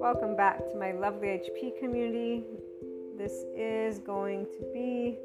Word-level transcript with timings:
Welcome 0.00 0.36
back 0.36 0.58
to 0.70 0.76
my 0.78 0.92
lovely 0.92 1.26
HP 1.26 1.76
community. 1.80 2.44
This 3.18 3.32
is 3.56 3.98
going 3.98 4.46
to 4.46 4.64
be 4.72 5.18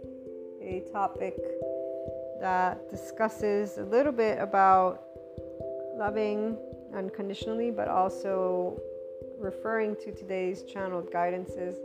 a 0.60 0.84
topic 0.92 1.36
that 2.42 2.90
discusses 2.90 3.78
a 3.78 3.84
little 3.84 4.12
bit 4.12 4.40
about 4.40 5.04
loving 5.96 6.58
unconditionally, 6.96 7.70
but 7.70 7.88
also 7.88 8.82
referring 9.38 9.96
to 9.98 10.12
today's 10.12 10.64
channeled 10.64 11.12
guidances. 11.12 11.76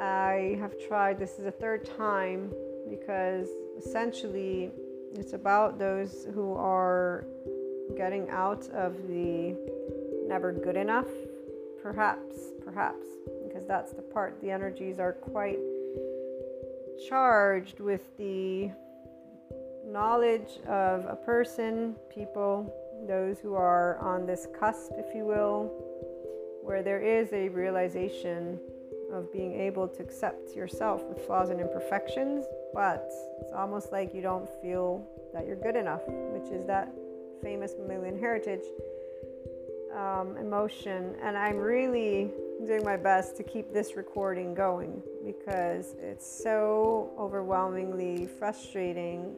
I 0.00 0.56
have 0.60 0.72
tried, 0.88 1.18
this 1.18 1.32
is 1.38 1.44
the 1.44 1.50
third 1.50 1.84
time 1.84 2.54
because 2.88 3.48
essentially 3.76 4.70
it's 5.14 5.32
about 5.32 5.78
those 5.78 6.26
who 6.34 6.54
are 6.54 7.26
getting 7.96 8.28
out 8.30 8.68
of 8.70 8.96
the 9.08 9.56
never 10.26 10.52
good 10.52 10.76
enough, 10.76 11.08
perhaps, 11.82 12.36
perhaps, 12.64 13.06
because 13.42 13.66
that's 13.66 13.92
the 13.92 14.02
part. 14.02 14.40
The 14.40 14.50
energies 14.50 14.98
are 14.98 15.12
quite 15.12 15.58
charged 17.08 17.80
with 17.80 18.02
the 18.16 18.70
knowledge 19.86 20.58
of 20.68 21.04
a 21.06 21.16
person, 21.16 21.96
people, 22.14 22.72
those 23.08 23.38
who 23.40 23.54
are 23.54 23.98
on 23.98 24.26
this 24.26 24.46
cusp, 24.58 24.92
if 24.96 25.14
you 25.14 25.24
will, 25.24 25.72
where 26.62 26.82
there 26.82 27.00
is 27.00 27.32
a 27.32 27.48
realization 27.48 28.60
of 29.12 29.32
being 29.32 29.58
able 29.58 29.88
to 29.88 30.02
accept 30.02 30.54
yourself 30.54 31.02
with 31.04 31.18
flaws 31.26 31.50
and 31.50 31.60
imperfections, 31.60 32.44
but 32.72 33.10
it's 33.40 33.52
almost 33.52 33.90
like 33.90 34.14
you 34.14 34.22
don't 34.22 34.48
feel 34.62 35.04
that 35.32 35.46
you're 35.46 35.56
good 35.56 35.74
enough, 35.74 36.02
which 36.06 36.52
is 36.52 36.64
that 36.66 36.92
famous 37.42 37.74
mammalian 37.78 38.18
heritage 38.18 38.64
um, 39.94 40.36
emotion. 40.36 41.14
And 41.22 41.36
I'm 41.36 41.56
really 41.56 42.30
doing 42.66 42.84
my 42.84 42.96
best 42.96 43.36
to 43.38 43.42
keep 43.42 43.72
this 43.72 43.96
recording 43.96 44.54
going 44.54 45.02
because 45.24 45.94
it's 46.00 46.26
so 46.26 47.10
overwhelmingly 47.18 48.26
frustrating 48.38 49.36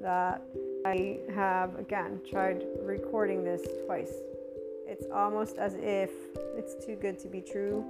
that 0.00 0.42
I 0.86 1.18
have 1.34 1.78
again 1.78 2.20
tried 2.28 2.64
recording 2.82 3.44
this 3.44 3.62
twice. 3.84 4.14
It's 4.86 5.06
almost 5.12 5.56
as 5.58 5.74
if 5.74 6.10
it's 6.56 6.84
too 6.84 6.96
good 6.96 7.18
to 7.20 7.28
be 7.28 7.40
true 7.40 7.84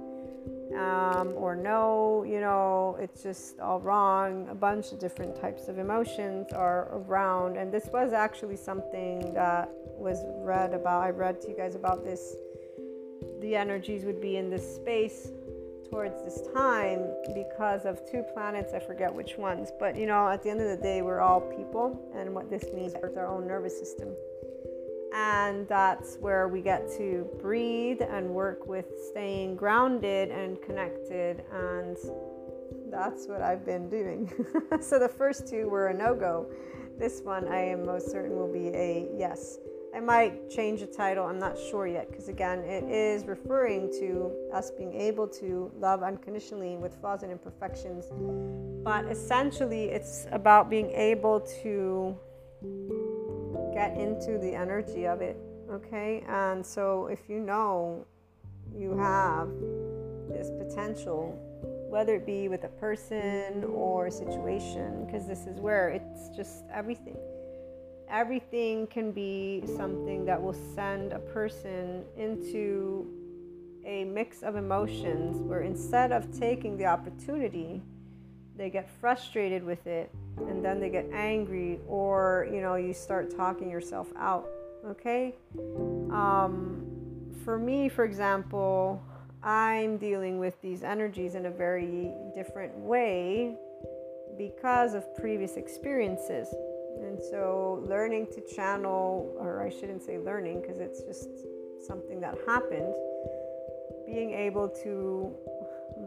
um, 0.77 1.33
or 1.35 1.55
no, 1.55 2.23
you 2.23 2.39
know, 2.39 2.97
it's 2.99 3.23
just 3.23 3.59
all 3.59 3.79
wrong. 3.79 4.47
A 4.49 4.55
bunch 4.55 4.91
of 4.91 4.99
different 4.99 5.39
types 5.39 5.67
of 5.67 5.77
emotions 5.77 6.53
are 6.53 6.87
around. 6.93 7.57
And 7.57 7.71
this 7.71 7.89
was 7.91 8.13
actually 8.13 8.55
something 8.55 9.33
that 9.33 9.69
was 9.97 10.23
read 10.39 10.73
about. 10.73 11.03
I 11.03 11.09
read 11.09 11.41
to 11.41 11.49
you 11.49 11.57
guys 11.57 11.75
about 11.75 12.03
this. 12.03 12.35
The 13.41 13.55
energies 13.55 14.05
would 14.05 14.21
be 14.21 14.37
in 14.37 14.49
this 14.49 14.75
space 14.75 15.31
towards 15.89 16.23
this 16.23 16.41
time 16.53 17.01
because 17.33 17.85
of 17.85 17.99
two 18.09 18.23
planets. 18.33 18.73
I 18.73 18.79
forget 18.79 19.13
which 19.13 19.37
ones. 19.37 19.71
But, 19.77 19.97
you 19.97 20.05
know, 20.05 20.29
at 20.29 20.41
the 20.41 20.49
end 20.49 20.61
of 20.61 20.69
the 20.69 20.81
day, 20.81 21.01
we're 21.01 21.19
all 21.19 21.41
people. 21.41 22.11
And 22.15 22.33
what 22.33 22.49
this 22.49 22.63
means 22.73 22.93
is 22.93 23.17
our 23.17 23.27
own 23.27 23.45
nervous 23.47 23.77
system 23.77 24.15
and 25.13 25.67
that's 25.67 26.17
where 26.19 26.47
we 26.47 26.61
get 26.61 26.89
to 26.97 27.27
breathe 27.41 28.01
and 28.01 28.29
work 28.29 28.65
with 28.67 28.85
staying 29.09 29.55
grounded 29.55 30.29
and 30.29 30.61
connected 30.61 31.43
and 31.51 31.97
that's 32.89 33.27
what 33.27 33.41
I've 33.41 33.65
been 33.65 33.89
doing. 33.89 34.31
so 34.81 34.99
the 34.99 35.07
first 35.07 35.47
two 35.47 35.69
were 35.69 35.87
a 35.87 35.93
no-go. 35.93 36.51
This 36.99 37.21
one 37.21 37.47
I 37.47 37.59
am 37.59 37.85
most 37.85 38.11
certain 38.11 38.35
will 38.35 38.51
be 38.51 38.67
a 38.69 39.09
yes. 39.17 39.57
I 39.93 39.99
might 39.99 40.49
change 40.49 40.79
the 40.79 40.87
title, 40.87 41.25
I'm 41.25 41.39
not 41.39 41.57
sure 41.57 41.85
yet, 41.85 42.09
because 42.09 42.29
again, 42.29 42.59
it 42.59 42.83
is 42.85 43.25
referring 43.25 43.91
to 43.99 44.31
us 44.53 44.71
being 44.71 44.93
able 44.93 45.27
to 45.27 45.69
love 45.77 46.01
unconditionally 46.01 46.77
with 46.77 46.95
flaws 47.01 47.23
and 47.23 47.31
imperfections. 47.31 48.05
But 48.83 49.05
essentially, 49.05 49.85
it's 49.85 50.27
about 50.31 50.69
being 50.69 50.91
able 50.91 51.41
to 51.61 52.17
get 53.81 53.97
into 53.97 54.37
the 54.37 54.53
energy 54.53 55.07
of 55.07 55.21
it. 55.21 55.37
Okay, 55.71 56.23
and 56.27 56.63
so 56.63 57.07
if 57.07 57.19
you 57.27 57.39
know 57.39 58.05
you 58.75 58.95
have 58.95 59.49
this 60.29 60.51
potential, 60.51 61.21
whether 61.89 62.15
it 62.15 62.25
be 62.25 62.47
with 62.47 62.63
a 62.63 62.73
person 62.85 63.63
or 63.73 64.07
a 64.07 64.11
situation, 64.11 65.05
because 65.05 65.27
this 65.27 65.47
is 65.47 65.59
where 65.59 65.89
it's 65.89 66.29
just 66.35 66.63
everything. 66.71 67.17
Everything 68.07 68.85
can 68.85 69.11
be 69.11 69.63
something 69.77 70.25
that 70.25 70.39
will 70.39 70.59
send 70.75 71.13
a 71.13 71.19
person 71.19 72.03
into 72.17 73.07
a 73.83 74.03
mix 74.03 74.43
of 74.43 74.57
emotions 74.57 75.37
where 75.41 75.61
instead 75.61 76.11
of 76.11 76.21
taking 76.37 76.77
the 76.77 76.85
opportunity, 76.85 77.81
they 78.61 78.69
get 78.69 78.87
frustrated 78.99 79.63
with 79.63 79.87
it 79.87 80.11
and 80.47 80.63
then 80.63 80.79
they 80.79 80.89
get 80.89 81.09
angry 81.11 81.79
or 81.87 82.47
you 82.53 82.61
know 82.61 82.75
you 82.75 82.93
start 82.93 83.35
talking 83.35 83.71
yourself 83.71 84.07
out 84.15 84.47
okay? 84.87 85.33
Um, 86.11 86.85
for 87.43 87.57
me 87.57 87.89
for 87.89 88.05
example 88.05 89.01
i'm 89.41 89.97
dealing 89.97 90.37
with 90.37 90.61
these 90.61 90.83
energies 90.83 91.33
in 91.33 91.47
a 91.47 91.49
very 91.49 92.11
different 92.35 92.77
way 92.77 93.55
because 94.37 94.93
of 94.93 95.03
previous 95.15 95.55
experiences. 95.55 96.47
And 97.01 97.19
so 97.31 97.83
learning 97.87 98.27
to 98.33 98.55
channel 98.55 99.35
or 99.39 99.63
i 99.65 99.69
shouldn't 99.69 100.03
say 100.03 100.19
learning 100.19 100.61
because 100.61 100.79
it's 100.79 101.01
just 101.01 101.29
something 101.87 102.19
that 102.21 102.37
happened 102.45 102.93
being 104.05 104.31
able 104.31 104.69
to 104.83 105.33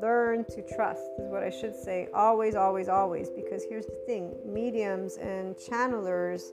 learn 0.01 0.45
to 0.47 0.63
trust 0.75 1.03
is 1.19 1.29
what 1.31 1.43
I 1.43 1.51
should 1.51 1.75
say. 1.75 2.09
Always, 2.15 2.55
always, 2.55 2.89
always. 2.89 3.31
Because 3.31 3.65
here's 3.69 3.87
the 3.87 4.01
thing 4.07 4.35
mediums 4.45 5.17
and 5.17 5.57
channelers, 5.57 6.53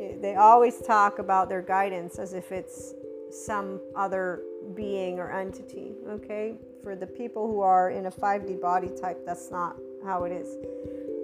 eh, 0.00 0.16
they 0.20 0.34
always 0.34 0.80
talk 0.80 1.18
about 1.18 1.48
their 1.48 1.62
guidance 1.62 2.18
as 2.18 2.32
if 2.32 2.52
it's 2.52 2.94
some 3.30 3.80
other 3.96 4.42
being 4.74 5.18
or 5.18 5.30
entity. 5.30 5.94
Okay? 6.08 6.56
For 6.82 6.96
the 6.96 7.06
people 7.06 7.46
who 7.46 7.60
are 7.60 7.90
in 7.90 8.06
a 8.06 8.10
5D 8.10 8.60
body 8.60 8.90
type, 9.00 9.24
that's 9.24 9.50
not 9.50 9.76
how 10.04 10.24
it 10.24 10.32
is. 10.32 10.56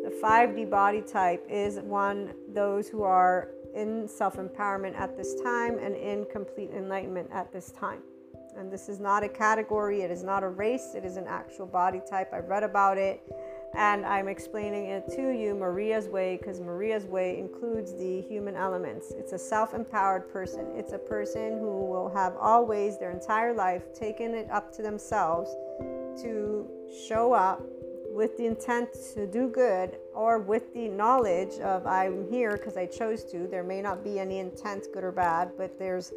The 0.05 0.17
5D 0.23 0.71
body 0.71 1.03
type 1.03 1.45
is 1.51 1.79
one, 1.81 2.33
those 2.55 2.89
who 2.89 3.03
are 3.03 3.51
in 3.75 4.09
self 4.09 4.37
empowerment 4.37 4.99
at 4.99 5.17
this 5.17 5.35
time 5.43 5.79
and 5.79 5.95
in 5.95 6.27
complete 6.33 6.71
enlightenment 6.71 7.29
at 7.33 7.53
this 7.53 7.71
time. 7.73 8.01
And 8.59 8.73
this 8.73 8.89
is 8.89 8.99
not 8.99 9.23
a 9.23 9.29
category, 9.29 10.03
it 10.03 10.11
is 10.11 10.25
not 10.25 10.43
a 10.43 10.49
race, 10.49 10.95
it 10.97 11.05
is 11.05 11.17
an 11.17 11.27
actual 11.29 11.67
body 11.67 12.01
type. 12.11 12.33
I 12.33 12.39
read 12.39 12.65
about 12.65 12.99
it 12.99 13.21
and 13.77 14.05
I'm 14.05 14.29
explaining 14.29 14.87
it 14.87 15.07
to 15.15 15.31
you 15.31 15.55
Maria's 15.55 16.09
way 16.09 16.37
because 16.37 16.59
Maria's 16.59 17.05
way 17.05 17.39
includes 17.39 17.95
the 17.95 18.23
human 18.23 18.57
elements. 18.57 19.13
It's 19.17 19.33
a 19.33 19.39
self 19.39 19.75
empowered 19.75 20.33
person, 20.33 20.67
it's 20.75 20.93
a 20.93 20.99
person 20.99 21.59
who 21.59 21.87
will 21.87 22.11
have 22.15 22.35
always 22.37 22.99
their 22.99 23.13
entire 23.13 23.55
life 23.55 23.95
taken 23.95 24.35
it 24.35 24.51
up 24.51 24.73
to 24.77 24.83
themselves 24.83 25.51
to 26.23 26.69
show 27.07 27.33
up 27.33 27.63
with 28.11 28.37
the 28.37 28.47
intent 28.47 28.89
to 29.15 29.27
do 29.27 29.49
good 29.49 29.97
or 30.13 30.41
with 30.41 30.75
the 30.75 30.89
knowledge 30.89 31.61
of 31.61 31.87
I'm 31.87 32.29
here 32.29 32.57
because 32.57 32.77
I 32.77 32.87
chose 32.87 33.23
to. 33.27 33.47
There 33.47 33.63
may 33.63 33.81
not 33.81 34.03
be 34.03 34.19
any 34.19 34.41
intent, 34.41 34.87
good 34.93 35.05
or 35.05 35.13
bad, 35.13 35.53
but 35.57 35.79
there's 35.79 36.13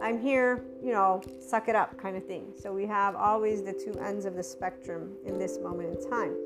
I'm 0.00 0.20
here, 0.20 0.64
you 0.82 0.92
know, 0.92 1.22
suck 1.40 1.68
it 1.68 1.74
up 1.74 1.98
kind 1.98 2.16
of 2.16 2.24
thing. 2.24 2.52
So 2.60 2.72
we 2.72 2.86
have 2.86 3.14
always 3.16 3.62
the 3.62 3.72
two 3.72 3.98
ends 4.00 4.24
of 4.24 4.34
the 4.34 4.42
spectrum 4.42 5.12
in 5.24 5.38
this 5.38 5.58
moment 5.58 5.96
in 5.96 6.10
time. 6.10 6.36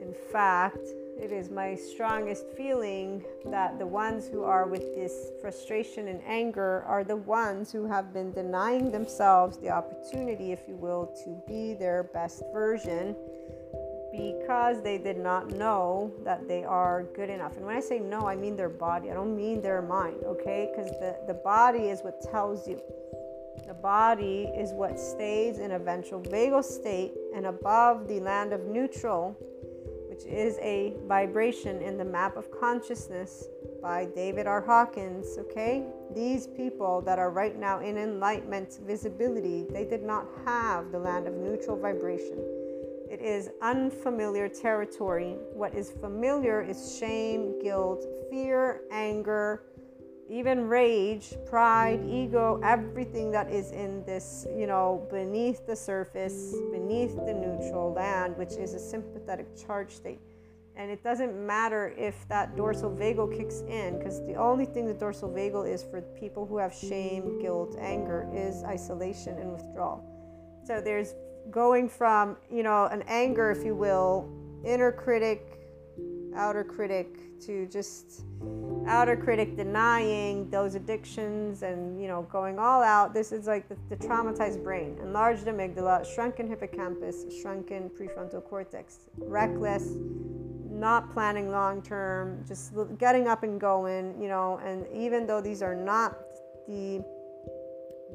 In 0.00 0.14
fact, 0.32 0.78
it 1.20 1.32
is 1.32 1.50
my 1.50 1.74
strongest 1.74 2.46
feeling 2.56 3.22
that 3.46 3.78
the 3.78 3.86
ones 3.86 4.26
who 4.26 4.42
are 4.42 4.66
with 4.66 4.94
this 4.94 5.30
frustration 5.40 6.08
and 6.08 6.22
anger 6.26 6.82
are 6.86 7.04
the 7.04 7.16
ones 7.16 7.70
who 7.70 7.86
have 7.86 8.14
been 8.14 8.32
denying 8.32 8.90
themselves 8.90 9.58
the 9.58 9.68
opportunity, 9.68 10.52
if 10.52 10.60
you 10.66 10.76
will, 10.76 11.14
to 11.24 11.42
be 11.46 11.74
their 11.74 12.04
best 12.14 12.42
version 12.54 13.14
because 14.12 14.82
they 14.82 14.98
did 14.98 15.18
not 15.18 15.50
know 15.50 16.12
that 16.24 16.48
they 16.48 16.64
are 16.64 17.04
good 17.14 17.30
enough. 17.30 17.56
And 17.56 17.64
when 17.64 17.76
I 17.76 17.80
say 17.80 17.98
no, 17.98 18.26
I 18.26 18.36
mean 18.36 18.56
their 18.56 18.68
body. 18.68 19.10
I 19.10 19.14
don't 19.14 19.36
mean 19.36 19.60
their 19.60 19.82
mind, 19.82 20.22
okay? 20.24 20.70
Because 20.70 20.90
the, 20.98 21.16
the 21.26 21.34
body 21.34 21.88
is 21.88 22.00
what 22.00 22.20
tells 22.30 22.66
you. 22.66 22.80
The 23.66 23.74
body 23.74 24.50
is 24.56 24.72
what 24.72 24.98
stays 24.98 25.58
in 25.58 25.72
a 25.72 25.78
ventral 25.78 26.20
vagal 26.22 26.64
state 26.64 27.12
and 27.34 27.46
above 27.46 28.08
the 28.08 28.20
land 28.20 28.52
of 28.52 28.64
neutral, 28.64 29.36
which 30.08 30.24
is 30.24 30.58
a 30.58 30.96
vibration 31.06 31.80
in 31.80 31.96
the 31.96 32.04
map 32.04 32.36
of 32.36 32.50
consciousness 32.50 33.44
by 33.80 34.06
David 34.14 34.46
R. 34.46 34.60
Hawkins, 34.60 35.38
okay? 35.38 35.86
These 36.14 36.48
people 36.48 37.00
that 37.02 37.18
are 37.18 37.30
right 37.30 37.56
now 37.58 37.80
in 37.80 37.96
enlightenment 37.96 38.78
visibility, 38.84 39.66
they 39.70 39.84
did 39.84 40.02
not 40.02 40.26
have 40.44 40.90
the 40.90 40.98
land 40.98 41.28
of 41.28 41.34
neutral 41.34 41.76
vibration 41.78 42.59
it 43.10 43.20
is 43.20 43.50
unfamiliar 43.60 44.48
territory. 44.48 45.36
What 45.52 45.74
is 45.74 45.90
familiar 45.90 46.62
is 46.62 46.96
shame, 46.96 47.60
guilt, 47.60 48.06
fear, 48.30 48.82
anger, 48.92 49.64
even 50.28 50.68
rage, 50.68 51.34
pride, 51.44 52.00
ego, 52.08 52.60
everything 52.62 53.32
that 53.32 53.50
is 53.50 53.72
in 53.72 54.04
this, 54.04 54.46
you 54.56 54.68
know, 54.68 55.08
beneath 55.10 55.66
the 55.66 55.74
surface, 55.74 56.54
beneath 56.70 57.16
the 57.26 57.34
neutral 57.34 57.92
land, 57.92 58.36
which 58.36 58.52
is 58.52 58.74
a 58.74 58.78
sympathetic 58.78 59.56
charge 59.56 59.90
state. 59.90 60.20
And 60.76 60.88
it 60.88 61.02
doesn't 61.02 61.34
matter 61.44 61.92
if 61.98 62.28
that 62.28 62.56
dorsal 62.56 62.92
vagal 62.92 63.36
kicks 63.36 63.62
in, 63.62 63.98
because 63.98 64.24
the 64.24 64.36
only 64.36 64.66
thing 64.66 64.86
the 64.86 64.94
dorsal 64.94 65.30
vagal 65.30 65.68
is 65.68 65.82
for 65.82 66.00
people 66.00 66.46
who 66.46 66.58
have 66.58 66.72
shame, 66.72 67.40
guilt, 67.40 67.76
anger 67.80 68.30
is 68.32 68.62
isolation 68.62 69.36
and 69.36 69.50
withdrawal. 69.50 70.04
So 70.64 70.80
there's 70.80 71.14
going 71.50 71.88
from, 71.88 72.36
you 72.50 72.62
know, 72.62 72.86
an 72.86 73.02
anger, 73.06 73.50
if 73.50 73.64
you 73.64 73.74
will, 73.74 74.28
inner 74.64 74.92
critic, 74.92 75.58
outer 76.34 76.64
critic, 76.64 77.16
to 77.40 77.66
just 77.66 78.22
outer 78.86 79.16
critic 79.16 79.56
denying 79.56 80.48
those 80.50 80.74
addictions 80.74 81.62
and 81.62 82.00
you 82.00 82.08
know 82.08 82.22
going 82.30 82.58
all 82.58 82.82
out 82.82 83.12
this 83.12 83.30
is 83.32 83.46
like 83.46 83.68
the, 83.68 83.76
the, 83.88 83.96
traumatized 83.96 84.62
brain. 84.62 84.96
Enlarged 85.02 85.46
amygdala 85.46 86.04
shrunken 86.14 86.48
hippocampus 86.48 87.24
shrunken 87.40 87.90
prefrontal 87.90 88.44
cortex. 88.44 89.00
Reckless 89.18 89.96
not 90.70 91.12
planning 91.12 91.50
long 91.50 91.82
term 91.82 92.42
just 92.46 92.72
getting 92.98 93.28
up 93.28 93.42
and 93.42 93.60
going 93.60 94.20
you 94.20 94.28
know 94.28 94.58
and 94.64 94.86
even 94.94 95.26
though 95.26 95.40
these 95.40 95.62
are 95.62 95.74
not 95.74 96.18
the 96.68 97.04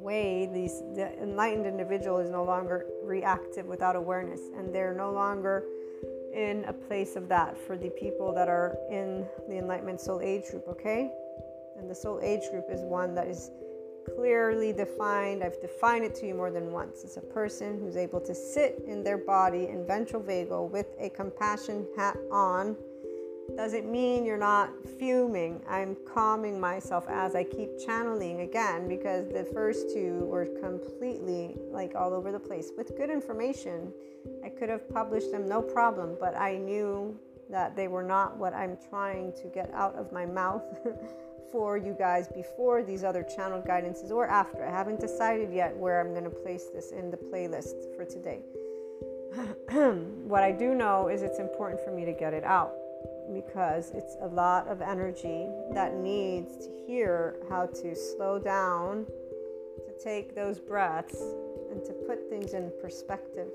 way 0.06 0.48
these 0.54 0.84
the 0.96 1.12
enlightened 1.22 1.66
individual 1.66 2.20
is 2.20 2.30
no 2.30 2.44
longer 2.44 2.86
reactive 3.04 3.66
without 3.66 3.96
awareness 3.96 4.42
and 4.56 4.74
they're 4.74 4.94
no 4.94 5.12
longer 5.12 5.64
in 6.36 6.64
a 6.66 6.74
place 6.74 7.16
of 7.16 7.28
that 7.30 7.58
for 7.58 7.78
the 7.78 7.90
people 7.92 8.34
that 8.34 8.48
are 8.48 8.78
in 8.92 9.26
the 9.48 9.58
Enlightenment 9.58 10.02
Soul 10.02 10.20
Age 10.22 10.44
group, 10.52 10.68
okay? 10.68 11.10
And 11.78 11.90
the 11.90 11.96
Soul 11.96 12.20
Age 12.22 12.52
group 12.52 12.66
is 12.70 12.82
one 12.82 13.16
that 13.16 13.28
is 13.28 13.52
clearly 14.16 14.74
defined. 14.74 15.44
I've 15.44 15.60
defined 15.62 16.04
it 16.04 16.14
to 16.16 16.28
you 16.28 16.36
more 16.36 16.52
than 16.52 16.72
once. 16.72 17.04
It's 17.04 17.18
a 17.18 17.22
person 17.22 17.80
who's 17.80 17.96
able 17.96 18.20
to 18.20 18.36
sit 18.36 18.84
in 18.86 19.02
their 19.02 19.18
body 19.18 19.68
in 19.68 19.88
ventral 19.88 20.22
vagal 20.22 20.70
with 20.70 20.88
a 21.00 21.10
compassion 21.10 21.88
hat 21.98 22.18
on 22.32 22.76
doesn't 23.56 23.90
mean 23.90 24.26
you're 24.26 24.38
not 24.38 24.70
fuming. 25.00 25.62
I'm 25.70 25.96
calming 26.08 26.60
myself 26.60 27.06
as 27.10 27.36
I 27.36 27.44
keep 27.44 27.70
channeling 27.86 28.42
again 28.42 28.88
because 28.88 29.28
the 29.30 29.46
first 29.54 29.94
two 29.94 30.26
were 30.26 30.48
completely 30.62 31.56
like 31.72 31.94
all 31.96 32.14
over 32.14 32.32
the 32.32 32.40
place. 32.40 32.72
With 32.78 32.98
good 32.98 33.10
information, 33.10 33.94
I 34.44 34.50
could 34.50 34.70
have 34.70 34.90
published 34.90 35.32
them 35.32 35.48
no 35.48 35.62
problem, 35.62 36.18
but 36.20 36.36
I 36.36 36.58
knew 36.58 37.18
that 37.50 37.76
they 37.76 37.88
were 37.88 38.04
not 38.04 38.38
what 38.38 38.54
I'm 38.54 38.78
trying 38.90 39.32
to 39.34 39.48
get 39.48 39.72
out 39.74 39.96
of 39.96 40.12
my 40.12 40.26
mouth 40.26 40.64
for 41.52 41.78
you 41.78 41.96
guys 41.98 42.28
before 42.28 42.84
these 42.84 43.04
other 43.04 43.24
channel 43.24 43.62
guidances 43.62 44.10
or 44.10 44.28
after. 44.28 44.66
I 44.66 44.72
haven't 44.72 45.00
decided 45.00 45.54
yet 45.54 45.76
where 45.78 46.02
I'm 46.02 46.12
going 46.12 46.24
to 46.24 46.30
place 46.30 46.66
this 46.74 46.92
in 46.92 47.12
the 47.12 47.18
playlist 47.18 47.96
for 47.96 48.04
today. 48.04 48.42
what 50.28 50.44
I 50.44 50.52
do 50.52 50.74
know 50.74 51.08
is 51.08 51.22
it's 51.22 51.40
important 51.40 51.82
for 51.82 51.92
me 51.92 52.06
to 52.06 52.14
get 52.14 52.34
it 52.34 52.44
out 52.44 52.74
because 53.34 53.92
it's 53.92 54.16
a 54.22 54.28
lot 54.28 54.68
of 54.68 54.82
energy 54.82 55.48
that 55.72 55.96
needs 55.96 56.58
to 56.66 56.84
hear 56.88 57.38
how 57.50 57.66
to 57.68 57.96
slow 57.96 58.40
down, 58.40 59.06
to 59.86 60.04
take 60.04 60.36
those 60.36 60.60
breaths, 60.60 61.22
and 61.72 61.84
to 61.86 61.94
put 62.08 62.30
things 62.30 62.54
in 62.54 62.72
perspective. 62.82 63.48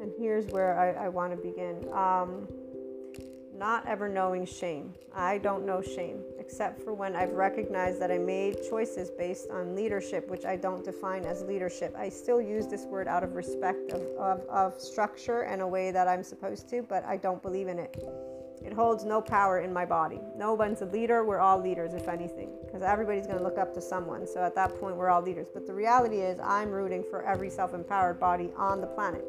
And 0.00 0.12
here's 0.18 0.46
where 0.46 0.78
I, 0.78 1.06
I 1.06 1.08
want 1.08 1.32
to 1.32 1.36
begin. 1.36 1.86
Um, 1.92 2.48
not 3.60 3.86
ever 3.86 4.08
knowing 4.08 4.46
shame. 4.46 4.94
I 5.14 5.36
don't 5.36 5.66
know 5.66 5.82
shame, 5.82 6.22
except 6.38 6.80
for 6.80 6.94
when 6.94 7.14
I've 7.14 7.32
recognized 7.32 8.00
that 8.00 8.10
I 8.10 8.16
made 8.16 8.56
choices 8.70 9.10
based 9.10 9.50
on 9.50 9.76
leadership, 9.76 10.30
which 10.30 10.46
I 10.46 10.56
don't 10.56 10.82
define 10.82 11.26
as 11.26 11.42
leadership. 11.42 11.94
I 11.94 12.08
still 12.08 12.40
use 12.40 12.66
this 12.66 12.86
word 12.86 13.06
out 13.06 13.22
of 13.22 13.34
respect 13.34 13.92
of, 13.92 14.00
of, 14.18 14.48
of 14.48 14.80
structure 14.80 15.42
and 15.42 15.60
a 15.60 15.66
way 15.66 15.90
that 15.90 16.08
I'm 16.08 16.24
supposed 16.24 16.70
to, 16.70 16.82
but 16.82 17.04
I 17.04 17.18
don't 17.18 17.42
believe 17.42 17.68
in 17.68 17.78
it. 17.78 18.02
It 18.64 18.74
holds 18.74 19.04
no 19.04 19.22
power 19.22 19.60
in 19.60 19.72
my 19.72 19.86
body. 19.86 20.20
No 20.36 20.52
one's 20.52 20.82
a 20.82 20.86
leader. 20.86 21.24
We're 21.24 21.38
all 21.38 21.60
leaders, 21.60 21.94
if 21.94 22.08
anything, 22.08 22.50
because 22.64 22.82
everybody's 22.82 23.26
going 23.26 23.38
to 23.38 23.44
look 23.44 23.56
up 23.56 23.72
to 23.74 23.80
someone. 23.80 24.26
So 24.26 24.42
at 24.42 24.54
that 24.54 24.78
point, 24.78 24.96
we're 24.96 25.08
all 25.08 25.22
leaders. 25.22 25.48
But 25.52 25.66
the 25.66 25.72
reality 25.72 26.18
is, 26.18 26.38
I'm 26.40 26.70
rooting 26.70 27.02
for 27.02 27.22
every 27.22 27.48
self 27.48 27.72
empowered 27.72 28.20
body 28.20 28.50
on 28.56 28.80
the 28.80 28.86
planet 28.86 29.24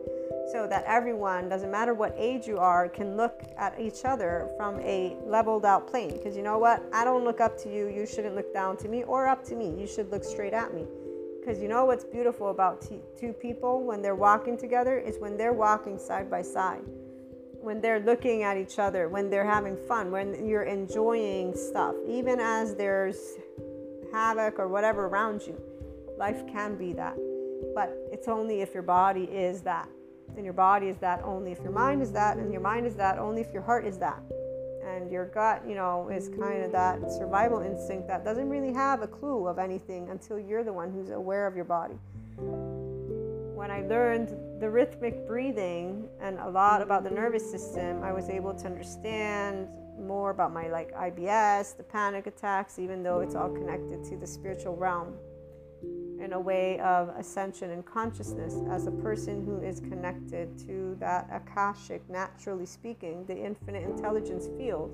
so 0.51 0.67
that 0.67 0.83
everyone, 0.85 1.47
doesn't 1.47 1.71
matter 1.71 1.93
what 1.93 2.13
age 2.17 2.45
you 2.45 2.57
are, 2.57 2.89
can 2.89 3.15
look 3.15 3.41
at 3.57 3.79
each 3.79 4.03
other 4.03 4.49
from 4.57 4.79
a 4.81 5.15
leveled 5.25 5.65
out 5.65 5.87
plane. 5.87 6.11
Because 6.11 6.35
you 6.35 6.43
know 6.43 6.57
what? 6.57 6.83
I 6.91 7.05
don't 7.05 7.23
look 7.23 7.39
up 7.39 7.57
to 7.59 7.73
you. 7.73 7.87
You 7.87 8.05
shouldn't 8.05 8.35
look 8.35 8.53
down 8.53 8.75
to 8.77 8.89
me 8.89 9.03
or 9.03 9.27
up 9.27 9.45
to 9.45 9.55
me. 9.55 9.73
You 9.79 9.87
should 9.87 10.11
look 10.11 10.25
straight 10.25 10.53
at 10.53 10.73
me. 10.73 10.85
Because 11.39 11.61
you 11.61 11.69
know 11.69 11.85
what's 11.85 12.03
beautiful 12.03 12.49
about 12.49 12.81
t- 12.81 13.01
two 13.17 13.33
people 13.33 13.83
when 13.83 14.01
they're 14.01 14.13
walking 14.13 14.57
together 14.57 14.99
is 14.99 15.17
when 15.19 15.37
they're 15.37 15.53
walking 15.53 15.97
side 15.97 16.29
by 16.29 16.41
side 16.41 16.83
when 17.61 17.79
they're 17.79 17.99
looking 17.99 18.43
at 18.43 18.57
each 18.57 18.79
other, 18.79 19.07
when 19.07 19.29
they're 19.29 19.45
having 19.45 19.77
fun, 19.87 20.11
when 20.11 20.45
you're 20.45 20.63
enjoying 20.63 21.55
stuff, 21.55 21.95
even 22.07 22.39
as 22.39 22.75
there's 22.75 23.35
havoc 24.11 24.59
or 24.59 24.67
whatever 24.67 25.05
around 25.05 25.41
you. 25.45 25.59
Life 26.17 26.45
can 26.47 26.75
be 26.75 26.93
that. 26.93 27.15
But 27.75 27.95
it's 28.11 28.27
only 28.27 28.61
if 28.61 28.73
your 28.73 28.83
body 28.83 29.23
is 29.25 29.61
that. 29.61 29.87
And 30.35 30.43
your 30.43 30.53
body 30.53 30.87
is 30.87 30.97
that 30.97 31.21
only 31.23 31.51
if 31.51 31.59
your 31.59 31.71
mind 31.71 32.01
is 32.01 32.11
that, 32.13 32.37
and 32.37 32.51
your 32.51 32.61
mind 32.61 32.87
is 32.87 32.95
that 32.95 33.19
only 33.19 33.41
if 33.41 33.53
your 33.53 33.61
heart 33.61 33.85
is 33.85 33.97
that. 33.99 34.21
And 34.83 35.11
your 35.11 35.25
gut, 35.25 35.61
you 35.67 35.75
know, 35.75 36.09
is 36.09 36.29
kind 36.29 36.63
of 36.63 36.71
that 36.71 37.11
survival 37.11 37.61
instinct 37.61 38.07
that 38.07 38.25
doesn't 38.25 38.49
really 38.49 38.73
have 38.73 39.01
a 39.01 39.07
clue 39.07 39.47
of 39.47 39.59
anything 39.59 40.09
until 40.09 40.39
you're 40.39 40.63
the 40.63 40.73
one 40.73 40.91
who's 40.91 41.11
aware 41.11 41.45
of 41.45 41.55
your 41.55 41.65
body 41.65 41.95
when 43.61 43.69
I 43.69 43.81
learned 43.81 44.29
the 44.61 44.69
rhythmic 44.69 45.27
breathing 45.27 46.07
and 46.21 46.37
a 46.37 46.47
lot 46.47 46.83
about 46.83 47.03
the 47.03 47.09
nervous 47.09 47.49
system, 47.49 48.03
I 48.03 48.13
was 48.13 48.29
able 48.29 48.53
to 48.53 48.65
understand 48.67 49.67
more 49.99 50.29
about 50.29 50.53
my 50.53 50.69
like 50.69 50.93
IBS, 50.93 51.75
the 51.75 51.83
panic 51.83 52.27
attacks, 52.27 52.77
even 52.77 53.01
though 53.01 53.21
it's 53.21 53.33
all 53.33 53.49
connected 53.49 54.03
to 54.03 54.17
the 54.17 54.27
spiritual 54.27 54.75
realm 54.75 55.15
in 56.23 56.33
a 56.33 56.39
way 56.39 56.79
of 56.81 57.09
ascension 57.09 57.71
and 57.71 57.83
consciousness 57.83 58.57
as 58.69 58.85
a 58.85 58.91
person 58.91 59.43
who 59.43 59.59
is 59.61 59.79
connected 59.79 60.55
to 60.59 60.95
that 60.99 61.27
akashic, 61.31 62.07
naturally 62.07 62.67
speaking, 62.67 63.25
the 63.25 63.35
infinite 63.35 63.83
intelligence 63.83 64.47
field. 64.59 64.91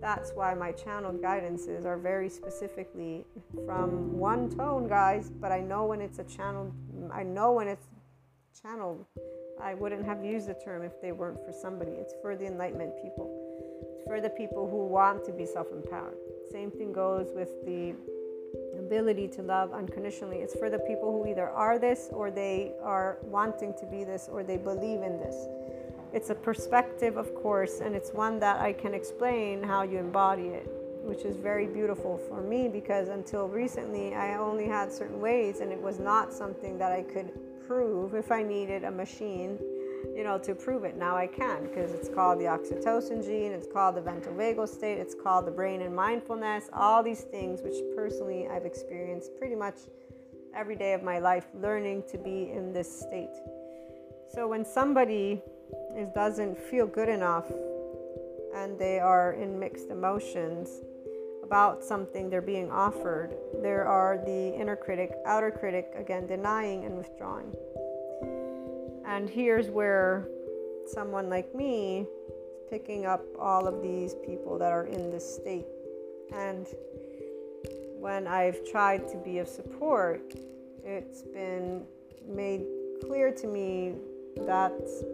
That's 0.00 0.32
why 0.34 0.54
my 0.54 0.72
channeled 0.72 1.20
guidances 1.20 1.84
are 1.84 1.98
very 1.98 2.30
specifically 2.30 3.26
from 3.66 4.18
one 4.18 4.48
tone, 4.48 4.88
guys. 4.88 5.30
But 5.30 5.52
I 5.52 5.60
know 5.60 5.84
when 5.84 6.00
it's 6.00 6.18
a 6.18 6.24
channel, 6.24 6.72
I 7.12 7.22
know 7.22 7.52
when 7.52 7.68
it's 7.68 7.86
channeled. 8.60 9.04
I 9.60 9.74
wouldn't 9.74 10.04
have 10.04 10.24
used 10.24 10.48
the 10.48 10.54
term 10.54 10.82
if 10.82 11.00
they 11.00 11.12
weren't 11.12 11.44
for 11.44 11.52
somebody. 11.52 11.92
It's 11.92 12.14
for 12.20 12.36
the 12.36 12.46
enlightenment 12.46 12.92
people. 13.02 13.30
It's 13.94 14.04
for 14.06 14.20
the 14.20 14.30
people 14.30 14.68
who 14.68 14.86
want 14.86 15.24
to 15.24 15.32
be 15.32 15.46
self-empowered. 15.46 16.16
Same 16.50 16.70
thing 16.70 16.92
goes 16.92 17.28
with 17.34 17.64
the 17.64 17.94
ability 18.78 19.28
to 19.28 19.42
love 19.42 19.72
unconditionally. 19.72 20.38
It's 20.38 20.54
for 20.54 20.68
the 20.68 20.80
people 20.80 21.12
who 21.12 21.30
either 21.30 21.48
are 21.48 21.78
this 21.78 22.08
or 22.12 22.30
they 22.30 22.72
are 22.82 23.18
wanting 23.22 23.74
to 23.78 23.86
be 23.86 24.04
this 24.04 24.28
or 24.30 24.42
they 24.42 24.58
believe 24.58 25.02
in 25.02 25.18
this. 25.18 25.36
It's 26.12 26.28
a 26.28 26.34
perspective, 26.34 27.16
of 27.16 27.34
course, 27.34 27.80
and 27.80 27.94
it's 27.94 28.10
one 28.10 28.38
that 28.40 28.60
I 28.60 28.74
can 28.74 28.92
explain 28.92 29.62
how 29.62 29.82
you 29.82 29.98
embody 29.98 30.48
it, 30.48 30.66
which 31.02 31.24
is 31.24 31.36
very 31.36 31.66
beautiful 31.66 32.18
for 32.28 32.42
me 32.42 32.68
because 32.68 33.08
until 33.08 33.48
recently 33.48 34.14
I 34.14 34.36
only 34.36 34.66
had 34.66 34.92
certain 34.92 35.20
ways 35.20 35.60
and 35.60 35.72
it 35.72 35.80
was 35.80 35.98
not 35.98 36.32
something 36.32 36.76
that 36.78 36.92
I 36.92 37.02
could 37.02 37.32
prove 37.72 38.14
if 38.14 38.30
I 38.30 38.42
needed 38.42 38.84
a 38.84 38.90
machine, 38.90 39.58
you 40.14 40.24
know, 40.24 40.38
to 40.38 40.54
prove 40.54 40.84
it. 40.84 40.94
Now 40.94 41.16
I 41.16 41.26
can 41.26 41.62
because 41.68 41.92
it's 41.92 42.08
called 42.08 42.38
the 42.38 42.44
oxytocin 42.44 43.24
gene, 43.24 43.50
it's 43.50 43.66
called 43.66 43.96
the 43.96 44.02
ventral 44.02 44.34
vagal 44.34 44.68
state, 44.68 44.98
it's 44.98 45.14
called 45.14 45.46
the 45.46 45.50
brain 45.50 45.80
and 45.80 45.96
mindfulness, 45.96 46.68
all 46.74 47.02
these 47.02 47.22
things 47.22 47.62
which 47.62 47.76
personally 47.96 48.46
I've 48.46 48.66
experienced 48.66 49.30
pretty 49.38 49.54
much 49.54 49.76
every 50.54 50.76
day 50.76 50.92
of 50.92 51.02
my 51.02 51.18
life 51.18 51.46
learning 51.54 52.02
to 52.10 52.18
be 52.18 52.50
in 52.50 52.74
this 52.74 53.00
state. 53.00 53.34
So 54.34 54.46
when 54.46 54.66
somebody 54.66 55.40
is, 55.96 56.08
doesn't 56.14 56.58
feel 56.58 56.86
good 56.86 57.08
enough 57.08 57.50
and 58.54 58.78
they 58.78 58.98
are 58.98 59.32
in 59.32 59.58
mixed 59.58 59.88
emotions, 59.88 60.68
about 61.52 61.84
something 61.84 62.30
they're 62.30 62.40
being 62.40 62.70
offered, 62.70 63.36
there 63.60 63.84
are 63.86 64.16
the 64.24 64.58
inner 64.58 64.74
critic, 64.74 65.12
outer 65.26 65.50
critic, 65.50 65.92
again, 65.94 66.26
denying 66.26 66.86
and 66.86 66.96
withdrawing. 66.96 67.54
And 69.04 69.28
here's 69.28 69.68
where 69.68 70.26
someone 70.86 71.28
like 71.28 71.54
me 71.54 72.06
is 72.26 72.36
picking 72.70 73.04
up 73.04 73.22
all 73.38 73.68
of 73.68 73.82
these 73.82 74.14
people 74.24 74.56
that 74.60 74.72
are 74.72 74.86
in 74.86 75.10
this 75.10 75.34
state. 75.34 75.66
And 76.34 76.66
when 78.00 78.26
I've 78.26 78.66
tried 78.70 79.06
to 79.08 79.18
be 79.18 79.38
of 79.38 79.46
support, 79.46 80.32
it's 80.82 81.20
been 81.20 81.84
made 82.26 82.64
clear 83.04 83.30
to 83.30 83.46
me 83.46 83.96
that 84.46 84.72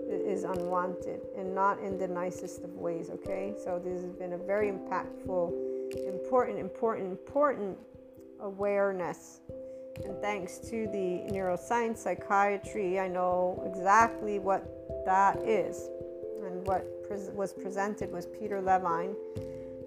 is 0.08 0.44
unwanted 0.44 1.20
and 1.36 1.52
not 1.52 1.80
in 1.80 1.98
the 1.98 2.06
nicest 2.06 2.62
of 2.62 2.76
ways, 2.76 3.10
okay? 3.10 3.54
So 3.64 3.80
this 3.84 4.02
has 4.02 4.12
been 4.12 4.34
a 4.34 4.38
very 4.38 4.70
impactful 4.70 5.77
important, 5.96 6.58
important, 6.58 7.10
important 7.10 7.78
awareness. 8.40 9.40
And 10.04 10.20
thanks 10.20 10.58
to 10.58 10.86
the 10.92 11.26
neuroscience 11.32 11.98
psychiatry, 11.98 13.00
I 13.00 13.08
know 13.08 13.62
exactly 13.66 14.38
what 14.38 14.64
that 15.04 15.38
is. 15.38 15.88
And 16.44 16.66
what 16.66 16.86
was 17.34 17.52
presented 17.52 18.12
was 18.12 18.26
Peter 18.26 18.60
Levine, 18.60 19.14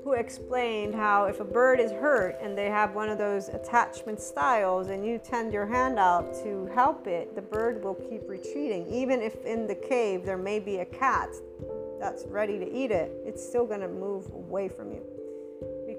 who 0.03 0.13
explained 0.13 0.96
how 0.96 1.25
if 1.25 1.39
a 1.39 1.46
bird 1.46 1.79
is 1.79 1.91
hurt 1.91 2.38
and 2.41 2.58
they 2.58 2.65
have 2.65 2.96
one 2.96 3.10
of 3.10 3.17
those 3.17 3.50
attachment 3.50 4.20
styles 4.20 4.88
and 4.88 5.05
you 5.05 5.20
tend 5.20 5.53
your 5.53 5.65
hand 5.65 6.00
out 6.00 6.34
to 6.43 6.65
help 6.74 7.08
it, 7.08 7.36
the 7.36 7.41
bird 7.41 7.84
will 7.84 7.93
keep 7.93 8.27
retreating. 8.27 8.88
Even 8.88 9.22
if 9.22 9.46
in 9.46 9.67
the 9.67 9.75
cave 9.75 10.25
there 10.25 10.38
may 10.38 10.60
be 10.60 10.77
a 10.77 10.86
cat 10.86 11.29
that's 12.00 12.25
ready 12.25 12.58
to 12.58 12.70
eat 12.70 12.91
it, 12.91 13.12
it's 13.25 13.46
still 13.48 13.65
going 13.65 13.81
to 13.81 13.88
move 13.88 14.25
away 14.34 14.67
from 14.67 14.91
you. 14.91 15.01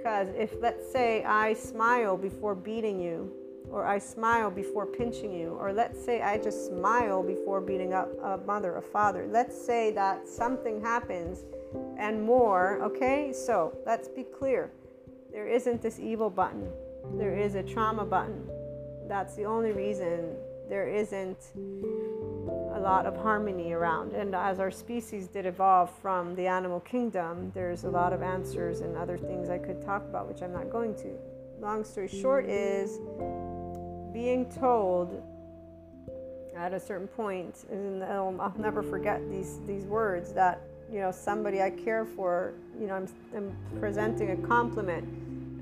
Because 0.02 0.30
if, 0.36 0.52
let's 0.60 0.90
say, 0.90 1.22
I 1.22 1.54
smile 1.54 2.16
before 2.16 2.56
beating 2.56 2.98
you, 3.00 3.30
or 3.70 3.86
I 3.86 3.98
smile 3.98 4.50
before 4.50 4.84
pinching 4.84 5.32
you, 5.32 5.50
or 5.60 5.72
let's 5.72 6.04
say 6.04 6.20
I 6.20 6.38
just 6.38 6.66
smile 6.66 7.22
before 7.22 7.60
beating 7.60 7.94
up 7.94 8.08
a 8.20 8.38
mother, 8.38 8.78
a 8.78 8.82
father, 8.82 9.28
let's 9.30 9.56
say 9.56 9.92
that 9.92 10.26
something 10.26 10.80
happens 10.80 11.44
and 11.98 12.20
more, 12.20 12.80
okay? 12.82 13.32
So 13.32 13.78
let's 13.86 14.08
be 14.08 14.24
clear 14.24 14.72
there 15.30 15.46
isn't 15.46 15.80
this 15.80 16.00
evil 16.00 16.30
button, 16.30 16.68
there 17.14 17.38
is 17.38 17.54
a 17.54 17.62
trauma 17.62 18.04
button. 18.04 18.44
That's 19.06 19.36
the 19.36 19.44
only 19.44 19.70
reason 19.70 20.34
there 20.68 20.88
isn't 20.88 21.38
lot 22.82 23.06
of 23.06 23.16
harmony 23.16 23.72
around. 23.72 24.12
And 24.12 24.34
as 24.34 24.60
our 24.60 24.70
species 24.70 25.28
did 25.28 25.46
evolve 25.46 25.90
from 26.00 26.34
the 26.34 26.46
animal 26.46 26.80
kingdom, 26.80 27.52
there's 27.54 27.84
a 27.84 27.90
lot 27.90 28.12
of 28.12 28.22
answers 28.22 28.80
and 28.80 28.96
other 28.96 29.16
things 29.16 29.48
I 29.48 29.58
could 29.58 29.80
talk 29.80 30.02
about, 30.02 30.28
which 30.28 30.42
I'm 30.42 30.52
not 30.52 30.70
going 30.70 30.94
to. 30.96 31.10
Long 31.60 31.84
story 31.84 32.08
short 32.08 32.46
is 32.46 32.98
being 34.12 34.50
told 34.50 35.22
at 36.56 36.74
a 36.74 36.80
certain 36.80 37.08
point, 37.08 37.64
and 37.70 38.04
I'll 38.04 38.54
never 38.58 38.82
forget 38.82 39.20
these 39.30 39.58
these 39.66 39.84
words 39.84 40.32
that 40.32 40.60
you 40.92 41.00
know 41.00 41.10
somebody 41.10 41.62
I 41.62 41.70
care 41.70 42.04
for, 42.04 42.54
you 42.78 42.86
know, 42.86 42.94
I'm, 42.94 43.08
I'm 43.34 43.56
presenting 43.80 44.30
a 44.32 44.36
compliment, 44.46 45.04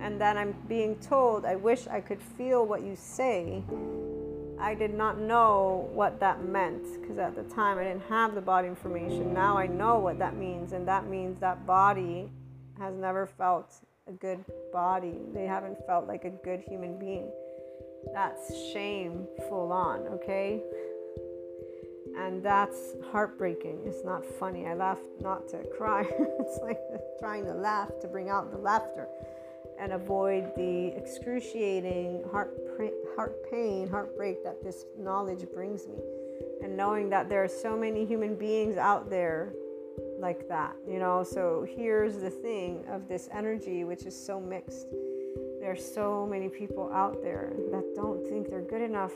and 0.01 0.21
then 0.21 0.37
I'm 0.37 0.55
being 0.69 0.97
told, 0.97 1.45
I 1.45 1.57
wish 1.57 1.87
I 1.87 2.01
could 2.01 2.21
feel 2.21 2.67
what 2.67 2.83
you 2.83 2.97
say. 2.97 3.63
I 4.61 4.75
did 4.75 4.95
not 4.95 5.19
know 5.19 5.89
what 5.93 6.21
that 6.21 6.45
meant 6.45 7.01
because 7.01 7.19
at 7.19 7.35
the 7.35 7.43
time 7.55 7.79
I 7.79 7.85
didn't 7.85 8.09
have 8.09 8.35
the 8.35 8.41
body 8.41 8.69
information. 8.69 9.33
Now 9.33 9.57
I 9.57 9.67
know 9.67 9.99
what 9.99 10.19
that 10.19 10.37
means, 10.37 10.73
and 10.73 10.87
that 10.87 11.09
means 11.09 11.41
that 11.41 11.67
body 11.67 12.31
has 12.79 12.95
never 12.97 13.27
felt 13.27 13.75
a 14.07 14.13
good 14.13 14.45
body. 14.73 15.19
They 15.33 15.47
haven't 15.47 15.79
felt 15.87 16.07
like 16.07 16.25
a 16.25 16.31
good 16.31 16.61
human 16.61 16.99
being. 16.99 17.31
That's 18.13 18.55
shame 18.73 19.27
full 19.49 19.73
on, 19.73 20.01
okay? 20.09 20.63
and 22.17 22.43
that's 22.43 22.95
heartbreaking. 23.13 23.81
It's 23.85 24.05
not 24.05 24.25
funny. 24.39 24.67
I 24.67 24.75
laugh 24.75 24.99
not 25.21 25.49
to 25.51 25.65
cry. 25.77 26.03
it's 26.41 26.59
like 26.63 26.79
trying 27.19 27.45
to 27.45 27.55
laugh 27.55 27.91
to 28.01 28.09
bring 28.09 28.29
out 28.29 28.51
the 28.51 28.59
laughter 28.59 29.09
and 29.81 29.93
avoid 29.93 30.55
the 30.57 30.93
excruciating 30.97 32.23
heart, 32.31 32.57
heart 33.17 33.51
pain, 33.51 33.89
heartbreak 33.89 34.45
that 34.45 34.63
this 34.63 34.85
knowledge 34.99 35.47
brings 35.53 35.89
me. 35.89 35.99
And 36.63 36.77
knowing 36.77 37.09
that 37.11 37.29
there 37.29 37.43
are 37.43 37.49
so 37.49 37.77
many 37.77 38.05
human 38.05 38.35
beings 38.35 38.77
out 38.77 39.09
there 39.09 39.55
like 40.19 40.49
that, 40.49 40.77
you 40.87 40.99
know. 40.99 41.25
So 41.25 41.67
here's 41.69 42.19
the 42.19 42.31
thing 42.31 42.85
of 42.91 43.09
this 43.09 43.29
energy, 43.33 43.85
which 43.85 44.05
is 44.05 44.15
so 44.15 44.39
mixed. 44.39 44.89
There 45.61 45.71
are 45.71 45.77
so 45.77 46.27
many 46.27 46.49
people 46.49 46.91
out 46.93 47.23
there 47.23 47.53
that 47.71 47.95
don't 47.95 48.27
think 48.29 48.51
they're 48.51 48.61
good 48.61 48.83
enough 48.83 49.13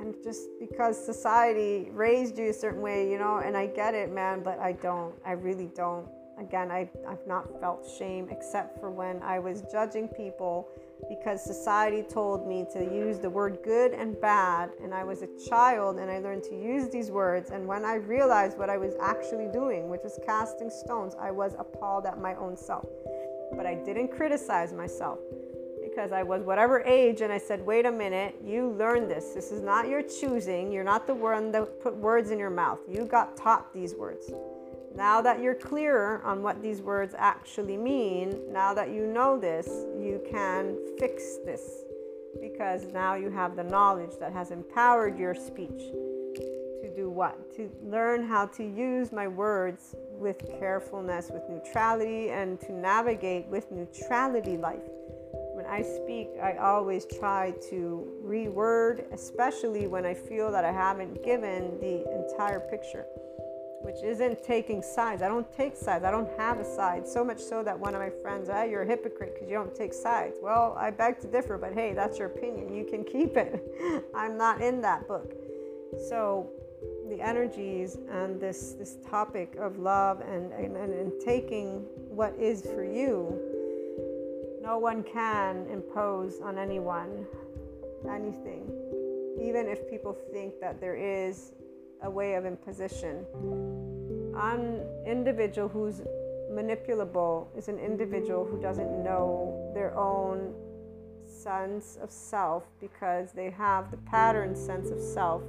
and 0.00 0.14
just 0.22 0.48
because 0.60 1.02
society 1.02 1.90
raised 1.92 2.38
you 2.38 2.50
a 2.50 2.52
certain 2.52 2.80
way, 2.80 3.10
you 3.10 3.18
know, 3.18 3.38
and 3.38 3.56
I 3.56 3.66
get 3.66 3.94
it, 3.94 4.12
man, 4.12 4.42
but 4.42 4.58
I 4.58 4.72
don't. 4.72 5.14
I 5.24 5.32
really 5.32 5.70
don't. 5.74 6.08
Again, 6.40 6.70
I, 6.70 6.88
I've 7.08 7.26
not 7.26 7.60
felt 7.60 7.88
shame 7.98 8.28
except 8.30 8.78
for 8.78 8.90
when 8.90 9.20
I 9.22 9.38
was 9.38 9.62
judging 9.72 10.08
people 10.08 10.68
because 11.08 11.42
society 11.42 12.02
told 12.02 12.46
me 12.46 12.66
to 12.72 12.80
use 12.80 13.18
the 13.18 13.30
word 13.30 13.58
good 13.64 13.92
and 13.92 14.20
bad, 14.20 14.70
and 14.82 14.94
I 14.94 15.04
was 15.04 15.22
a 15.22 15.28
child 15.48 15.98
and 15.98 16.10
I 16.10 16.18
learned 16.18 16.44
to 16.44 16.54
use 16.54 16.88
these 16.90 17.10
words. 17.10 17.50
And 17.50 17.66
when 17.66 17.84
I 17.84 17.94
realized 17.94 18.58
what 18.58 18.70
I 18.70 18.76
was 18.76 18.94
actually 19.00 19.48
doing, 19.52 19.88
which 19.88 20.02
was 20.04 20.18
casting 20.24 20.70
stones, 20.70 21.14
I 21.20 21.30
was 21.30 21.54
appalled 21.58 22.06
at 22.06 22.20
my 22.20 22.34
own 22.34 22.56
self. 22.56 22.86
But 23.56 23.66
I 23.66 23.74
didn't 23.74 24.08
criticize 24.08 24.72
myself 24.72 25.18
because 25.82 26.12
I 26.12 26.22
was 26.22 26.42
whatever 26.42 26.82
age 26.82 27.22
and 27.22 27.32
I 27.32 27.38
said, 27.38 27.64
wait 27.64 27.86
a 27.86 27.92
minute, 27.92 28.36
you 28.44 28.70
learned 28.70 29.10
this. 29.10 29.30
This 29.34 29.50
is 29.50 29.62
not 29.62 29.88
your 29.88 30.02
choosing. 30.02 30.70
You're 30.70 30.84
not 30.84 31.06
the 31.06 31.14
one 31.14 31.50
that 31.52 31.80
put 31.80 31.96
words 31.96 32.30
in 32.30 32.38
your 32.38 32.50
mouth. 32.50 32.78
You 32.88 33.06
got 33.06 33.36
taught 33.36 33.72
these 33.72 33.94
words. 33.94 34.30
Now 34.94 35.20
that 35.22 35.40
you're 35.40 35.54
clearer 35.54 36.20
on 36.24 36.42
what 36.42 36.62
these 36.62 36.80
words 36.80 37.14
actually 37.16 37.76
mean, 37.76 38.52
now 38.52 38.74
that 38.74 38.90
you 38.90 39.06
know 39.06 39.38
this, 39.38 39.66
you 39.98 40.20
can 40.30 40.76
fix 40.98 41.38
this 41.44 41.84
because 42.40 42.86
now 42.92 43.14
you 43.14 43.30
have 43.30 43.56
the 43.56 43.64
knowledge 43.64 44.18
that 44.20 44.32
has 44.32 44.50
empowered 44.50 45.18
your 45.18 45.34
speech 45.34 45.80
to 46.80 46.92
do 46.94 47.10
what? 47.10 47.54
To 47.56 47.70
learn 47.82 48.26
how 48.26 48.46
to 48.46 48.62
use 48.64 49.12
my 49.12 49.28
words 49.28 49.94
with 50.12 50.38
carefulness, 50.58 51.30
with 51.32 51.42
neutrality, 51.48 52.30
and 52.30 52.60
to 52.60 52.72
navigate 52.72 53.46
with 53.46 53.70
neutrality 53.70 54.56
life. 54.56 54.82
When 55.54 55.66
I 55.66 55.82
speak, 55.82 56.28
I 56.42 56.56
always 56.56 57.04
try 57.18 57.52
to 57.70 58.12
reword, 58.24 59.12
especially 59.12 59.86
when 59.86 60.06
I 60.06 60.14
feel 60.14 60.52
that 60.52 60.64
I 60.64 60.72
haven't 60.72 61.24
given 61.24 61.78
the 61.80 62.04
entire 62.12 62.60
picture, 62.60 63.06
which 63.82 64.02
isn't 64.02 64.42
taking 64.42 64.82
sides. 64.82 65.22
I 65.22 65.28
don't 65.28 65.50
take 65.52 65.76
sides. 65.76 66.04
I 66.04 66.10
don't 66.10 66.28
have 66.38 66.58
a 66.58 66.64
side. 66.64 67.06
So 67.06 67.24
much 67.24 67.40
so 67.40 67.62
that 67.62 67.78
one 67.78 67.94
of 67.94 68.00
my 68.00 68.10
friends, 68.10 68.48
ah, 68.50 68.64
you're 68.64 68.82
a 68.82 68.86
hypocrite 68.86 69.34
because 69.34 69.48
you 69.48 69.54
don't 69.54 69.74
take 69.74 69.92
sides. 69.92 70.38
Well, 70.42 70.74
I 70.78 70.90
beg 70.90 71.20
to 71.20 71.26
differ, 71.26 71.58
but 71.58 71.72
hey, 71.74 71.92
that's 71.94 72.18
your 72.18 72.28
opinion. 72.28 72.74
You 72.74 72.84
can 72.84 73.04
keep 73.04 73.36
it. 73.36 74.04
I'm 74.14 74.36
not 74.36 74.60
in 74.60 74.80
that 74.82 75.06
book. 75.06 75.34
So 76.08 76.50
the 77.08 77.20
energies 77.20 77.96
and 78.10 78.38
this 78.40 78.72
this 78.72 78.98
topic 79.08 79.56
of 79.58 79.78
love 79.78 80.20
and, 80.20 80.52
and, 80.52 80.76
and 80.76 81.12
taking 81.20 81.80
what 82.08 82.34
is 82.38 82.62
for 82.62 82.84
you 82.84 83.40
no 84.68 84.76
one 84.76 85.02
can 85.02 85.66
impose 85.72 86.40
on 86.42 86.58
anyone 86.58 87.26
anything, 88.06 88.70
even 89.40 89.66
if 89.66 89.88
people 89.88 90.16
think 90.30 90.60
that 90.60 90.78
there 90.78 90.94
is 90.94 91.52
a 92.02 92.10
way 92.10 92.34
of 92.34 92.44
imposition. 92.46 93.24
An 94.36 94.82
individual 95.06 95.68
who's 95.68 96.02
manipulable 96.50 97.46
is 97.56 97.68
an 97.68 97.78
individual 97.78 98.44
who 98.44 98.60
doesn't 98.60 99.02
know 99.04 99.70
their 99.74 99.96
own 99.96 100.54
sense 101.26 101.98
of 102.00 102.10
self 102.10 102.64
because 102.80 103.32
they 103.32 103.50
have 103.50 103.90
the 103.90 103.96
pattern 103.98 104.56
sense 104.56 104.90
of 104.90 105.00
self 105.00 105.42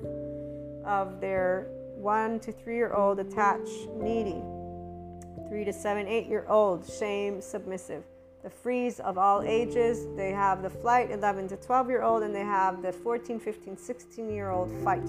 of 0.86 1.22
their 1.22 1.68
one 1.96 2.40
to 2.40 2.52
three 2.52 2.76
year 2.76 2.94
old 2.94 3.20
attached, 3.20 3.90
needy, 3.96 4.42
three 5.48 5.66
to 5.66 5.74
seven, 5.74 6.08
eight 6.08 6.28
year 6.28 6.46
old, 6.48 6.90
shame, 6.90 7.42
submissive 7.42 8.04
the 8.44 8.50
freeze 8.50 9.00
of 9.00 9.18
all 9.18 9.42
ages. 9.42 10.08
They 10.16 10.32
have 10.32 10.62
the 10.62 10.70
flight 10.70 11.12
11 11.12 11.50
to 11.50 11.58
12 11.58 11.90
year 11.90 12.04
old, 12.04 12.24
and 12.24 12.34
they 12.34 12.40
have 12.40 12.82
the 12.82 12.92
14, 12.92 13.40
15, 13.40 13.78
16 13.78 14.32
year 14.32 14.50
old 14.50 14.72
fight. 14.84 15.04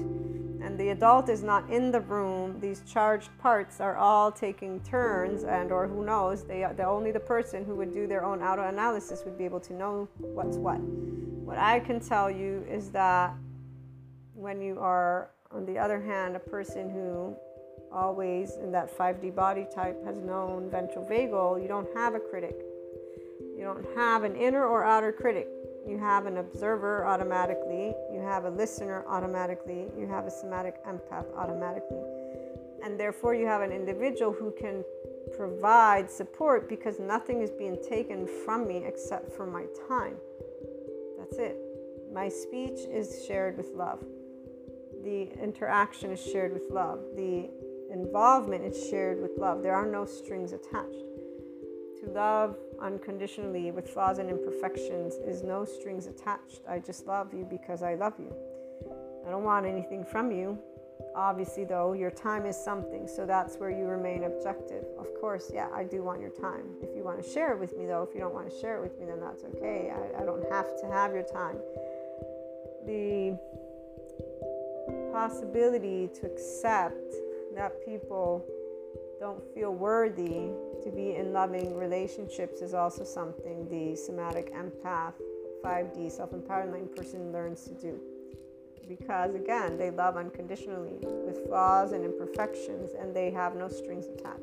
And 0.62 0.79
the 0.79 0.90
adult 0.90 1.29
is 1.29 1.43
not 1.43 1.69
in 1.71 1.90
the 1.90 2.00
room. 2.00 2.61
These 2.61 2.83
charged 2.87 3.31
parts 3.38 3.81
are 3.81 3.97
all 3.97 4.31
taking 4.31 4.81
turns, 4.81 5.45
and 5.45 5.73
or 5.73 5.87
who 5.87 6.05
knows, 6.05 6.45
they 6.45 6.67
the 6.76 6.87
only 6.87 7.12
the 7.12 7.21
person 7.21 7.64
who 7.64 7.75
would 7.76 7.95
do 7.95 8.07
their 8.07 8.25
own 8.25 8.43
auto 8.43 8.69
analysis 8.69 9.23
would 9.25 9.38
be 9.38 9.45
able 9.45 9.61
to 9.61 9.73
know 9.73 10.09
what's 10.19 10.57
what. 10.57 10.81
What 10.81 11.59
I 11.59 11.81
can 11.81 12.00
tell 12.00 12.31
you 12.31 12.64
is 12.69 12.90
that 12.90 13.35
when 14.35 14.61
you 14.61 14.79
are, 14.79 15.31
on 15.50 15.67
the 15.67 15.79
other 15.79 16.00
hand, 16.00 16.37
a 16.37 16.40
person 16.40 16.90
who 16.90 17.35
always 17.93 18.57
in 18.57 18.71
that 18.73 18.97
5D 18.97 19.35
body 19.35 19.67
type 19.75 20.05
has 20.05 20.17
known 20.19 20.71
ventral 20.71 21.05
vagal, 21.05 21.61
you 21.61 21.69
don't 21.69 21.88
have 21.97 22.14
a 22.14 22.21
critic 22.21 22.57
you 23.61 23.67
don't 23.67 23.85
have 23.95 24.25
an 24.25 24.37
inner 24.37 24.64
or 24.64 24.85
outer 24.85 25.12
critic. 25.12 25.47
You 25.87 25.99
have 25.99 26.27
an 26.27 26.39
observer 26.39 27.07
automatically. 27.07 27.95
You 28.13 28.21
have 28.21 28.45
a 28.45 28.51
listener 28.51 29.05
automatically. 29.09 29.87
You 29.99 30.07
have 30.07 30.27
a 30.27 30.31
somatic 30.31 30.85
empath 30.85 31.27
automatically. 31.37 32.03
And 32.83 32.99
therefore, 32.99 33.35
you 33.35 33.47
have 33.47 33.63
an 33.63 33.73
individual 33.73 34.33
who 34.33 34.53
can 34.53 34.85
provide 35.37 36.11
support 36.11 36.69
because 36.69 36.99
nothing 36.99 37.43
is 37.43 37.51
being 37.51 37.79
taken 37.83 38.27
from 38.45 38.67
me 38.67 38.85
except 38.85 39.33
for 39.33 39.47
my 39.47 39.65
time. 39.89 40.17
That's 41.19 41.37
it. 41.39 41.57
My 42.13 42.29
speech 42.29 42.81
is 42.91 43.25
shared 43.27 43.57
with 43.57 43.71
love. 43.75 44.05
The 45.03 45.31
interaction 45.43 46.11
is 46.11 46.23
shared 46.23 46.53
with 46.53 46.65
love. 46.71 47.01
The 47.17 47.51
involvement 47.91 48.65
is 48.65 48.89
shared 48.89 49.21
with 49.21 49.33
love. 49.39 49.63
There 49.63 49.75
are 49.75 49.87
no 49.87 50.05
strings 50.05 50.53
attached 50.53 51.10
To 52.00 52.11
love 52.11 52.57
unconditionally 52.80 53.71
with 53.71 53.90
flaws 53.90 54.19
and 54.19 54.30
imperfections 54.30 55.14
is 55.16 55.42
no 55.42 55.64
strings 55.64 56.07
attached. 56.07 56.61
I 56.69 56.78
just 56.78 57.07
love 57.07 57.35
you 57.35 57.47
because 57.49 57.83
I 57.83 57.95
love 57.95 58.14
you. 58.19 58.35
I 59.26 59.30
don't 59.30 59.45
want 59.45 59.66
anything 59.66 60.04
from 60.04 60.30
you. 60.30 60.59
Obviously, 61.14 61.64
though, 61.64 61.92
your 61.92 62.11
time 62.11 62.47
is 62.47 62.57
something, 62.57 63.07
so 63.07 63.26
that's 63.26 63.57
where 63.57 63.71
you 63.71 63.85
remain 63.85 64.25
objective. 64.25 64.85
Of 64.99 65.09
course, 65.21 65.50
yeah, 65.52 65.69
I 65.75 65.85
do 65.85 66.02
want 66.02 66.21
your 66.21 66.30
time. 66.30 66.64
If 66.80 66.97
you 66.97 67.02
want 67.04 67.23
to 67.23 67.28
share 67.28 67.52
it 67.52 67.59
with 67.59 67.76
me, 67.76 67.87
though, 67.87 68.02
if 68.02 68.14
you 68.14 68.21
don't 68.21 68.35
want 68.35 68.49
to 68.50 68.61
share 68.61 68.76
it 68.76 68.83
with 68.83 68.99
me, 68.99 69.07
then 69.07 69.21
that's 69.21 69.45
okay. 69.45 69.92
I, 69.92 70.23
I 70.23 70.25
don't 70.25 70.45
have 70.50 70.80
to 70.80 70.87
have 70.87 71.12
your 71.12 71.25
time. 71.25 71.57
The 72.87 73.38
possibility 75.12 76.09
to 76.21 76.26
accept 76.26 77.12
that 77.54 77.85
people 77.85 78.47
don't 79.21 79.43
feel 79.55 79.75
worthy 79.75 80.49
to 80.83 80.91
be 80.91 81.15
in 81.15 81.35
loving 81.35 81.77
relationships 81.77 82.62
is 82.62 82.73
also 82.73 83.05
something 83.05 83.69
the 83.69 83.95
somatic 83.95 84.53
empath 84.55 85.12
5D 85.62 86.11
self 86.11 86.33
empowered 86.33 86.97
person 86.97 87.31
learns 87.31 87.65
to 87.65 87.75
do. 87.75 88.00
Because 88.89 89.35
again 89.35 89.77
they 89.77 89.91
love 89.91 90.17
unconditionally 90.17 90.97
with 91.03 91.47
flaws 91.47 91.93
and 91.93 92.03
imperfections 92.03 92.93
and 92.99 93.15
they 93.15 93.31
have 93.31 93.55
no 93.55 93.69
strings 93.69 94.07
attached. 94.07 94.41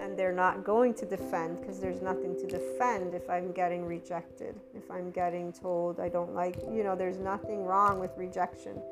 And 0.00 0.16
they're 0.16 0.32
not 0.32 0.62
going 0.62 0.94
to 0.94 1.04
defend 1.04 1.60
because 1.60 1.80
there's 1.80 2.00
nothing 2.00 2.36
to 2.36 2.46
defend 2.46 3.14
if 3.14 3.28
i'm 3.30 3.52
getting 3.52 3.84
rejected 3.84 4.56
if 4.74 4.90
i'm 4.90 5.12
getting 5.12 5.52
told 5.52 6.00
i 6.00 6.08
don't 6.08 6.34
like 6.34 6.56
you 6.72 6.82
know 6.82 6.96
there's 6.96 7.18
nothing 7.18 7.64
wrong 7.64 8.00
with 8.00 8.10
rejection 8.16 8.82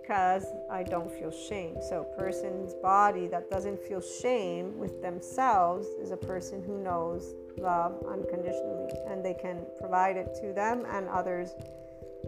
because 0.00 0.44
i 0.70 0.82
don't 0.82 1.10
feel 1.10 1.30
shame. 1.30 1.76
So 1.88 1.94
a 2.02 2.16
person's 2.22 2.74
body 2.74 3.26
that 3.28 3.50
doesn't 3.50 3.80
feel 3.88 4.02
shame 4.22 4.76
with 4.76 5.00
themselves 5.00 5.86
is 6.02 6.10
a 6.10 6.16
person 6.16 6.62
who 6.62 6.76
knows 6.82 7.34
love 7.56 7.92
unconditionally 8.06 8.92
and 9.08 9.24
they 9.24 9.34
can 9.34 9.64
provide 9.80 10.16
it 10.16 10.28
to 10.42 10.52
them 10.52 10.84
and 10.88 11.08
others 11.08 11.54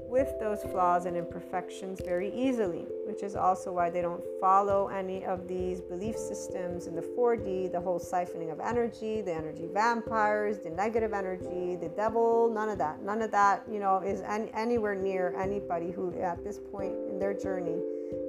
with 0.08 0.38
those 0.40 0.62
flaws 0.62 1.06
and 1.06 1.16
imperfections 1.16 2.00
very 2.04 2.32
easily, 2.34 2.86
which 3.06 3.22
is 3.22 3.36
also 3.36 3.72
why 3.72 3.90
they 3.90 4.02
don't 4.02 4.22
follow 4.40 4.88
any 4.88 5.24
of 5.24 5.48
these 5.48 5.80
belief 5.80 6.16
systems 6.16 6.86
in 6.86 6.94
the 6.94 7.02
4D 7.02 7.72
the 7.72 7.80
whole 7.80 7.98
siphoning 7.98 8.52
of 8.52 8.60
energy, 8.60 9.20
the 9.20 9.32
energy 9.32 9.66
vampires, 9.72 10.58
the 10.58 10.70
negative 10.70 11.12
energy, 11.12 11.76
the 11.76 11.90
devil, 11.96 12.50
none 12.52 12.68
of 12.68 12.78
that. 12.78 13.02
None 13.02 13.22
of 13.22 13.30
that, 13.32 13.64
you 13.70 13.80
know, 13.80 13.98
is 13.98 14.20
any, 14.22 14.50
anywhere 14.54 14.94
near 14.94 15.34
anybody 15.38 15.90
who 15.90 16.18
at 16.20 16.42
this 16.44 16.58
point 16.58 16.94
in 17.08 17.18
their 17.18 17.34
journey 17.34 17.80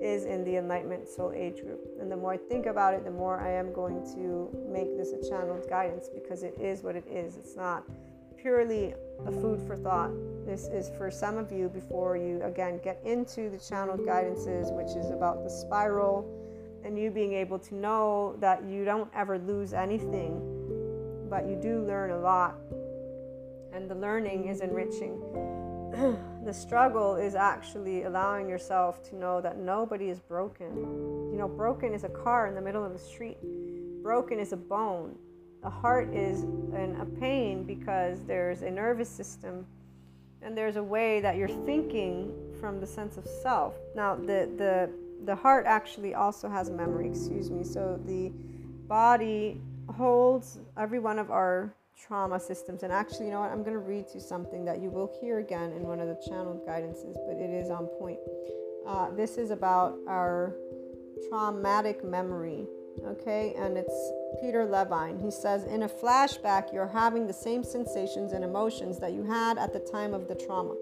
is 0.01 0.25
in 0.25 0.43
the 0.43 0.57
enlightenment 0.57 1.07
soul 1.07 1.31
age 1.35 1.61
group. 1.61 1.79
And 1.99 2.11
the 2.11 2.17
more 2.17 2.33
I 2.33 2.37
think 2.37 2.65
about 2.65 2.93
it, 2.93 3.03
the 3.03 3.11
more 3.11 3.39
I 3.39 3.51
am 3.51 3.73
going 3.73 4.03
to 4.15 4.49
make 4.71 4.97
this 4.97 5.11
a 5.11 5.29
channeled 5.29 5.69
guidance 5.69 6.09
because 6.13 6.43
it 6.43 6.55
is 6.59 6.83
what 6.83 6.95
it 6.95 7.05
is. 7.09 7.37
It's 7.37 7.55
not 7.55 7.83
purely 8.37 8.93
a 9.25 9.31
food 9.31 9.61
for 9.67 9.75
thought. 9.75 10.11
This 10.45 10.67
is 10.67 10.89
for 10.97 11.11
some 11.11 11.37
of 11.37 11.51
you 11.51 11.69
before 11.69 12.17
you 12.17 12.41
again 12.43 12.79
get 12.83 12.99
into 13.05 13.49
the 13.49 13.57
channeled 13.57 14.01
guidances, 14.01 14.71
which 14.71 14.95
is 14.95 15.11
about 15.11 15.43
the 15.43 15.49
spiral 15.49 16.27
and 16.83 16.97
you 16.97 17.11
being 17.11 17.33
able 17.33 17.59
to 17.59 17.75
know 17.75 18.35
that 18.39 18.63
you 18.63 18.85
don't 18.85 19.09
ever 19.13 19.37
lose 19.37 19.73
anything, 19.73 20.39
but 21.29 21.45
you 21.47 21.55
do 21.61 21.85
learn 21.85 22.11
a 22.11 22.19
lot. 22.19 22.55
And 23.73 23.89
the 23.89 23.95
learning 23.95 24.47
is 24.47 24.61
enriching. 24.61 25.19
the 26.45 26.53
struggle 26.53 27.15
is 27.15 27.35
actually 27.35 28.03
allowing 28.03 28.47
yourself 28.47 29.03
to 29.09 29.15
know 29.15 29.41
that 29.41 29.57
nobody 29.57 30.09
is 30.09 30.19
broken. 30.19 30.75
You 31.31 31.37
know, 31.37 31.47
broken 31.47 31.93
is 31.93 32.03
a 32.03 32.09
car 32.09 32.47
in 32.47 32.55
the 32.55 32.61
middle 32.61 32.83
of 32.83 32.93
the 32.93 32.99
street, 32.99 33.37
broken 34.01 34.39
is 34.39 34.53
a 34.53 34.57
bone 34.57 35.15
the 35.61 35.69
heart 35.69 36.13
is 36.13 36.43
in 36.43 36.97
a 37.01 37.05
pain 37.19 37.63
because 37.63 38.23
there's 38.25 38.61
a 38.61 38.71
nervous 38.71 39.09
system 39.09 39.65
and 40.41 40.57
there's 40.57 40.77
a 40.77 40.83
way 40.83 41.19
that 41.19 41.35
you're 41.35 41.47
thinking 41.65 42.31
from 42.59 42.79
the 42.79 42.87
sense 42.87 43.17
of 43.17 43.25
self. 43.25 43.75
Now, 43.95 44.15
the, 44.15 44.49
the, 44.57 44.89
the 45.25 45.35
heart 45.35 45.65
actually 45.65 46.15
also 46.15 46.47
has 46.47 46.69
memory, 46.69 47.09
excuse 47.09 47.49
me. 47.49 47.63
So 47.63 47.99
the 48.05 48.31
body 48.87 49.59
holds 49.89 50.59
every 50.77 50.99
one 50.99 51.19
of 51.19 51.29
our 51.29 51.73
trauma 52.01 52.39
systems. 52.39 52.83
And 52.83 52.93
actually, 52.93 53.25
you 53.25 53.31
know 53.33 53.41
what? 53.41 53.51
I'm 53.51 53.63
going 53.63 53.73
to 53.73 53.79
read 53.79 54.07
to 54.09 54.15
you 54.15 54.19
something 54.21 54.63
that 54.63 54.79
you 54.79 54.89
will 54.89 55.11
hear 55.19 55.39
again 55.39 55.73
in 55.73 55.83
one 55.83 55.99
of 55.99 56.07
the 56.07 56.17
channeled 56.27 56.65
guidances, 56.65 57.15
but 57.27 57.35
it 57.35 57.49
is 57.49 57.69
on 57.69 57.87
point. 57.99 58.19
Uh, 58.87 59.11
this 59.11 59.37
is 59.37 59.51
about 59.51 59.97
our 60.07 60.55
traumatic 61.27 62.03
memory 62.03 62.65
okay? 63.07 63.53
And 63.57 63.77
it's 63.77 64.11
Peter 64.41 64.65
Levine. 64.65 65.19
He 65.19 65.31
says, 65.31 65.63
In 65.63 65.83
a 65.83 65.89
flashback, 65.89 66.73
you're 66.73 66.87
having 66.87 67.27
the 67.27 67.33
same 67.33 67.63
sensations 67.63 68.33
and 68.33 68.43
emotions 68.43 68.99
that 68.99 69.13
you 69.13 69.23
had 69.23 69.57
at 69.57 69.73
the 69.73 69.79
time 69.79 70.13
of 70.13 70.27
the 70.27 70.35
trauma. 70.35 70.75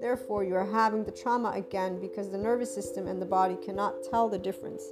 Therefore, 0.00 0.44
you 0.44 0.54
are 0.54 0.70
having 0.70 1.04
the 1.04 1.12
trauma 1.12 1.52
again 1.54 2.00
because 2.00 2.30
the 2.30 2.38
nervous 2.38 2.74
system 2.74 3.06
and 3.06 3.20
the 3.20 3.26
body 3.26 3.56
cannot 3.64 4.02
tell 4.10 4.28
the 4.28 4.38
difference. 4.38 4.82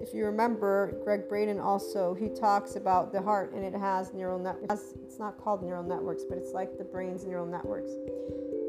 If 0.00 0.12
you 0.12 0.26
remember, 0.26 0.92
Gregg 1.02 1.28
Braden 1.28 1.58
also 1.58 2.14
he 2.14 2.28
talks 2.28 2.76
about 2.76 3.12
the 3.12 3.22
heart 3.22 3.52
and 3.54 3.64
it 3.64 3.74
has 3.74 4.12
neural 4.12 4.38
networks. 4.38 4.94
It's 5.02 5.18
not 5.18 5.38
called 5.38 5.62
neural 5.62 5.82
networks, 5.82 6.22
but 6.28 6.36
it's 6.36 6.52
like 6.52 6.76
the 6.76 6.84
brain's 6.84 7.24
neural 7.24 7.46
networks. 7.46 7.90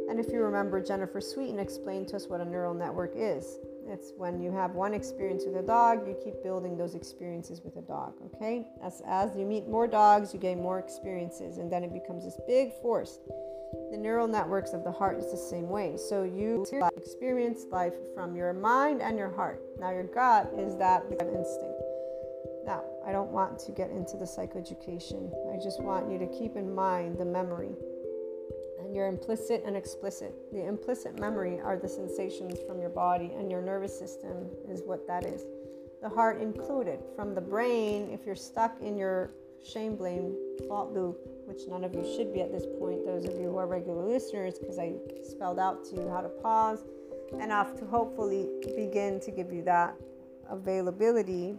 And 0.10 0.22
if 0.22 0.32
you 0.32 0.40
remember, 0.40 0.82
Jennifer 0.82 1.20
Sweeton 1.20 1.60
explained 1.60 2.08
to 2.10 2.16
us 2.16 2.28
what 2.28 2.40
a 2.40 2.46
neural 2.46 2.74
network 2.74 3.12
is. 3.16 3.58
It's 3.90 4.12
when 4.18 4.42
you 4.42 4.52
have 4.52 4.72
one 4.72 4.94
experience 4.94 5.44
with 5.46 5.56
a 5.56 5.66
dog, 5.66 6.06
you 6.08 6.16
keep 6.24 6.44
building 6.44 6.78
those 6.78 6.94
experiences 6.94 7.62
with 7.64 7.78
a 7.78 7.82
dog, 7.82 8.14
okay? 8.26 8.68
As, 8.84 9.02
as 9.08 9.36
you 9.36 9.46
meet 9.46 9.68
more 9.68 9.88
dogs, 9.88 10.34
you 10.34 10.40
gain 10.40 10.62
more 10.62 10.80
experiences, 10.80 11.58
and 11.58 11.72
then 11.72 11.84
it 11.84 11.94
becomes 11.94 12.26
this 12.26 12.38
big 12.48 12.74
force. 12.82 13.20
The 13.92 13.98
neural 13.98 14.28
networks 14.28 14.74
of 14.74 14.84
the 14.84 14.92
heart 14.92 15.18
is 15.18 15.32
the 15.32 15.38
same 15.38 15.70
way. 15.70 15.96
So 15.98 16.24
you 16.24 16.66
experience 16.98 17.66
life 17.72 17.94
from 18.14 18.36
your 18.36 18.54
mind 18.54 19.02
and 19.02 19.18
your 19.18 19.34
heart. 19.34 19.62
Now, 19.80 19.92
your 19.92 20.04
gut 20.04 20.52
is 20.58 20.76
that 20.78 21.04
instinct. 21.12 21.82
Now, 22.66 22.84
I 23.06 23.14
don't 23.14 23.32
want 23.32 23.60
to 23.60 23.72
get 23.72 23.92
into 23.92 24.18
the 24.18 24.26
psychoeducation. 24.26 25.32
I 25.54 25.64
just 25.64 25.82
want 25.82 26.12
you 26.12 26.18
to 26.20 26.28
keep 26.28 26.58
in 26.58 26.76
mind 26.76 27.18
the 27.18 27.26
memory 27.26 27.72
your 28.98 29.08
implicit 29.08 29.64
and 29.66 29.78
explicit. 29.78 30.34
The 30.52 30.66
implicit 30.66 31.20
memory 31.20 31.60
are 31.60 31.78
the 31.78 31.88
sensations 31.88 32.58
from 32.68 32.80
your 32.80 32.90
body, 32.90 33.32
and 33.38 33.52
your 33.52 33.62
nervous 33.62 33.98
system 33.98 34.50
is 34.68 34.82
what 34.84 35.08
that 35.08 35.24
is. 35.24 35.46
The 36.02 36.10
heart 36.10 36.42
included. 36.42 37.00
From 37.16 37.36
the 37.36 37.42
brain, 37.42 38.10
if 38.12 38.26
you're 38.26 38.36
stuck 38.36 38.82
in 38.82 38.98
your 38.98 39.32
shame 39.64 39.96
blame 39.96 40.36
fault 40.68 40.94
loop, 40.94 41.18
which 41.46 41.62
none 41.68 41.84
of 41.84 41.94
you 41.94 42.04
should 42.16 42.34
be 42.34 42.42
at 42.42 42.52
this 42.52 42.66
point, 42.80 43.06
those 43.06 43.26
of 43.26 43.34
you 43.34 43.52
who 43.52 43.58
are 43.58 43.68
regular 43.68 44.04
listeners, 44.04 44.58
because 44.60 44.80
I 44.80 44.96
spelled 45.24 45.60
out 45.60 45.86
to 45.86 45.96
you 45.96 46.10
how 46.10 46.22
to 46.22 46.30
pause 46.30 46.84
enough 47.40 47.76
to 47.80 47.86
hopefully 47.86 48.48
begin 48.76 49.20
to 49.20 49.32
give 49.32 49.52
you 49.54 49.64
that 49.64 49.96
availability 50.50 51.56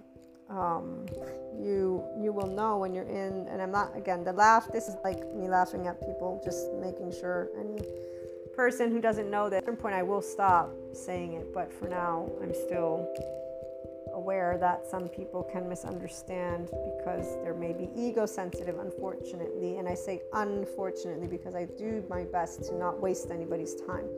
um, 0.50 1.04
you 1.58 2.04
you 2.20 2.32
will 2.32 2.46
know 2.46 2.78
when 2.78 2.94
you're 2.94 3.08
in 3.08 3.46
and 3.48 3.60
i'm 3.60 3.70
not 3.70 3.96
again 3.96 4.22
the 4.22 4.32
laugh 4.32 4.70
this 4.72 4.88
is 4.88 4.96
like 5.02 5.34
me 5.34 5.48
laughing 5.48 5.86
at 5.86 5.98
people 6.00 6.40
just 6.44 6.72
making 6.74 7.12
sure 7.12 7.48
any 7.58 7.80
person 8.54 8.90
who 8.90 9.00
doesn't 9.00 9.30
know 9.30 9.50
that 9.50 9.58
at 9.58 9.64
some 9.64 9.76
point 9.76 9.94
i 9.94 10.02
will 10.02 10.22
stop 10.22 10.70
saying 10.92 11.34
it 11.34 11.52
but 11.52 11.72
for 11.72 11.88
now 11.88 12.28
i'm 12.42 12.54
still 12.54 13.08
aware 14.14 14.56
that 14.58 14.86
some 14.86 15.08
people 15.08 15.42
can 15.52 15.68
misunderstand 15.68 16.68
because 16.98 17.36
there 17.42 17.54
may 17.54 17.72
be 17.72 17.88
ego 17.96 18.24
sensitive 18.24 18.78
unfortunately 18.78 19.78
and 19.78 19.88
i 19.88 19.94
say 19.94 20.20
unfortunately 20.32 21.26
because 21.26 21.54
i 21.54 21.64
do 21.76 22.04
my 22.08 22.24
best 22.24 22.64
to 22.64 22.74
not 22.76 23.00
waste 23.00 23.30
anybody's 23.30 23.74
time 23.86 24.08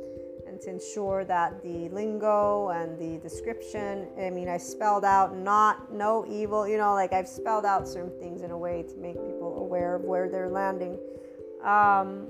to 0.62 0.70
ensure 0.70 1.25
that 1.25 1.62
the 1.62 1.88
lingo 1.88 2.68
and 2.68 2.99
the 2.99 3.18
description, 3.18 4.09
I 4.18 4.31
mean, 4.31 4.49
I 4.49 4.57
spelled 4.57 5.05
out 5.05 5.37
not, 5.37 5.92
no 5.92 6.27
evil, 6.29 6.68
you 6.68 6.79
know, 6.79 6.94
like 6.94 7.12
I've 7.12 7.29
spelled 7.29 7.64
out 7.64 7.88
certain 7.88 8.18
things 8.20 8.42
in 8.42 8.51
a 8.51 8.59
way 8.59 8.83
to 8.83 8.96
make 8.96 9.14
people 9.14 9.59
aware 9.59 9.96
of 9.96 10.03
where 10.03 10.29
they're 10.29 10.51
landing. 10.51 10.99
Um, 11.62 12.29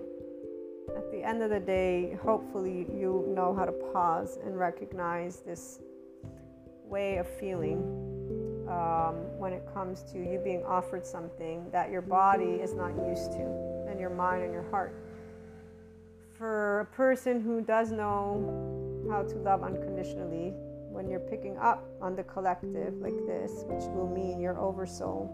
at 0.97 1.11
the 1.11 1.23
end 1.23 1.43
of 1.43 1.51
the 1.51 1.61
day, 1.61 2.19
hopefully, 2.23 2.87
you 2.93 3.25
know 3.35 3.55
how 3.55 3.65
to 3.65 3.73
pause 3.73 4.39
and 4.45 4.59
recognize 4.59 5.41
this 5.41 5.81
way 6.85 7.19
of 7.19 7.29
feeling 7.39 7.79
um, 8.69 9.17
when 9.39 9.53
it 9.53 9.63
comes 9.73 10.03
to 10.13 10.19
you 10.19 10.41
being 10.43 10.65
offered 10.65 11.07
something 11.07 11.65
that 11.71 11.91
your 11.91 12.03
body 12.03 12.55
is 12.55 12.75
not 12.75 12.91
used 13.09 13.33
to, 13.33 13.87
and 13.89 14.01
your 14.01 14.11
mind 14.11 14.43
and 14.43 14.53
your 14.53 14.69
heart 14.71 14.95
for 16.41 16.81
a 16.81 16.87
person 16.87 17.39
who 17.39 17.61
does 17.61 17.93
know 17.93 19.05
how 19.11 19.23
to 19.23 19.37
love 19.41 19.63
unconditionally, 19.63 20.55
when 20.91 21.07
you're 21.07 21.21
picking 21.21 21.59
up 21.59 21.87
on 22.01 22.17
the 22.17 22.23
collective 22.23 22.95
like 22.95 23.15
this, 23.27 23.65
which 23.67 23.85
will 23.95 24.09
mean 24.09 24.41
your 24.41 24.59
oversoul, 24.59 25.29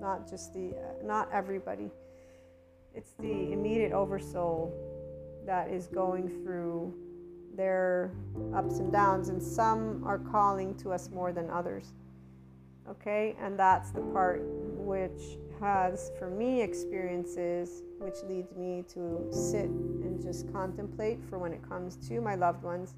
not 0.00 0.30
just 0.30 0.54
the, 0.54 0.70
uh, 0.70 1.04
not 1.04 1.28
everybody, 1.32 1.90
it's 2.94 3.14
the 3.18 3.52
immediate 3.52 3.90
oversoul 3.90 4.72
that 5.44 5.70
is 5.70 5.88
going 5.88 6.28
through 6.28 6.94
their 7.56 8.12
ups 8.54 8.78
and 8.78 8.92
downs, 8.92 9.30
and 9.30 9.42
some 9.42 10.04
are 10.06 10.18
calling 10.18 10.72
to 10.76 10.92
us 10.92 11.10
more 11.10 11.32
than 11.32 11.50
others. 11.50 11.94
Okay, 12.88 13.34
and 13.40 13.58
that's 13.58 13.90
the 13.90 14.02
part 14.12 14.40
which 14.44 15.36
has 15.64 16.12
for 16.18 16.28
me 16.28 16.60
experiences 16.60 17.84
which 17.98 18.16
leads 18.28 18.54
me 18.54 18.84
to 18.86 19.26
sit 19.32 19.64
and 19.64 20.20
just 20.22 20.52
contemplate 20.52 21.18
for 21.30 21.38
when 21.38 21.54
it 21.54 21.66
comes 21.66 21.96
to 21.96 22.20
my 22.20 22.34
loved 22.34 22.62
ones 22.62 22.94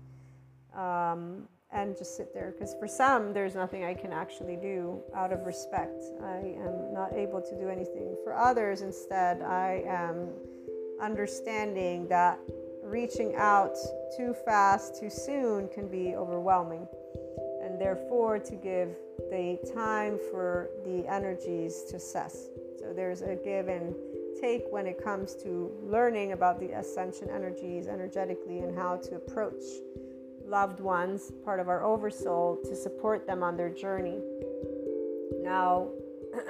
um, 0.74 1.46
and 1.72 1.96
just 1.96 2.16
sit 2.16 2.34
there. 2.34 2.52
Because 2.58 2.74
for 2.74 2.88
some 2.88 3.32
there's 3.32 3.54
nothing 3.54 3.84
i 3.84 3.94
can 3.94 4.12
actually 4.12 4.56
do 4.56 5.00
out 5.14 5.32
of 5.32 5.46
respect. 5.46 6.02
I 6.24 6.56
am 6.58 6.92
not 6.92 7.12
able 7.14 7.40
to 7.40 7.56
do 7.56 7.68
anything. 7.68 8.16
For 8.24 8.34
others 8.34 8.82
instead 8.82 9.42
i 9.42 9.84
am 9.86 10.30
understanding 11.00 12.08
that 12.08 12.40
reaching 12.82 13.36
out 13.36 13.76
too 14.16 14.34
fast 14.44 14.98
too 14.98 15.10
soon 15.10 15.68
can 15.68 15.86
be 15.88 16.16
overwhelming 16.16 16.88
therefore 17.78 18.38
to 18.38 18.54
give 18.56 18.96
the 19.30 19.58
time 19.74 20.18
for 20.30 20.70
the 20.84 21.06
energies 21.06 21.84
to 21.90 21.98
cess 21.98 22.48
so 22.78 22.92
there's 22.92 23.22
a 23.22 23.34
give 23.36 23.68
and 23.68 23.94
take 24.40 24.64
when 24.70 24.86
it 24.86 25.02
comes 25.02 25.34
to 25.34 25.72
learning 25.82 26.32
about 26.32 26.60
the 26.60 26.70
ascension 26.72 27.28
energies 27.30 27.88
energetically 27.88 28.60
and 28.60 28.76
how 28.76 28.96
to 28.96 29.16
approach 29.16 29.62
loved 30.46 30.80
ones, 30.80 31.32
part 31.44 31.58
of 31.58 31.68
our 31.68 31.82
oversoul, 31.82 32.58
to 32.64 32.76
support 32.76 33.26
them 33.26 33.42
on 33.42 33.56
their 33.56 33.70
journey. 33.70 34.20
Now, 35.42 35.88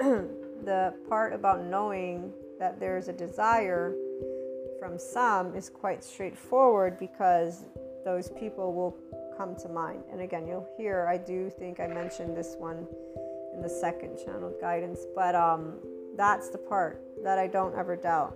the 0.63 0.93
part 1.09 1.33
about 1.33 1.63
knowing 1.65 2.31
that 2.59 2.79
there's 2.79 3.07
a 3.07 3.13
desire 3.13 3.95
from 4.79 4.99
some 4.99 5.55
is 5.55 5.69
quite 5.69 6.03
straightforward 6.03 6.99
because 6.99 7.65
those 8.05 8.29
people 8.39 8.73
will 8.73 8.95
come 9.37 9.55
to 9.57 9.69
mind. 9.69 10.03
And 10.11 10.21
again, 10.21 10.47
you'll 10.47 10.67
hear, 10.77 11.07
I 11.07 11.17
do 11.17 11.49
think 11.49 11.79
I 11.79 11.87
mentioned 11.87 12.35
this 12.35 12.55
one 12.57 12.87
in 13.53 13.61
the 13.61 13.69
second 13.69 14.17
channel 14.17 14.53
guidance, 14.59 15.01
but 15.15 15.35
um, 15.35 15.75
that's 16.15 16.49
the 16.49 16.57
part 16.57 17.01
that 17.23 17.37
I 17.37 17.47
don't 17.47 17.77
ever 17.77 17.95
doubt. 17.95 18.35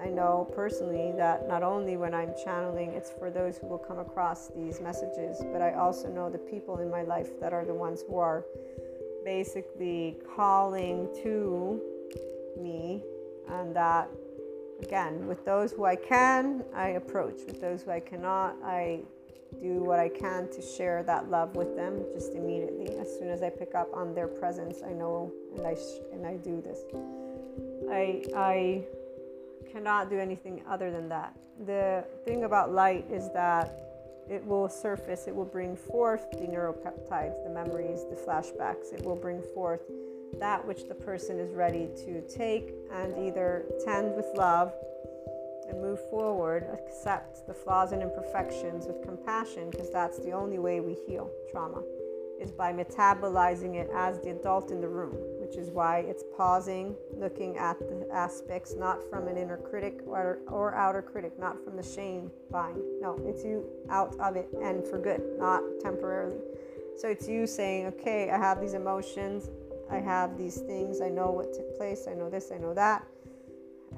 I 0.00 0.08
know 0.08 0.50
personally 0.54 1.12
that 1.16 1.48
not 1.48 1.62
only 1.62 1.96
when 1.96 2.14
I'm 2.14 2.34
channeling, 2.44 2.90
it's 2.90 3.10
for 3.10 3.30
those 3.30 3.58
who 3.58 3.68
will 3.68 3.78
come 3.78 4.00
across 4.00 4.48
these 4.48 4.80
messages, 4.80 5.42
but 5.52 5.62
I 5.62 5.74
also 5.74 6.08
know 6.08 6.28
the 6.28 6.38
people 6.38 6.78
in 6.78 6.90
my 6.90 7.02
life 7.02 7.40
that 7.40 7.52
are 7.52 7.64
the 7.64 7.74
ones 7.74 8.02
who 8.08 8.18
are 8.18 8.44
basically 9.24 10.18
calling 10.36 11.08
to 11.22 11.80
me, 12.60 13.02
and 13.48 13.74
that 13.74 14.08
again, 14.82 15.26
with 15.26 15.44
those 15.44 15.72
who 15.72 15.84
I 15.84 15.96
can, 15.96 16.64
I 16.74 16.88
approach. 16.90 17.40
With 17.46 17.60
those 17.60 17.82
who 17.82 17.90
I 17.92 18.00
cannot, 18.00 18.56
I 18.64 19.00
do 19.60 19.82
what 19.82 19.98
I 19.98 20.08
can 20.08 20.48
to 20.50 20.62
share 20.62 21.02
that 21.04 21.30
love 21.30 21.56
with 21.56 21.76
them 21.76 22.04
just 22.12 22.34
immediately. 22.34 22.96
As 22.96 23.08
soon 23.18 23.28
as 23.28 23.42
I 23.42 23.50
pick 23.50 23.74
up 23.74 23.88
on 23.94 24.14
their 24.14 24.28
presence, 24.28 24.78
I 24.84 24.92
know 24.92 25.32
and 25.56 25.66
I 25.66 25.74
sh- 25.74 26.02
and 26.12 26.26
I 26.26 26.36
do 26.36 26.60
this. 26.60 26.80
I 27.90 28.24
I 28.36 28.84
cannot 29.70 30.10
do 30.10 30.18
anything 30.18 30.62
other 30.68 30.90
than 30.90 31.08
that. 31.08 31.36
The 31.66 32.04
thing 32.24 32.44
about 32.44 32.72
light 32.72 33.06
is 33.10 33.30
that 33.32 33.80
it 34.28 34.44
will 34.44 34.68
surface, 34.68 35.26
it 35.26 35.34
will 35.34 35.44
bring 35.44 35.76
forth 35.76 36.30
the 36.32 36.46
neuropeptides, 36.46 37.44
the 37.44 37.50
memories, 37.50 38.04
the 38.08 38.16
flashbacks. 38.16 38.92
It 38.92 39.04
will 39.04 39.16
bring 39.16 39.42
forth 39.54 39.82
that 40.40 40.66
which 40.66 40.88
the 40.88 40.94
person 40.94 41.38
is 41.38 41.54
ready 41.54 41.88
to 42.04 42.20
take 42.22 42.72
and 42.92 43.16
either 43.18 43.66
tend 43.84 44.16
with 44.16 44.26
love 44.34 44.72
and 45.68 45.80
move 45.80 46.00
forward, 46.10 46.66
accept 46.72 47.46
the 47.46 47.54
flaws 47.54 47.92
and 47.92 48.02
imperfections 48.02 48.86
with 48.86 49.02
compassion, 49.02 49.70
because 49.70 49.90
that's 49.90 50.18
the 50.18 50.32
only 50.32 50.58
way 50.58 50.80
we 50.80 50.94
heal 51.06 51.30
trauma, 51.50 51.82
is 52.40 52.50
by 52.50 52.72
metabolizing 52.72 53.74
it 53.74 53.90
as 53.94 54.20
the 54.20 54.30
adult 54.30 54.70
in 54.70 54.80
the 54.80 54.88
room 54.88 55.16
which 55.54 55.56
is 55.56 55.70
why 55.70 55.98
it's 55.98 56.24
pausing, 56.36 56.96
looking 57.16 57.56
at 57.58 57.78
the 57.78 58.08
aspects 58.12 58.74
not 58.76 59.08
from 59.08 59.28
an 59.28 59.36
inner 59.36 59.58
critic 59.58 60.00
or, 60.06 60.38
or 60.48 60.74
outer 60.74 61.02
critic, 61.02 61.38
not 61.38 61.62
from 61.62 61.76
the 61.76 61.82
shame 61.82 62.30
bind. 62.50 62.80
No, 63.00 63.20
it's 63.24 63.44
you 63.44 63.64
out 63.90 64.18
of 64.18 64.36
it 64.36 64.48
and 64.62 64.84
for 64.84 64.98
good, 64.98 65.22
not 65.38 65.62
temporarily. 65.80 66.38
So 66.96 67.08
it's 67.08 67.28
you 67.28 67.46
saying, 67.46 67.86
okay, 67.86 68.30
I 68.30 68.38
have 68.38 68.60
these 68.60 68.74
emotions, 68.74 69.50
I 69.90 69.98
have 69.98 70.38
these 70.38 70.56
things, 70.56 71.00
I 71.00 71.08
know 71.08 71.30
what 71.30 71.52
took 71.52 71.76
place, 71.76 72.08
I 72.10 72.14
know 72.14 72.30
this, 72.30 72.50
I 72.50 72.58
know 72.58 72.74
that. 72.74 73.06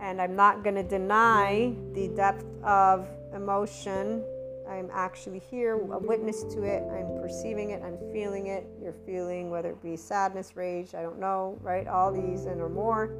And 0.01 0.21
I'm 0.21 0.37
not 0.37 0.63
going 0.63 0.77
to 0.77 0.83
deny 0.83 1.75
the 1.93 2.09
depth 2.09 2.45
of 2.63 3.09
emotion 3.35 4.23
I'm 4.69 4.91
actually 4.93 5.39
here, 5.39 5.75
a 5.75 5.99
witness 5.99 6.43
to 6.55 6.65
it. 6.65 6.83
I'm 6.91 7.21
perceiving 7.21 7.71
it. 7.71 7.83
I'm 7.85 7.99
feeling 8.13 8.49
it. 8.49 8.67
You're 8.83 8.93
feeling 8.93 9.51
whether 9.51 9.71
it 9.71 9.83
be 9.83 9.97
sadness, 9.97 10.57
rage, 10.57 10.95
I 10.95 11.03
don't 11.03 11.21
know, 11.21 11.57
right? 11.63 11.87
All 11.87 12.13
these 12.13 12.47
and 12.47 12.61
or 12.61 12.69
more. 12.69 13.11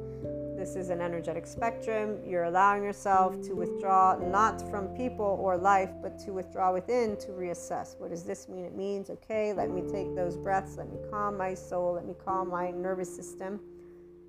This 0.57 0.75
is 0.75 0.89
an 0.89 0.99
energetic 1.01 1.47
spectrum. 1.47 2.17
You're 2.25 2.45
allowing 2.45 2.83
yourself 2.83 3.41
to 3.43 3.53
withdraw 3.53 4.17
not 4.17 4.67
from 4.69 4.87
people 4.89 5.39
or 5.39 5.55
life, 5.55 5.91
but 6.01 6.19
to 6.19 6.31
withdraw 6.31 6.73
within 6.73 7.15
to 7.17 7.27
reassess. 7.27 7.97
What 7.97 8.09
does 8.09 8.23
this 8.23 8.49
mean? 8.49 8.65
It 8.65 8.75
means, 8.75 9.09
okay, 9.09 9.53
let 9.53 9.69
me 9.69 9.83
take 9.89 10.15
those 10.15 10.35
breaths. 10.35 10.77
Let 10.77 10.89
me 10.89 10.97
calm 11.09 11.37
my 11.37 11.53
soul. 11.53 11.93
Let 11.93 12.05
me 12.05 12.15
calm 12.25 12.49
my 12.49 12.71
nervous 12.71 13.15
system. 13.15 13.59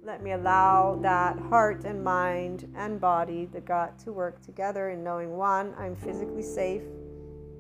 Let 0.09 0.23
me 0.23 0.33
allow 0.33 0.99
that 1.03 1.39
heart 1.39 1.85
and 1.85 2.03
mind 2.03 2.73
and 2.75 2.99
body, 2.99 3.45
the 3.45 3.61
gut, 3.61 3.99
to 4.01 4.13
work 4.13 4.41
together 4.41 4.89
in 4.89 5.05
knowing 5.05 5.37
one, 5.37 5.75
I'm 5.79 5.95
physically 5.95 6.43
safe 6.43 6.83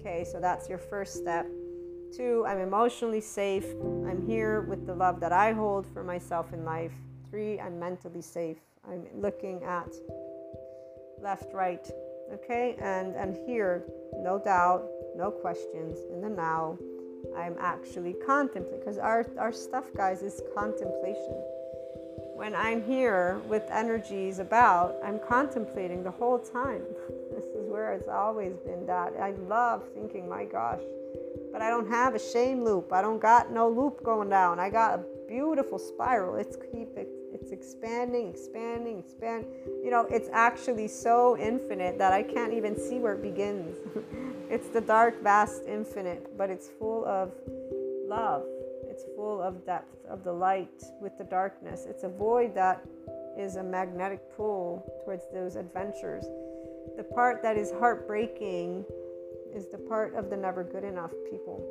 Okay, 0.00 0.24
so 0.24 0.40
that's 0.40 0.68
your 0.70 0.78
first 0.78 1.16
step. 1.16 1.46
Two, 2.16 2.44
I'm 2.46 2.60
emotionally 2.60 3.20
safe. 3.20 3.66
I'm 4.06 4.24
here 4.26 4.62
with 4.62 4.86
the 4.86 4.94
love 4.94 5.20
that 5.20 5.32
I 5.32 5.52
hold 5.52 5.86
for 5.92 6.02
myself 6.02 6.54
in 6.54 6.64
life. 6.64 6.92
Three, 7.28 7.60
I'm 7.60 7.78
mentally 7.78 8.22
safe. 8.22 8.56
I'm 8.88 9.04
looking 9.14 9.62
at 9.64 9.92
left, 11.20 11.52
right. 11.52 11.86
Okay, 12.32 12.76
and 12.80 13.14
and 13.16 13.36
here, 13.46 13.84
no 14.16 14.40
doubt, 14.42 14.88
no 15.14 15.30
questions. 15.30 15.98
In 16.10 16.22
the 16.22 16.30
now, 16.30 16.78
I'm 17.36 17.56
actually 17.60 18.14
contemplating 18.24 18.78
because 18.78 18.96
our 18.96 19.26
our 19.38 19.52
stuff, 19.52 19.92
guys, 19.94 20.22
is 20.22 20.40
contemplation. 20.54 21.42
When 22.38 22.54
I'm 22.54 22.84
here 22.84 23.40
with 23.48 23.64
energies 23.68 24.38
about, 24.38 24.94
I'm 25.04 25.18
contemplating 25.18 26.04
the 26.04 26.12
whole 26.12 26.38
time. 26.38 26.82
This 27.34 27.44
is 27.54 27.68
where 27.68 27.92
it's 27.92 28.08
always 28.08 28.54
been 28.64 28.86
that. 28.86 29.12
I 29.20 29.30
love 29.48 29.84
thinking, 29.94 30.28
my 30.28 30.44
gosh, 30.44 30.80
but 31.52 31.62
I 31.62 31.68
don't 31.68 31.88
have 31.88 32.16
a 32.16 32.18
shame 32.18 32.64
loop. 32.64 32.92
I 32.92 33.00
don't 33.00 33.20
got 33.20 33.52
no 33.52 33.68
loop 33.68 34.02
going 34.02 34.28
down. 34.28 34.58
I 34.58 34.70
got 34.70 34.98
a 34.98 35.04
beautiful 35.28 35.78
spiral. 35.78 36.34
It's 36.36 36.56
keep 36.56 36.96
it, 36.96 37.08
it's 37.32 37.52
expanding, 37.52 38.28
expanding, 38.28 38.98
expand. 38.98 39.46
You 39.84 39.90
know, 39.90 40.06
it's 40.10 40.28
actually 40.32 40.88
so 40.88 41.36
infinite 41.36 41.96
that 41.98 42.12
I 42.12 42.24
can't 42.24 42.52
even 42.52 42.76
see 42.76 42.98
where 42.98 43.14
it 43.14 43.22
begins. 43.22 43.76
it's 44.50 44.68
the 44.68 44.80
dark, 44.80 45.22
vast 45.22 45.62
infinite, 45.64 46.36
but 46.36 46.50
it's 46.50 46.68
full 46.68 47.04
of 47.04 47.30
love. 48.06 48.44
It's 48.98 49.06
full 49.14 49.40
of 49.40 49.64
depth 49.64 50.04
of 50.10 50.24
the 50.24 50.32
light 50.32 50.82
with 51.00 51.16
the 51.18 51.24
darkness. 51.24 51.86
It's 51.88 52.02
a 52.02 52.08
void 52.08 52.52
that 52.56 52.84
is 53.38 53.54
a 53.54 53.62
magnetic 53.62 54.20
pull 54.36 54.84
towards 55.04 55.22
those 55.32 55.54
adventures 55.54 56.24
the 56.98 57.04
part 57.04 57.42
that 57.42 57.56
is 57.56 57.70
heartbreaking 57.78 58.84
is 59.54 59.68
the 59.68 59.78
part 59.78 60.16
of 60.16 60.30
the 60.30 60.36
never 60.36 60.64
good 60.64 60.82
enough 60.82 61.12
people. 61.30 61.64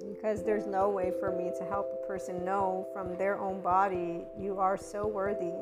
Because 0.00 0.42
there's 0.42 0.66
no 0.66 0.90
way 0.90 1.12
for 1.20 1.30
me 1.30 1.52
to 1.60 1.64
help 1.64 1.86
a 1.92 2.06
person 2.08 2.44
know 2.44 2.88
from 2.92 3.16
their 3.16 3.38
own 3.38 3.60
body, 3.60 4.24
you 4.36 4.58
are 4.58 4.76
so 4.76 5.06
worthy. 5.06 5.52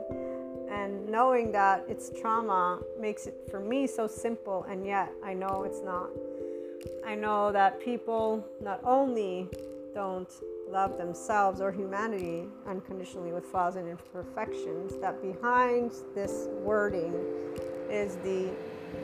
And 0.72 1.06
knowing 1.10 1.52
that 1.52 1.84
it's 1.88 2.10
trauma 2.22 2.80
makes 2.98 3.26
it 3.26 3.34
for 3.50 3.60
me 3.60 3.86
so 3.86 4.06
simple, 4.06 4.64
and 4.66 4.86
yet 4.86 5.12
I 5.22 5.34
know 5.34 5.64
it's 5.64 5.82
not. 5.82 6.08
I 7.06 7.16
know 7.16 7.52
that 7.52 7.84
people 7.84 8.42
not 8.62 8.80
only 8.82 9.46
don't 9.94 10.30
love 10.70 10.96
themselves 10.98 11.60
or 11.60 11.72
humanity 11.72 12.46
unconditionally 12.66 13.32
with 13.32 13.44
flaws 13.44 13.76
and 13.76 13.88
imperfections, 13.88 14.96
that 15.00 15.20
behind 15.20 15.92
this 16.14 16.48
wording 16.62 17.14
is 17.90 18.16
the 18.16 18.50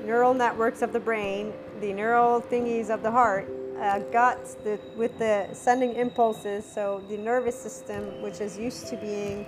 neural 0.05 0.35
networks 0.35 0.83
of 0.83 0.93
the 0.93 1.01
brain, 1.01 1.53
the 1.81 1.93
neural 1.93 2.41
thingies 2.41 2.91
of 2.91 3.03
the 3.03 3.11
heart, 3.11 3.49
uh, 3.81 3.99
guts 4.11 4.55
the, 4.55 4.79
with 4.97 5.17
the 5.19 5.49
sending 5.53 5.95
impulses. 5.95 6.65
So 6.65 7.03
the 7.09 7.17
nervous 7.17 7.59
system, 7.61 8.23
which 8.23 8.41
is 8.41 8.59
used 8.59 8.87
to 8.89 8.97
being 8.97 9.47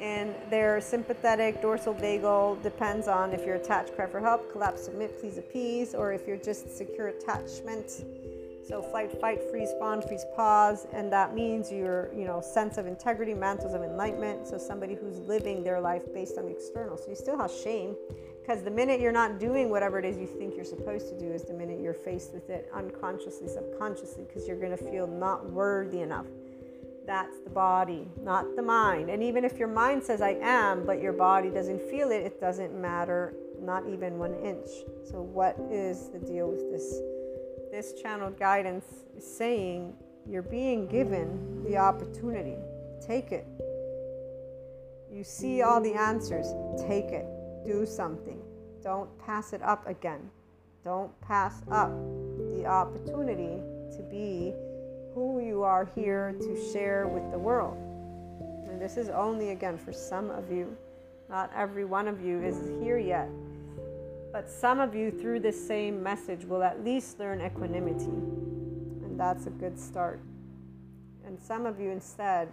in 0.00 0.34
their 0.50 0.80
sympathetic 0.80 1.62
dorsal 1.62 1.94
vagal, 1.94 2.62
depends 2.62 3.08
on 3.08 3.32
if 3.32 3.44
you're 3.44 3.56
attached, 3.56 3.94
cry 3.96 4.06
for 4.06 4.20
help, 4.20 4.52
collapse, 4.52 4.84
submit, 4.84 5.18
please 5.20 5.38
appease, 5.38 5.94
or 5.94 6.12
if 6.12 6.26
you're 6.26 6.36
just 6.36 6.76
secure 6.76 7.08
attachment. 7.08 8.04
So 8.66 8.82
flight, 8.82 9.12
fight, 9.20 9.40
freeze, 9.48 9.70
spawn, 9.70 10.02
freeze, 10.02 10.24
pause, 10.34 10.88
and 10.92 11.12
that 11.12 11.36
means 11.36 11.70
your, 11.70 12.12
you 12.12 12.24
know, 12.24 12.40
sense 12.40 12.78
of 12.78 12.86
integrity, 12.88 13.32
mantles 13.32 13.74
of 13.74 13.82
enlightenment. 13.82 14.48
So 14.48 14.58
somebody 14.58 14.94
who's 14.94 15.20
living 15.20 15.62
their 15.62 15.80
life 15.80 16.02
based 16.12 16.36
on 16.36 16.46
the 16.46 16.50
external. 16.50 16.96
So 16.96 17.08
you 17.08 17.14
still 17.14 17.38
have 17.38 17.52
shame, 17.52 17.94
because 18.40 18.64
the 18.64 18.70
minute 18.72 19.00
you're 19.00 19.12
not 19.12 19.38
doing 19.38 19.70
whatever 19.70 20.00
it 20.00 20.04
is 20.04 20.18
you 20.18 20.26
think 20.26 20.56
you're 20.56 20.64
supposed 20.64 21.08
to 21.10 21.18
do 21.18 21.30
is 21.30 21.44
the 21.44 21.54
minute 21.54 21.78
you're 21.80 21.94
faced 21.94 22.34
with 22.34 22.50
it 22.50 22.68
unconsciously, 22.74 23.46
subconsciously, 23.46 24.24
because 24.24 24.48
you're 24.48 24.58
going 24.58 24.76
to 24.76 24.84
feel 24.90 25.06
not 25.06 25.48
worthy 25.48 26.00
enough. 26.00 26.26
That's 27.06 27.38
the 27.44 27.50
body, 27.50 28.08
not 28.20 28.56
the 28.56 28.62
mind. 28.62 29.10
And 29.10 29.22
even 29.22 29.44
if 29.44 29.58
your 29.58 29.68
mind 29.68 30.02
says, 30.02 30.20
I 30.20 30.38
am, 30.42 30.84
but 30.84 31.00
your 31.00 31.12
body 31.12 31.50
doesn't 31.50 31.80
feel 31.88 32.10
it, 32.10 32.22
it 32.24 32.40
doesn't 32.40 32.74
matter, 32.74 33.32
not 33.60 33.86
even 33.88 34.18
one 34.18 34.34
inch. 34.34 34.68
So, 35.04 35.22
what 35.22 35.56
is 35.70 36.08
the 36.08 36.18
deal 36.18 36.50
with 36.50 36.68
this? 36.72 37.15
This 37.70 37.92
channeled 38.00 38.38
guidance 38.38 38.86
is 39.16 39.24
saying 39.36 39.94
you're 40.28 40.42
being 40.42 40.86
given 40.86 41.62
the 41.64 41.76
opportunity. 41.76 42.56
Take 43.06 43.32
it. 43.32 43.46
You 45.12 45.24
see 45.24 45.62
all 45.62 45.80
the 45.80 45.94
answers. 45.94 46.46
Take 46.88 47.06
it. 47.06 47.26
Do 47.64 47.86
something. 47.86 48.40
Don't 48.82 49.10
pass 49.18 49.52
it 49.52 49.62
up 49.62 49.86
again. 49.86 50.30
Don't 50.84 51.10
pass 51.20 51.62
up 51.70 51.90
the 52.54 52.66
opportunity 52.66 53.60
to 53.96 54.02
be 54.10 54.54
who 55.14 55.40
you 55.44 55.62
are 55.62 55.88
here 55.94 56.34
to 56.38 56.72
share 56.72 57.08
with 57.08 57.30
the 57.32 57.38
world. 57.38 57.76
And 58.68 58.80
this 58.80 58.96
is 58.96 59.08
only, 59.08 59.50
again, 59.50 59.78
for 59.78 59.92
some 59.92 60.30
of 60.30 60.52
you. 60.52 60.76
Not 61.28 61.50
every 61.56 61.84
one 61.84 62.06
of 62.06 62.20
you 62.24 62.42
is 62.42 62.56
here 62.80 62.98
yet. 62.98 63.28
But 64.36 64.50
some 64.50 64.80
of 64.80 64.94
you, 64.94 65.10
through 65.10 65.40
this 65.40 65.56
same 65.66 66.02
message, 66.02 66.44
will 66.44 66.62
at 66.62 66.84
least 66.84 67.18
learn 67.18 67.40
equanimity. 67.40 68.04
And 68.04 69.18
that's 69.18 69.46
a 69.46 69.50
good 69.50 69.80
start. 69.80 70.20
And 71.24 71.40
some 71.40 71.64
of 71.64 71.80
you, 71.80 71.88
instead, 71.88 72.50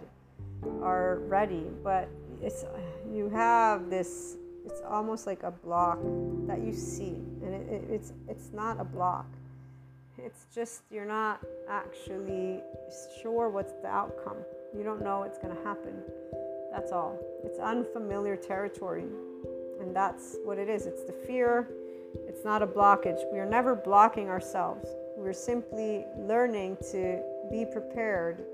are 0.80 1.18
ready, 1.26 1.66
but 1.82 2.08
it's 2.40 2.64
you 3.12 3.28
have 3.28 3.90
this. 3.90 4.38
It's 4.64 4.80
almost 4.88 5.26
like 5.26 5.42
a 5.42 5.50
block 5.50 5.98
that 6.46 6.62
you 6.62 6.72
see, 6.72 7.20
and 7.42 7.52
it, 7.52 7.68
it, 7.70 7.84
it's 7.90 8.14
it's 8.30 8.50
not 8.54 8.80
a 8.80 8.84
block 8.84 9.26
it's 10.16 10.46
just 10.54 10.82
you're 10.90 11.04
not 11.04 11.44
actually 11.68 12.62
sure 13.20 13.50
what's 13.50 13.72
the 13.82 13.88
outcome. 13.88 14.38
You 14.76 14.82
don't 14.82 15.02
know 15.02 15.20
what's 15.20 15.38
going 15.38 15.54
to 15.54 15.62
happen. 15.62 16.02
That's 16.72 16.92
all. 16.92 17.18
It's 17.44 17.58
unfamiliar 17.58 18.36
territory. 18.36 19.04
And 19.84 19.94
that's 19.94 20.36
what 20.44 20.58
it 20.58 20.70
is. 20.70 20.86
It's 20.86 21.04
the 21.04 21.12
fear. 21.12 21.68
It's 22.26 22.42
not 22.42 22.62
a 22.62 22.66
blockage. 22.66 23.18
We 23.30 23.38
are 23.38 23.46
never 23.46 23.74
blocking 23.74 24.30
ourselves. 24.30 24.88
We're 25.14 25.34
simply 25.34 26.06
learning 26.16 26.78
to 26.92 27.22
be 27.50 27.66
prepared 27.70 28.46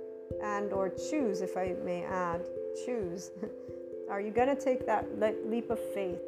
and 0.43 0.73
or 0.73 0.89
choose 0.89 1.41
if 1.41 1.57
I 1.57 1.77
may 1.85 2.03
add, 2.03 2.41
choose. 2.85 3.31
are 4.11 4.21
you 4.21 4.33
going 4.33 4.49
to 4.49 4.61
take 4.61 4.85
that 4.87 5.07
leap 5.47 5.71
of 5.71 5.79
faith? 5.95 6.21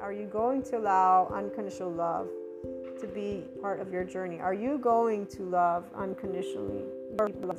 Are 0.00 0.12
you 0.12 0.26
going 0.26 0.62
to 0.64 0.78
allow 0.78 1.26
unconditional 1.34 1.90
love 1.90 2.28
to 3.00 3.08
be 3.08 3.44
part 3.60 3.80
of 3.80 3.92
your 3.92 4.04
journey? 4.04 4.38
Are 4.38 4.54
you 4.54 4.78
going 4.78 5.26
to 5.26 5.42
love 5.42 5.84
unconditionally? 5.96 6.84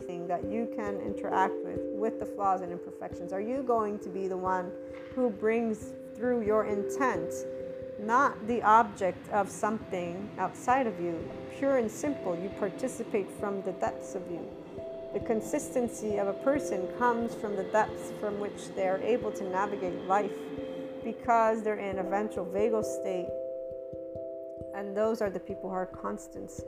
Thing 0.08 0.28
that 0.28 0.44
you 0.46 0.68
can 0.76 1.00
interact 1.00 1.54
with, 1.64 1.80
with 1.94 2.20
the 2.20 2.26
flaws 2.26 2.62
and 2.62 2.72
imperfections? 2.72 3.32
Are 3.32 3.40
you 3.40 3.62
going 3.62 4.00
to 4.00 4.10
be 4.10 4.28
the 4.28 4.36
one 4.36 4.72
who 5.14 5.30
brings 5.30 5.94
through 6.16 6.46
your 6.46 6.66
intent, 6.66 7.34
not 8.00 8.48
the 8.48 8.62
object 8.64 9.30
of 9.30 9.50
something 9.50 10.30
outside 10.38 10.88
of 10.88 11.00
you? 11.00 11.18
Pure 11.58 11.78
and 11.78 11.92
simple, 11.92 12.36
you 12.36 12.50
participate 12.60 13.30
from 13.40 13.62
the 13.64 13.72
depths 13.74 14.16
of 14.16 14.24
you. 14.30 14.48
The 15.14 15.20
consistency 15.20 16.18
of 16.18 16.28
a 16.28 16.34
person 16.34 16.88
comes 16.98 17.36
from 17.36 17.56
the 17.56 17.66
depths 17.66 18.12
from 18.20 18.40
which 18.40 18.74
they 18.76 18.88
are 18.88 19.02
able 19.02 19.32
to 19.32 19.44
navigate 19.44 20.06
life 20.06 20.32
because 21.04 21.64
they're 21.64 21.78
in 21.78 22.00
a 22.00 22.04
ventral 22.04 22.46
vagal 22.46 22.84
state 22.84 23.30
and 24.74 24.98
those 24.98 25.22
are 25.22 25.30
the 25.30 25.40
people 25.40 25.70
who 25.70 25.76
are 25.76 25.86
constants, 25.86 26.62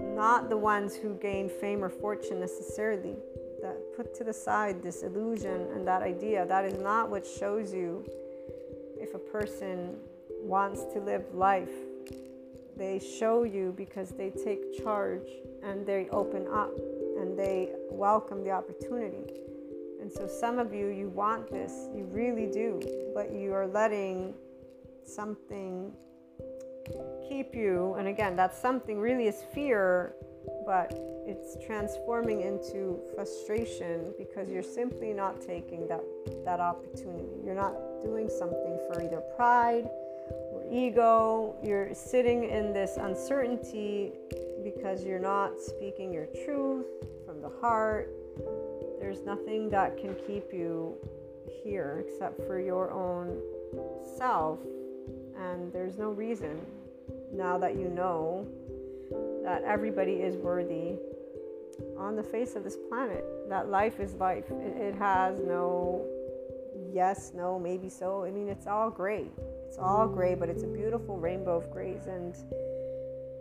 not 0.00 0.48
the 0.48 0.56
ones 0.56 0.94
who 0.94 1.14
gain 1.14 1.48
fame 1.48 1.84
or 1.84 1.90
fortune 1.90 2.40
necessarily. 2.40 3.16
That 3.60 3.76
put 3.96 4.14
to 4.16 4.24
the 4.24 4.32
side 4.32 4.82
this 4.82 5.02
illusion 5.02 5.68
and 5.74 5.86
that 5.86 6.02
idea. 6.02 6.46
That 6.46 6.64
is 6.64 6.78
not 6.78 7.10
what 7.10 7.26
shows 7.26 7.72
you 7.72 8.04
if 9.04 9.14
a 9.14 9.18
person 9.18 9.96
wants 10.40 10.84
to 10.94 10.98
live 10.98 11.24
life. 11.34 11.76
They 12.76 12.98
show 12.98 13.44
you 13.44 13.74
because 13.76 14.10
they 14.10 14.30
take 14.30 14.82
charge 14.82 15.28
and 15.62 15.86
they 15.86 16.08
open 16.10 16.46
up 16.48 16.72
and 17.20 17.38
they 17.38 17.70
welcome 17.90 18.42
the 18.42 18.50
opportunity. 18.50 19.24
And 20.00 20.10
so, 20.10 20.26
some 20.26 20.58
of 20.58 20.74
you, 20.74 20.88
you 20.88 21.08
want 21.08 21.50
this, 21.50 21.72
you 21.94 22.04
really 22.10 22.50
do, 22.50 22.80
but 23.14 23.32
you 23.32 23.52
are 23.52 23.66
letting 23.66 24.34
something 25.06 25.92
keep 27.28 27.54
you, 27.54 27.94
and 27.98 28.08
again, 28.08 28.36
that's 28.36 28.60
something 28.60 28.98
really 28.98 29.28
is 29.28 29.42
fear, 29.54 30.14
but 30.66 30.92
it's 31.26 31.56
transforming 31.64 32.42
into 32.42 33.00
frustration 33.14 34.12
because 34.18 34.50
you're 34.50 34.62
simply 34.62 35.12
not 35.14 35.40
taking 35.40 35.88
that, 35.88 36.02
that 36.44 36.60
opportunity. 36.60 37.28
You're 37.42 37.54
not 37.54 37.74
doing 38.04 38.28
something 38.28 38.78
for 38.86 39.02
either 39.02 39.22
pride 39.36 39.88
or 40.52 40.64
ego. 40.70 41.56
You're 41.62 41.94
sitting 41.94 42.44
in 42.44 42.72
this 42.72 42.96
uncertainty 42.96 44.12
because 44.62 45.04
you're 45.04 45.18
not 45.18 45.58
speaking 45.58 46.12
your 46.12 46.26
truth 46.44 46.86
from 47.26 47.40
the 47.40 47.50
heart. 47.60 48.10
There's 49.00 49.22
nothing 49.22 49.68
that 49.70 49.96
can 49.96 50.14
keep 50.26 50.52
you 50.52 50.94
here 51.62 52.04
except 52.06 52.46
for 52.46 52.60
your 52.60 52.90
own 52.90 53.40
self, 54.16 54.58
and 55.38 55.72
there's 55.72 55.98
no 55.98 56.10
reason 56.10 56.60
now 57.32 57.58
that 57.58 57.76
you 57.76 57.88
know 57.88 58.46
that 59.44 59.62
everybody 59.64 60.14
is 60.14 60.36
worthy 60.36 60.96
on 61.98 62.16
the 62.16 62.22
face 62.22 62.54
of 62.54 62.64
this 62.64 62.76
planet, 62.88 63.24
that 63.48 63.68
life 63.68 64.00
is 64.00 64.14
life. 64.14 64.44
It, 64.50 64.94
has 64.94 65.38
no 65.40 66.06
yes, 66.94 67.32
no, 67.34 67.58
maybe 67.58 67.88
so. 67.88 68.24
I 68.24 68.30
mean, 68.30 68.48
it's 68.48 68.66
all 68.66 68.88
gray. 68.88 69.26
It's 69.66 69.76
all 69.78 70.06
gray, 70.06 70.34
but 70.34 70.48
it's 70.48 70.62
a 70.62 70.66
beautiful 70.66 71.18
rainbow 71.18 71.56
of 71.56 71.70
grays. 71.70 72.06
And 72.06 72.34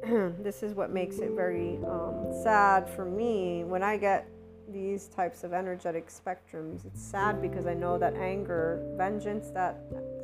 this 0.44 0.64
is 0.64 0.74
what 0.74 0.92
makes 0.92 1.20
it 1.20 1.32
very 1.32 1.78
um, 1.86 2.34
sad 2.44 2.90
for 2.90 3.06
me 3.06 3.64
when 3.64 3.84
I 3.84 3.98
get 3.98 4.28
these 4.68 5.08
types 5.08 5.44
of 5.44 5.54
energetic 5.54 6.08
spectrums. 6.08 6.86
It's 6.86 7.02
sad 7.02 7.42
because 7.42 7.68
I 7.68 7.76
know 7.76 8.00
that 8.00 8.16
anger, 8.16 8.84
vengeance, 8.98 9.52
that 9.52 9.78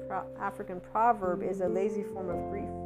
pro- 0.08 0.26
African 0.39 0.80
proverb 0.80 1.44
is 1.44 1.62
a 1.62 1.68
lazy 1.68 2.04
form 2.04 2.30
of 2.30 2.50
grief 2.50 2.79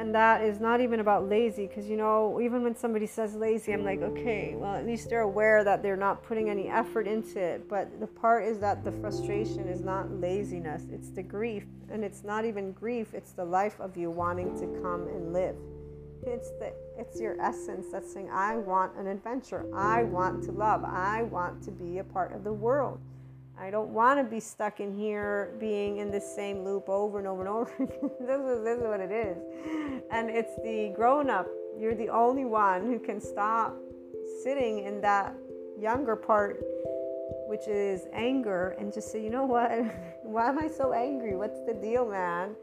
and 0.00 0.14
that 0.14 0.42
is 0.42 0.60
not 0.60 0.80
even 0.80 1.00
about 1.00 1.28
lazy 1.28 1.66
because 1.66 1.86
you 1.86 1.96
know 1.96 2.40
even 2.40 2.62
when 2.62 2.74
somebody 2.74 3.06
says 3.06 3.34
lazy 3.34 3.72
i'm 3.72 3.84
like 3.84 4.00
okay 4.00 4.54
well 4.56 4.74
at 4.74 4.86
least 4.86 5.10
they're 5.10 5.20
aware 5.20 5.62
that 5.62 5.82
they're 5.82 5.94
not 5.94 6.22
putting 6.22 6.48
any 6.48 6.68
effort 6.68 7.06
into 7.06 7.38
it. 7.38 7.68
But 7.68 8.00
the 8.00 8.06
part 8.06 8.44
is 8.44 8.58
that 8.58 8.82
the 8.82 8.92
frustration 8.92 9.68
is 9.68 9.82
not 9.82 10.10
laziness 10.10 10.84
it's 10.90 11.10
the 11.10 11.22
grief. 11.22 11.64
And 11.90 12.02
it's 12.02 12.24
not 12.24 12.44
even 12.44 12.72
grief 12.72 13.12
it's 13.12 13.32
the 13.32 13.44
life 13.44 13.78
of 13.78 13.96
you 13.96 14.10
wanting 14.10 14.58
to 14.58 14.66
come 14.80 15.06
and 15.08 15.32
live. 15.32 15.56
It's 16.26 16.50
the 16.58 16.72
it's 16.98 17.20
your 17.20 17.40
essence 17.40 17.86
that's 17.92 18.12
saying 18.12 18.30
i 18.32 18.56
want 18.56 18.96
an 18.96 19.06
adventure. 19.06 19.66
I 19.74 20.04
want 20.04 20.42
to 20.44 20.52
love. 20.52 20.82
I 20.84 21.24
want 21.24 21.62
to 21.64 21.70
be 21.70 21.98
a 21.98 22.04
part 22.04 22.32
of 22.32 22.44
the 22.44 22.52
world 22.52 23.00
I 23.60 23.70
don't 23.70 23.90
want 23.90 24.18
to 24.18 24.24
be 24.24 24.40
stuck 24.40 24.80
in 24.80 24.94
here 24.94 25.54
being 25.60 25.98
in 25.98 26.10
the 26.10 26.20
same 26.20 26.64
loop 26.64 26.88
over 26.88 27.18
and 27.18 27.28
over 27.28 27.42
and 27.42 27.48
over. 27.48 27.70
this, 27.78 28.40
is, 28.40 28.64
this 28.64 28.78
is 28.78 28.84
what 28.84 29.00
it 29.00 29.12
is. 29.12 29.36
And 30.10 30.30
it's 30.30 30.56
the 30.64 30.94
grown 30.96 31.28
up. 31.28 31.46
You're 31.78 31.94
the 31.94 32.08
only 32.08 32.46
one 32.46 32.86
who 32.86 32.98
can 32.98 33.20
stop 33.20 33.76
sitting 34.42 34.84
in 34.84 35.02
that 35.02 35.34
younger 35.78 36.16
part, 36.16 36.64
which 37.48 37.68
is 37.68 38.06
anger, 38.14 38.76
and 38.78 38.94
just 38.94 39.12
say, 39.12 39.22
you 39.22 39.28
know 39.28 39.44
what? 39.44 39.70
Why 40.22 40.48
am 40.48 40.58
I 40.58 40.66
so 40.66 40.94
angry? 40.94 41.36
What's 41.36 41.60
the 41.66 41.74
deal, 41.74 42.08
man? 42.08 42.56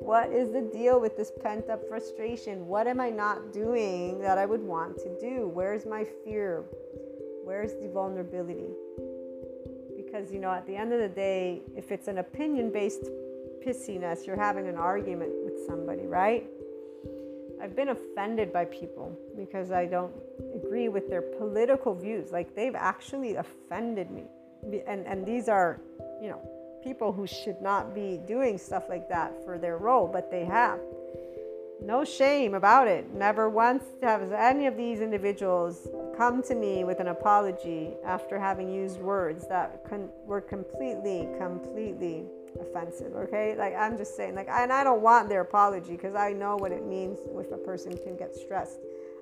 What 0.00 0.30
is 0.32 0.52
the 0.52 0.68
deal 0.70 1.00
with 1.00 1.16
this 1.16 1.32
pent 1.42 1.70
up 1.70 1.80
frustration? 1.88 2.66
What 2.66 2.86
am 2.86 3.00
I 3.00 3.08
not 3.08 3.54
doing 3.54 4.20
that 4.20 4.36
I 4.36 4.44
would 4.44 4.62
want 4.62 4.98
to 4.98 5.18
do? 5.18 5.48
Where's 5.48 5.86
my 5.86 6.04
fear? 6.24 6.64
Where's 7.44 7.72
the 7.74 7.88
vulnerability? 7.88 8.68
Because 10.12 10.32
you 10.32 10.40
know 10.40 10.50
at 10.50 10.66
the 10.66 10.76
end 10.76 10.92
of 10.92 11.00
the 11.00 11.08
day 11.08 11.62
if 11.76 11.90
it's 11.90 12.08
an 12.08 12.18
opinion 12.18 12.70
based 12.70 13.04
pissiness 13.66 14.26
you're 14.26 14.36
having 14.36 14.68
an 14.68 14.76
argument 14.76 15.32
with 15.44 15.54
somebody 15.66 16.06
right? 16.06 16.46
I've 17.62 17.76
been 17.76 17.90
offended 17.90 18.52
by 18.52 18.64
people 18.64 19.16
because 19.36 19.70
i 19.70 19.86
don't 19.86 20.12
agree 20.54 20.88
with 20.88 21.08
their 21.08 21.22
political 21.22 21.94
views. 21.94 22.32
Like 22.32 22.56
they've 22.56 22.74
actually 22.74 23.36
offended 23.36 24.10
me. 24.10 24.24
And 24.86 25.06
and 25.06 25.24
these 25.24 25.48
are 25.48 25.80
you 26.20 26.28
know 26.28 26.40
people 26.82 27.12
who 27.12 27.26
should 27.26 27.60
not 27.62 27.94
be 27.94 28.20
doing 28.26 28.58
stuff 28.58 28.88
like 28.88 29.08
that 29.08 29.32
for 29.44 29.58
their 29.58 29.78
role 29.78 30.08
but 30.08 30.30
they 30.30 30.44
have. 30.44 30.80
No 31.80 32.04
shame 32.04 32.54
about 32.54 32.86
it. 32.86 33.12
Never 33.14 33.48
once 33.48 33.84
has 34.02 34.30
any 34.30 34.66
of 34.66 34.76
these 34.76 35.00
individuals 35.00 35.88
come 36.16 36.42
to 36.44 36.54
me 36.54 36.84
with 36.84 37.00
an 37.00 37.08
apology 37.08 37.94
after 38.04 38.38
having 38.38 38.72
used 38.72 39.00
words 39.00 39.46
that 39.48 39.84
con- 39.88 40.10
were 40.24 40.40
completely, 40.40 41.28
completely 41.38 42.24
offensive. 42.60 43.14
Okay, 43.14 43.54
like 43.56 43.74
I'm 43.76 43.96
just 43.96 44.16
saying, 44.16 44.34
like, 44.34 44.48
and 44.48 44.72
I 44.72 44.84
don't 44.84 45.02
want 45.02 45.28
their 45.28 45.40
apology 45.40 45.92
because 45.92 46.14
I 46.14 46.32
know 46.32 46.56
what 46.56 46.72
it 46.72 46.86
means 46.86 47.18
if 47.34 47.52
a 47.52 47.58
person 47.58 47.96
can 47.96 48.16
get 48.16 48.34
stressed. 48.34 48.78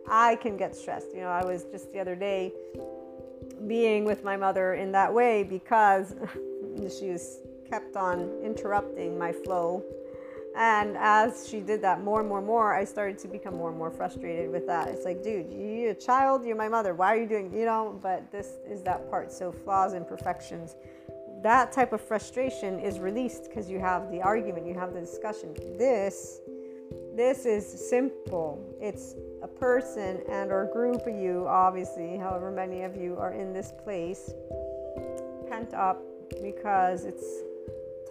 I 0.08 0.36
can 0.36 0.56
get 0.56 0.74
stressed. 0.74 1.14
You 1.14 1.20
know, 1.20 1.28
I 1.28 1.44
was 1.44 1.64
just 1.64 1.92
the 1.92 2.00
other 2.00 2.16
day 2.16 2.52
being 3.66 4.04
with 4.04 4.24
my 4.24 4.36
mother 4.36 4.74
in 4.74 4.92
that 4.92 5.12
way 5.12 5.42
because 5.42 6.14
she 6.98 7.10
was 7.10 7.38
kept 7.68 7.96
on 7.96 8.40
interrupting 8.42 9.18
my 9.18 9.32
flow. 9.32 9.84
And 10.56 10.96
as 10.96 11.48
she 11.48 11.60
did 11.60 11.80
that 11.82 12.02
more 12.02 12.20
and 12.20 12.28
more 12.28 12.38
and 12.38 12.46
more, 12.46 12.74
I 12.74 12.84
started 12.84 13.18
to 13.18 13.28
become 13.28 13.54
more 13.54 13.68
and 13.68 13.78
more 13.78 13.90
frustrated 13.90 14.50
with 14.50 14.66
that. 14.66 14.88
It's 14.88 15.04
like, 15.04 15.22
dude, 15.22 15.52
you're 15.52 15.92
a 15.92 15.94
child, 15.94 16.44
you're 16.44 16.56
my 16.56 16.68
mother. 16.68 16.94
Why 16.94 17.14
are 17.14 17.16
you 17.16 17.28
doing, 17.28 17.52
you 17.54 17.64
know? 17.64 17.98
But 18.02 18.30
this 18.32 18.58
is 18.68 18.82
that 18.82 19.08
part. 19.10 19.32
So, 19.32 19.52
flaws 19.52 19.92
and 19.92 20.06
perfections. 20.06 20.76
That 21.42 21.72
type 21.72 21.92
of 21.92 22.00
frustration 22.00 22.80
is 22.80 22.98
released 22.98 23.44
because 23.44 23.70
you 23.70 23.78
have 23.78 24.10
the 24.10 24.20
argument, 24.20 24.66
you 24.66 24.74
have 24.74 24.92
the 24.92 25.00
discussion. 25.00 25.54
This 25.78 26.40
this 27.14 27.44
is 27.44 27.88
simple. 27.88 28.64
It's 28.80 29.14
a 29.42 29.48
person 29.48 30.22
and 30.28 30.50
or 30.50 30.70
group 30.72 31.06
of 31.06 31.14
you, 31.14 31.44
obviously, 31.48 32.16
however 32.16 32.50
many 32.50 32.82
of 32.82 32.96
you 32.96 33.16
are 33.18 33.32
in 33.32 33.52
this 33.52 33.72
place, 33.84 34.32
pent 35.48 35.74
up 35.74 36.02
because 36.40 37.04
it's 37.04 37.24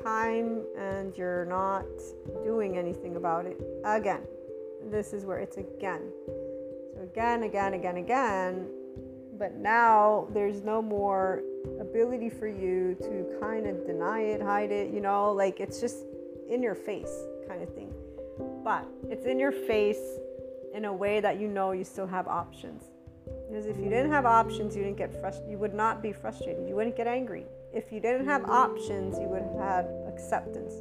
time 0.03 0.61
and 0.77 1.15
you're 1.17 1.45
not 1.45 1.85
doing 2.43 2.77
anything 2.77 3.15
about 3.15 3.45
it. 3.45 3.59
Again, 3.85 4.21
this 4.91 5.13
is 5.13 5.25
where 5.25 5.39
it's 5.39 5.57
again. 5.57 6.11
So 6.95 7.01
again, 7.03 7.43
again, 7.43 7.73
again, 7.73 7.97
again. 7.97 8.67
But 9.37 9.55
now 9.55 10.27
there's 10.33 10.63
no 10.63 10.81
more 10.81 11.43
ability 11.79 12.29
for 12.29 12.47
you 12.47 12.95
to 13.01 13.39
kind 13.39 13.67
of 13.67 13.85
deny 13.85 14.21
it, 14.21 14.41
hide 14.41 14.71
it, 14.71 14.93
you 14.93 14.99
know, 14.99 15.31
like 15.31 15.59
it's 15.59 15.79
just 15.79 16.05
in 16.49 16.61
your 16.61 16.75
face 16.75 17.13
kind 17.47 17.61
of 17.61 17.73
thing 17.73 17.93
but 18.63 18.85
it's 19.09 19.25
in 19.25 19.39
your 19.39 19.51
face 19.51 20.19
in 20.73 20.85
a 20.85 20.93
way 20.93 21.19
that 21.19 21.39
you 21.39 21.47
know 21.47 21.71
you 21.71 21.83
still 21.83 22.07
have 22.07 22.27
options. 22.27 22.83
Because 23.49 23.65
if 23.65 23.77
you 23.77 23.85
didn't 23.85 24.11
have 24.11 24.25
options, 24.25 24.75
you 24.75 24.83
didn't 24.83 24.97
get 24.97 25.11
frustrated. 25.19 25.51
You 25.51 25.57
would 25.57 25.73
not 25.73 26.01
be 26.01 26.11
frustrated. 26.11 26.67
You 26.67 26.75
wouldn't 26.75 26.95
get 26.95 27.07
angry. 27.07 27.45
If 27.73 27.91
you 27.91 27.99
didn't 27.99 28.25
have 28.25 28.45
options, 28.49 29.19
you 29.19 29.27
would 29.27 29.43
have 29.43 29.57
had 29.57 29.85
acceptance. 30.07 30.73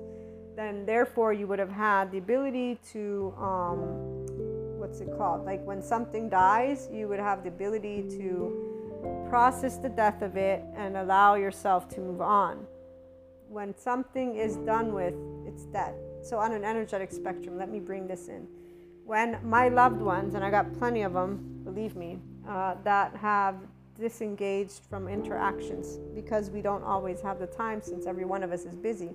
Then, 0.56 0.86
therefore, 0.86 1.32
you 1.32 1.46
would 1.46 1.58
have 1.58 1.70
had 1.70 2.10
the 2.10 2.18
ability 2.18 2.78
to, 2.92 3.34
um, 3.38 3.78
what's 4.78 5.00
it 5.00 5.08
called? 5.16 5.44
Like 5.44 5.64
when 5.64 5.82
something 5.82 6.28
dies, 6.28 6.88
you 6.92 7.06
would 7.08 7.20
have 7.20 7.42
the 7.42 7.50
ability 7.50 8.04
to 8.18 9.26
process 9.28 9.76
the 9.76 9.88
death 9.88 10.22
of 10.22 10.36
it 10.36 10.64
and 10.74 10.96
allow 10.96 11.34
yourself 11.34 11.88
to 11.90 12.00
move 12.00 12.20
on. 12.20 12.66
When 13.48 13.76
something 13.76 14.36
is 14.36 14.56
done 14.56 14.92
with, 14.94 15.14
it's 15.46 15.64
dead. 15.66 15.94
So, 16.22 16.38
on 16.38 16.52
an 16.52 16.64
energetic 16.64 17.12
spectrum, 17.12 17.56
let 17.58 17.70
me 17.70 17.80
bring 17.80 18.06
this 18.08 18.28
in. 18.28 18.46
When 19.04 19.38
my 19.44 19.68
loved 19.68 20.00
ones, 20.00 20.34
and 20.34 20.44
I 20.44 20.50
got 20.50 20.76
plenty 20.78 21.02
of 21.02 21.12
them, 21.12 21.60
believe 21.64 21.96
me, 21.96 22.18
uh, 22.46 22.74
that 22.84 23.14
have 23.16 23.56
disengaged 23.98 24.80
from 24.88 25.08
interactions 25.08 25.98
because 26.14 26.50
we 26.50 26.62
don't 26.62 26.84
always 26.84 27.20
have 27.20 27.38
the 27.38 27.46
time 27.46 27.82
since 27.82 28.06
every 28.06 28.24
one 28.24 28.42
of 28.42 28.52
us 28.52 28.64
is 28.64 28.74
busy. 28.76 29.10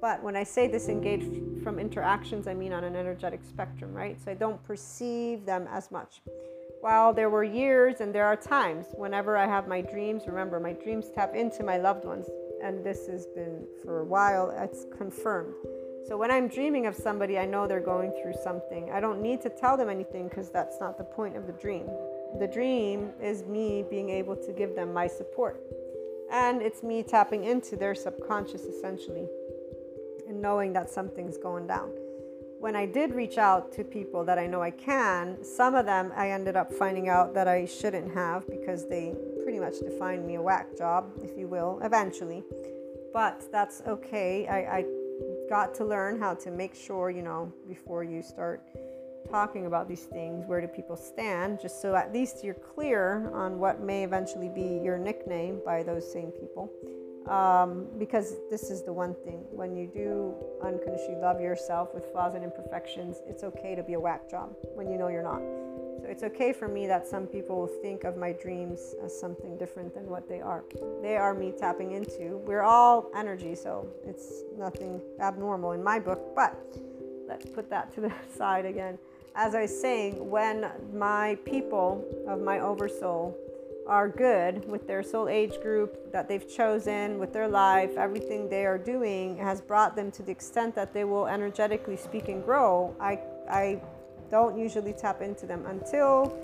But 0.00 0.22
when 0.22 0.36
I 0.36 0.44
say 0.44 0.66
disengaged 0.66 1.62
from 1.62 1.78
interactions, 1.78 2.46
I 2.46 2.54
mean 2.54 2.72
on 2.72 2.84
an 2.84 2.96
energetic 2.96 3.40
spectrum, 3.44 3.92
right? 3.92 4.18
So 4.24 4.30
I 4.30 4.34
don't 4.34 4.62
perceive 4.64 5.44
them 5.44 5.68
as 5.70 5.90
much. 5.90 6.22
While 6.80 7.12
there 7.12 7.28
were 7.28 7.44
years 7.44 8.00
and 8.00 8.14
there 8.14 8.24
are 8.24 8.36
times 8.36 8.86
whenever 8.94 9.36
I 9.36 9.46
have 9.46 9.68
my 9.68 9.82
dreams, 9.82 10.22
remember, 10.26 10.58
my 10.58 10.72
dreams 10.72 11.10
tap 11.14 11.34
into 11.34 11.62
my 11.62 11.76
loved 11.76 12.06
ones. 12.06 12.26
And 12.62 12.82
this 12.82 13.06
has 13.08 13.26
been 13.26 13.66
for 13.84 14.00
a 14.00 14.04
while, 14.04 14.50
it's 14.50 14.86
confirmed. 14.96 15.54
So 16.06 16.16
when 16.16 16.30
I'm 16.30 16.48
dreaming 16.48 16.86
of 16.86 16.96
somebody, 16.96 17.38
I 17.38 17.44
know 17.44 17.66
they're 17.66 17.80
going 17.80 18.12
through 18.22 18.34
something. 18.42 18.90
I 18.90 19.00
don't 19.00 19.20
need 19.20 19.42
to 19.42 19.50
tell 19.50 19.76
them 19.76 19.90
anything 19.90 20.28
because 20.28 20.50
that's 20.50 20.80
not 20.80 20.96
the 20.96 21.04
point 21.04 21.36
of 21.36 21.46
the 21.46 21.52
dream. 21.52 21.86
The 22.38 22.46
dream 22.46 23.10
is 23.20 23.44
me 23.44 23.84
being 23.88 24.10
able 24.10 24.36
to 24.36 24.52
give 24.52 24.74
them 24.74 24.92
my 24.92 25.06
support. 25.06 25.60
And 26.30 26.62
it's 26.62 26.82
me 26.82 27.02
tapping 27.02 27.44
into 27.44 27.76
their 27.76 27.94
subconscious 27.94 28.62
essentially 28.62 29.28
and 30.28 30.40
knowing 30.40 30.72
that 30.74 30.88
something's 30.88 31.36
going 31.36 31.66
down. 31.66 31.90
When 32.60 32.76
I 32.76 32.86
did 32.86 33.14
reach 33.14 33.36
out 33.36 33.72
to 33.72 33.84
people 33.84 34.24
that 34.24 34.38
I 34.38 34.46
know 34.46 34.62
I 34.62 34.70
can, 34.70 35.42
some 35.42 35.74
of 35.74 35.86
them 35.86 36.12
I 36.14 36.30
ended 36.30 36.56
up 36.56 36.72
finding 36.72 37.08
out 37.08 37.34
that 37.34 37.48
I 37.48 37.64
shouldn't 37.64 38.14
have 38.14 38.46
because 38.48 38.88
they 38.88 39.14
pretty 39.42 39.58
much 39.58 39.80
defined 39.80 40.26
me 40.26 40.36
a 40.36 40.42
whack 40.42 40.76
job, 40.76 41.10
if 41.22 41.36
you 41.36 41.48
will, 41.48 41.80
eventually. 41.82 42.44
But 43.12 43.50
that's 43.50 43.82
okay. 43.88 44.46
I, 44.46 44.78
I 44.78 44.84
got 45.48 45.74
to 45.76 45.84
learn 45.84 46.20
how 46.20 46.34
to 46.34 46.50
make 46.50 46.74
sure, 46.74 47.10
you 47.10 47.22
know, 47.22 47.52
before 47.66 48.04
you 48.04 48.22
start 48.22 48.62
talking 49.28 49.66
about 49.66 49.88
these 49.88 50.04
things, 50.04 50.46
where 50.46 50.60
do 50.60 50.68
people 50.68 50.96
stand, 50.96 51.60
just 51.60 51.80
so 51.82 51.94
at 51.94 52.12
least 52.12 52.42
you're 52.42 52.54
clear 52.54 53.30
on 53.34 53.58
what 53.58 53.80
may 53.80 54.04
eventually 54.04 54.48
be 54.48 54.80
your 54.82 54.98
nickname 54.98 55.60
by 55.64 55.82
those 55.82 56.10
same 56.10 56.30
people. 56.30 56.70
Um, 57.28 57.86
because 57.98 58.36
this 58.50 58.70
is 58.70 58.82
the 58.82 58.92
one 58.92 59.14
thing 59.24 59.44
when 59.50 59.76
you 59.76 59.86
do 59.86 60.34
unconditionally 60.64 61.20
love 61.20 61.40
yourself 61.40 61.94
with 61.94 62.10
flaws 62.12 62.34
and 62.34 62.42
imperfections, 62.42 63.18
it's 63.28 63.44
okay 63.44 63.74
to 63.74 63.82
be 63.82 63.92
a 63.92 64.00
whack 64.00 64.28
job 64.28 64.50
when 64.74 64.90
you 64.90 64.96
know 64.96 65.08
you're 65.08 65.22
not. 65.22 65.40
So 66.00 66.06
it's 66.08 66.22
okay 66.22 66.52
for 66.52 66.66
me 66.66 66.86
that 66.86 67.06
some 67.06 67.26
people 67.26 67.56
will 67.56 67.82
think 67.82 68.04
of 68.04 68.16
my 68.16 68.32
dreams 68.32 68.94
as 69.04 69.18
something 69.18 69.58
different 69.58 69.94
than 69.94 70.06
what 70.06 70.28
they 70.28 70.40
are. 70.40 70.64
They 71.02 71.16
are 71.16 71.34
me 71.34 71.52
tapping 71.52 71.92
into. 71.92 72.38
We're 72.38 72.62
all 72.62 73.10
energy, 73.14 73.54
so 73.54 73.86
it's 74.04 74.42
nothing 74.56 75.00
abnormal 75.20 75.72
in 75.72 75.84
my 75.84 75.98
book. 75.98 76.34
But 76.34 76.58
let's 77.28 77.46
put 77.50 77.68
that 77.68 77.94
to 77.94 78.00
the 78.00 78.12
side 78.36 78.64
again. 78.64 78.98
As 79.34 79.54
I 79.54 79.62
was 79.62 79.80
saying, 79.80 80.28
when 80.28 80.70
my 80.92 81.38
people 81.44 82.04
of 82.26 82.40
my 82.40 82.60
oversoul 82.60 83.36
are 83.86 84.08
good 84.08 84.68
with 84.68 84.86
their 84.86 85.02
soul 85.02 85.28
age 85.28 85.60
group 85.62 86.12
that 86.12 86.28
they've 86.28 86.48
chosen, 86.48 87.18
with 87.18 87.32
their 87.32 87.48
life, 87.48 87.96
everything 87.96 88.48
they 88.48 88.66
are 88.66 88.78
doing 88.78 89.36
has 89.36 89.60
brought 89.60 89.96
them 89.96 90.10
to 90.12 90.22
the 90.22 90.30
extent 90.30 90.74
that 90.74 90.92
they 90.92 91.04
will 91.04 91.26
energetically 91.26 91.96
speak 91.96 92.28
and 92.28 92.44
grow. 92.44 92.94
I, 93.00 93.20
I 93.48 93.80
don't 94.30 94.58
usually 94.58 94.92
tap 94.92 95.22
into 95.22 95.46
them 95.46 95.64
until 95.66 96.36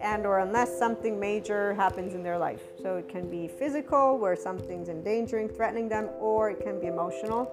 and 0.00 0.26
or 0.26 0.38
unless 0.38 0.78
something 0.78 1.18
major 1.18 1.74
happens 1.74 2.14
in 2.14 2.22
their 2.22 2.38
life. 2.38 2.62
So 2.82 2.96
it 2.96 3.08
can 3.08 3.28
be 3.28 3.48
physical 3.48 4.18
where 4.18 4.36
something's 4.36 4.88
endangering, 4.88 5.48
threatening 5.48 5.88
them, 5.88 6.08
or 6.20 6.50
it 6.50 6.60
can 6.62 6.80
be 6.80 6.86
emotional. 6.86 7.50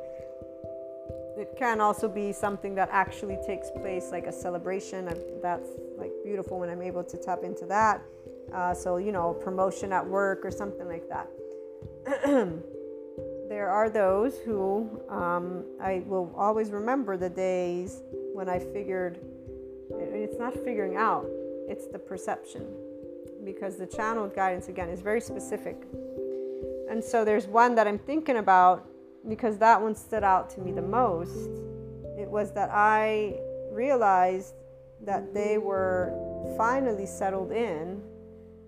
It 1.37 1.55
can 1.57 1.81
also 1.81 2.07
be 2.07 2.31
something 2.31 2.75
that 2.75 2.89
actually 2.91 3.37
takes 3.45 3.69
place, 3.69 4.09
like 4.11 4.25
a 4.25 4.31
celebration. 4.31 5.05
That's 5.41 5.69
like 5.97 6.11
beautiful 6.23 6.59
when 6.59 6.69
I'm 6.69 6.81
able 6.81 7.03
to 7.03 7.17
tap 7.17 7.43
into 7.43 7.65
that. 7.65 8.01
Uh, 8.53 8.73
so 8.73 8.97
you 8.97 9.11
know, 9.11 9.33
promotion 9.33 9.91
at 9.91 10.05
work 10.05 10.45
or 10.45 10.51
something 10.51 10.87
like 10.87 11.09
that. 11.09 11.29
there 13.49 13.69
are 13.69 13.89
those 13.89 14.37
who 14.39 15.01
um, 15.09 15.65
I 15.81 16.03
will 16.05 16.33
always 16.37 16.71
remember 16.71 17.17
the 17.17 17.29
days 17.29 18.01
when 18.33 18.47
I 18.49 18.59
figured 18.59 19.19
it's 19.89 20.39
not 20.39 20.53
figuring 20.53 20.95
out, 20.95 21.25
it's 21.67 21.87
the 21.87 21.99
perception. 21.99 22.65
Because 23.43 23.77
the 23.77 23.85
channeled 23.85 24.35
guidance, 24.35 24.69
again, 24.69 24.89
is 24.89 25.01
very 25.01 25.21
specific. 25.21 25.77
And 26.89 27.03
so 27.03 27.23
there's 27.23 27.47
one 27.47 27.75
that 27.75 27.87
I'm 27.87 27.99
thinking 27.99 28.37
about 28.37 28.87
because 29.27 29.57
that 29.57 29.81
one 29.81 29.95
stood 29.95 30.23
out 30.23 30.49
to 30.51 30.61
me 30.61 30.71
the 30.71 30.81
most. 30.81 31.49
It 32.17 32.29
was 32.29 32.51
that 32.53 32.69
I 32.71 33.39
realized 33.71 34.53
that 35.01 35.33
they 35.33 35.57
were 35.57 36.13
finally 36.57 37.05
settled 37.05 37.51
in 37.51 38.01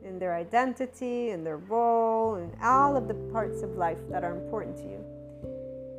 in 0.07 0.19
their 0.19 0.35
identity, 0.35 1.31
in 1.31 1.43
their 1.43 1.57
role, 1.57 2.35
in 2.35 2.51
all 2.63 2.95
of 2.95 3.07
the 3.07 3.13
parts 3.31 3.61
of 3.61 3.75
life 3.75 3.97
that 4.09 4.23
are 4.23 4.31
important 4.31 4.77
to 4.77 4.83
you. 4.83 5.03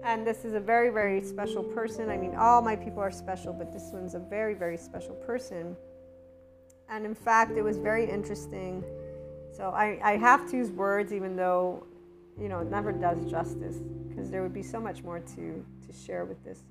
And 0.02 0.26
this 0.26 0.44
is 0.44 0.54
a 0.54 0.60
very, 0.60 0.88
very 0.88 1.20
special 1.22 1.62
person. 1.62 2.08
I 2.08 2.16
mean, 2.16 2.34
all 2.34 2.62
my 2.62 2.74
people 2.74 3.00
are 3.00 3.10
special, 3.10 3.52
but 3.52 3.72
this 3.72 3.90
one's 3.92 4.14
a 4.14 4.18
very, 4.18 4.54
very 4.54 4.78
special 4.78 5.14
person. 5.14 5.76
And 6.88 7.04
in 7.04 7.14
fact, 7.14 7.52
it 7.58 7.62
was 7.62 7.76
very 7.76 8.08
interesting. 8.08 8.82
So 9.52 9.70
I, 9.70 9.98
I 10.02 10.16
have 10.16 10.48
to 10.50 10.56
use 10.56 10.70
words, 10.70 11.12
even 11.12 11.36
though, 11.36 11.86
you 12.40 12.48
know, 12.48 12.62
never 12.62 12.92
does 12.92 13.30
justice, 13.30 13.76
because 14.08 14.30
there 14.30 14.42
would 14.42 14.54
be 14.54 14.62
so 14.62 14.80
much 14.80 15.02
more 15.02 15.20
to, 15.20 15.64
to 15.86 15.92
share 15.92 16.24
with 16.24 16.42
this. 16.44 16.62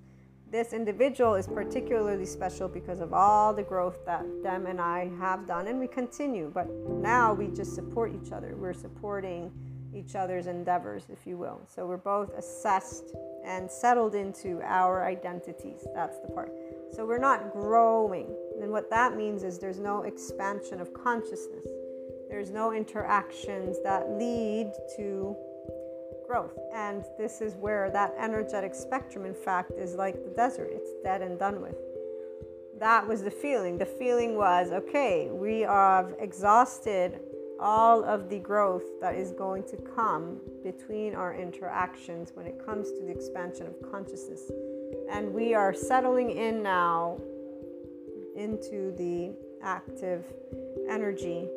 This 0.50 0.72
individual 0.72 1.36
is 1.36 1.46
particularly 1.46 2.26
special 2.26 2.70
because 2.70 3.02
of 3.02 3.14
all 3.14 3.54
the 3.54 3.64
growth 3.64 4.06
that 4.06 4.24
them 4.44 4.66
and 4.66 4.80
I 4.80 5.10
have 5.20 5.46
done, 5.46 5.68
and 5.68 5.78
we 5.78 5.88
continue. 5.88 6.50
But 6.54 6.70
now 6.70 7.34
we 7.34 7.48
just 7.48 7.76
support 7.76 8.14
each 8.14 8.32
other. 8.32 8.56
We're 8.56 8.74
supporting 8.74 9.52
each 9.94 10.16
other's 10.16 10.48
endeavors, 10.48 11.04
if 11.12 11.28
you 11.28 11.38
will. 11.38 11.60
So 11.68 11.86
we're 11.86 11.98
both 11.98 12.32
assessed 12.38 13.14
and 13.44 13.70
settled 13.70 14.16
into 14.16 14.62
our 14.64 15.06
identities. 15.06 15.86
That's 15.94 16.20
the 16.20 16.28
part. 16.28 16.54
So 16.94 17.06
we're 17.06 17.18
not 17.18 17.52
growing. 17.52 18.28
And 18.62 18.72
what 18.72 18.90
that 18.90 19.18
means 19.18 19.44
is 19.44 19.60
there's 19.60 19.80
no 19.80 20.04
expansion 20.04 20.80
of 20.80 20.94
consciousness, 20.94 21.66
there's 22.30 22.52
no 22.52 22.74
interactions 22.74 23.78
that 23.84 24.10
lead 24.12 24.72
to 24.98 25.36
growth. 26.28 26.58
And 26.74 27.04
this 27.18 27.42
is 27.42 27.56
where 27.56 27.90
that 27.92 28.14
energetic 28.20 28.76
spectrum, 28.76 29.26
in 29.26 29.34
fact, 29.34 29.72
is 29.78 29.96
like 29.96 30.24
the 30.24 30.32
desert 30.32 30.70
it's 30.72 30.92
dead 31.04 31.22
and 31.22 31.40
done 31.40 31.62
with. 31.62 31.78
That 32.80 33.08
was 33.08 33.24
the 33.24 33.32
feeling. 33.32 33.78
The 33.78 33.86
feeling 33.86 34.36
was 34.36 34.72
okay, 34.72 35.30
we 35.32 35.62
have 35.62 36.14
exhausted 36.20 37.20
all 37.60 38.04
of 38.04 38.30
the 38.30 38.40
growth 38.40 38.84
that 39.02 39.16
is 39.16 39.32
going 39.32 39.64
to 39.64 39.78
come 39.96 40.40
between 40.64 41.16
our 41.16 41.34
interactions 41.34 42.32
when 42.36 42.46
it 42.46 42.64
comes 42.64 42.92
to 42.92 43.02
the 43.02 43.10
expansion 43.12 43.66
of 43.66 43.92
consciousness. 43.92 44.52
And 45.10 45.34
we 45.34 45.54
are 45.54 45.74
settling 45.74 46.32
in 46.32 46.62
now 46.62 47.20
into 48.36 48.94
the 48.96 49.36
active 49.64 50.26
energy. 50.88 51.50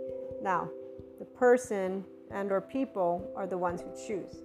Now, 0.42 0.70
the 1.18 1.26
person 1.26 2.04
and 2.30 2.52
or 2.52 2.60
people 2.60 3.30
are 3.36 3.46
the 3.46 3.58
ones 3.58 3.82
who 3.82 3.90
choose. 4.06 4.36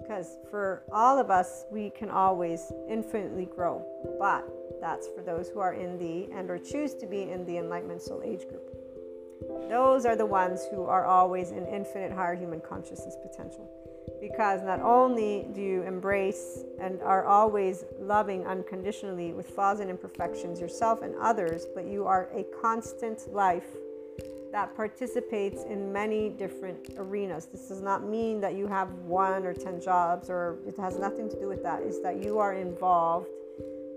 Because 0.00 0.38
for 0.50 0.82
all 0.92 1.18
of 1.18 1.30
us, 1.30 1.64
we 1.70 1.90
can 1.90 2.10
always 2.10 2.72
infinitely 2.88 3.46
grow. 3.46 3.84
But 4.18 4.44
that's 4.80 5.08
for 5.08 5.22
those 5.22 5.48
who 5.48 5.60
are 5.60 5.74
in 5.74 5.98
the 5.98 6.32
and 6.32 6.50
or 6.50 6.58
choose 6.58 6.94
to 6.94 7.06
be 7.06 7.30
in 7.30 7.44
the 7.46 7.58
enlightenment 7.58 8.02
soul 8.02 8.22
age 8.24 8.48
group. 8.48 8.76
Those 9.68 10.04
are 10.04 10.16
the 10.16 10.26
ones 10.26 10.66
who 10.70 10.84
are 10.84 11.06
always 11.06 11.50
in 11.50 11.66
infinite 11.66 12.12
higher 12.12 12.34
human 12.34 12.60
consciousness 12.60 13.16
potential. 13.22 13.70
Because 14.20 14.62
not 14.62 14.80
only 14.80 15.46
do 15.54 15.60
you 15.60 15.82
embrace 15.82 16.64
and 16.80 17.00
are 17.02 17.24
always 17.24 17.84
loving 17.98 18.46
unconditionally 18.46 19.32
with 19.32 19.50
flaws 19.50 19.80
and 19.80 19.88
imperfections 19.88 20.60
yourself 20.60 21.02
and 21.02 21.14
others, 21.20 21.66
but 21.74 21.86
you 21.86 22.06
are 22.06 22.28
a 22.34 22.44
constant 22.60 23.32
life 23.32 23.68
that 24.52 24.74
participates 24.74 25.62
in 25.64 25.92
many 25.92 26.28
different 26.28 26.90
arenas. 26.96 27.46
This 27.46 27.68
does 27.68 27.80
not 27.80 28.04
mean 28.04 28.40
that 28.40 28.54
you 28.54 28.66
have 28.66 28.92
one 28.94 29.44
or 29.46 29.54
10 29.54 29.80
jobs, 29.80 30.28
or 30.28 30.58
it 30.66 30.76
has 30.78 30.98
nothing 30.98 31.28
to 31.30 31.38
do 31.38 31.48
with 31.48 31.62
that. 31.62 31.82
It's 31.82 32.00
that 32.00 32.22
you 32.22 32.38
are 32.38 32.54
involved 32.54 33.28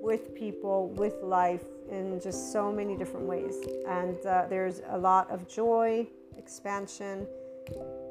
with 0.01 0.35
people, 0.35 0.89
with 0.89 1.15
life 1.23 1.63
in 1.89 2.19
just 2.21 2.51
so 2.51 2.71
many 2.71 2.95
different 2.95 3.25
ways. 3.25 3.55
And 3.87 4.23
uh, 4.25 4.45
there's 4.49 4.81
a 4.89 4.97
lot 4.97 5.29
of 5.31 5.47
joy, 5.47 6.07
expansion, 6.37 7.25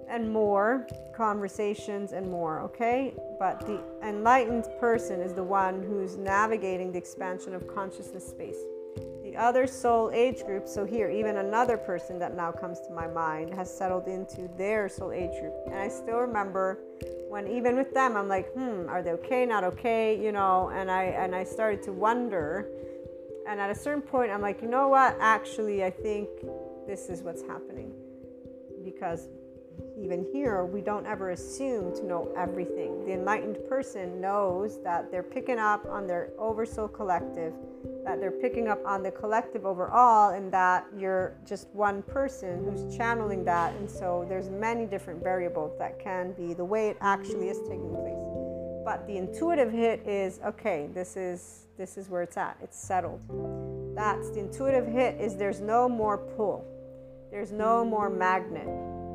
and 0.08 0.30
more 0.30 0.86
conversations 1.14 2.12
and 2.12 2.30
more, 2.30 2.60
okay? 2.60 3.14
But 3.38 3.60
the 3.60 3.80
enlightened 4.02 4.66
person 4.80 5.20
is 5.20 5.32
the 5.32 5.44
one 5.44 5.82
who's 5.82 6.16
navigating 6.16 6.92
the 6.92 6.98
expansion 6.98 7.54
of 7.54 7.72
consciousness 7.72 8.26
space 8.26 8.58
the 9.32 9.38
other 9.38 9.66
soul 9.66 10.10
age 10.12 10.44
group, 10.44 10.68
so 10.68 10.84
here, 10.84 11.08
even 11.08 11.38
another 11.38 11.78
person 11.78 12.18
that 12.18 12.36
now 12.36 12.52
comes 12.52 12.80
to 12.80 12.92
my 12.92 13.06
mind 13.06 13.54
has 13.54 13.74
settled 13.74 14.06
into 14.06 14.48
their 14.58 14.90
soul 14.90 15.10
age 15.10 15.40
group. 15.40 15.54
And 15.66 15.76
I 15.76 15.88
still 15.88 16.18
remember 16.18 16.80
when 17.30 17.48
even 17.48 17.76
with 17.76 17.94
them, 17.94 18.14
I'm 18.16 18.28
like, 18.28 18.52
hmm, 18.52 18.86
are 18.90 19.02
they 19.02 19.12
okay, 19.12 19.46
not 19.46 19.64
okay, 19.64 20.22
you 20.22 20.32
know? 20.32 20.70
And 20.74 20.90
I 20.90 21.04
and 21.04 21.34
I 21.34 21.44
started 21.44 21.82
to 21.84 21.92
wonder. 21.92 22.68
And 23.48 23.58
at 23.58 23.70
a 23.70 23.74
certain 23.74 24.02
point, 24.02 24.30
I'm 24.30 24.42
like, 24.42 24.60
you 24.60 24.68
know 24.68 24.88
what? 24.88 25.16
Actually, 25.18 25.82
I 25.82 25.90
think 25.90 26.28
this 26.86 27.08
is 27.08 27.22
what's 27.22 27.42
happening. 27.42 27.90
Because 28.84 29.28
even 29.98 30.26
here, 30.30 30.66
we 30.66 30.82
don't 30.82 31.06
ever 31.06 31.30
assume 31.30 31.94
to 31.96 32.04
know 32.04 32.30
everything. 32.36 33.06
The 33.06 33.12
enlightened 33.12 33.58
person 33.66 34.20
knows 34.20 34.82
that 34.82 35.10
they're 35.10 35.22
picking 35.22 35.58
up 35.58 35.86
on 35.86 36.06
their 36.06 36.30
oversoul 36.38 36.88
collective 36.88 37.54
that 38.04 38.20
they're 38.20 38.30
picking 38.30 38.68
up 38.68 38.84
on 38.84 39.02
the 39.02 39.10
collective 39.10 39.64
overall 39.64 40.34
and 40.34 40.52
that 40.52 40.86
you're 40.96 41.34
just 41.46 41.68
one 41.72 42.02
person 42.02 42.64
who's 42.64 42.96
channeling 42.96 43.44
that. 43.44 43.74
And 43.76 43.88
so 43.88 44.26
there's 44.28 44.50
many 44.50 44.86
different 44.86 45.22
variables 45.22 45.78
that 45.78 46.00
can 46.00 46.32
be 46.32 46.52
the 46.52 46.64
way 46.64 46.88
it 46.88 46.96
actually 47.00 47.48
is 47.48 47.58
taking 47.60 47.94
place. 47.94 48.18
But 48.84 49.06
the 49.06 49.16
intuitive 49.16 49.70
hit 49.70 50.00
is 50.06 50.40
okay 50.44 50.88
this 50.92 51.16
is 51.16 51.66
this 51.78 51.96
is 51.96 52.08
where 52.08 52.22
it's 52.22 52.36
at. 52.36 52.56
It's 52.62 52.78
settled. 52.78 53.20
That's 53.96 54.30
the 54.30 54.40
intuitive 54.40 54.86
hit 54.86 55.20
is 55.20 55.36
there's 55.36 55.60
no 55.60 55.88
more 55.88 56.18
pull. 56.18 56.66
There's 57.30 57.52
no 57.52 57.84
more 57.84 58.10
magnet. 58.10 58.66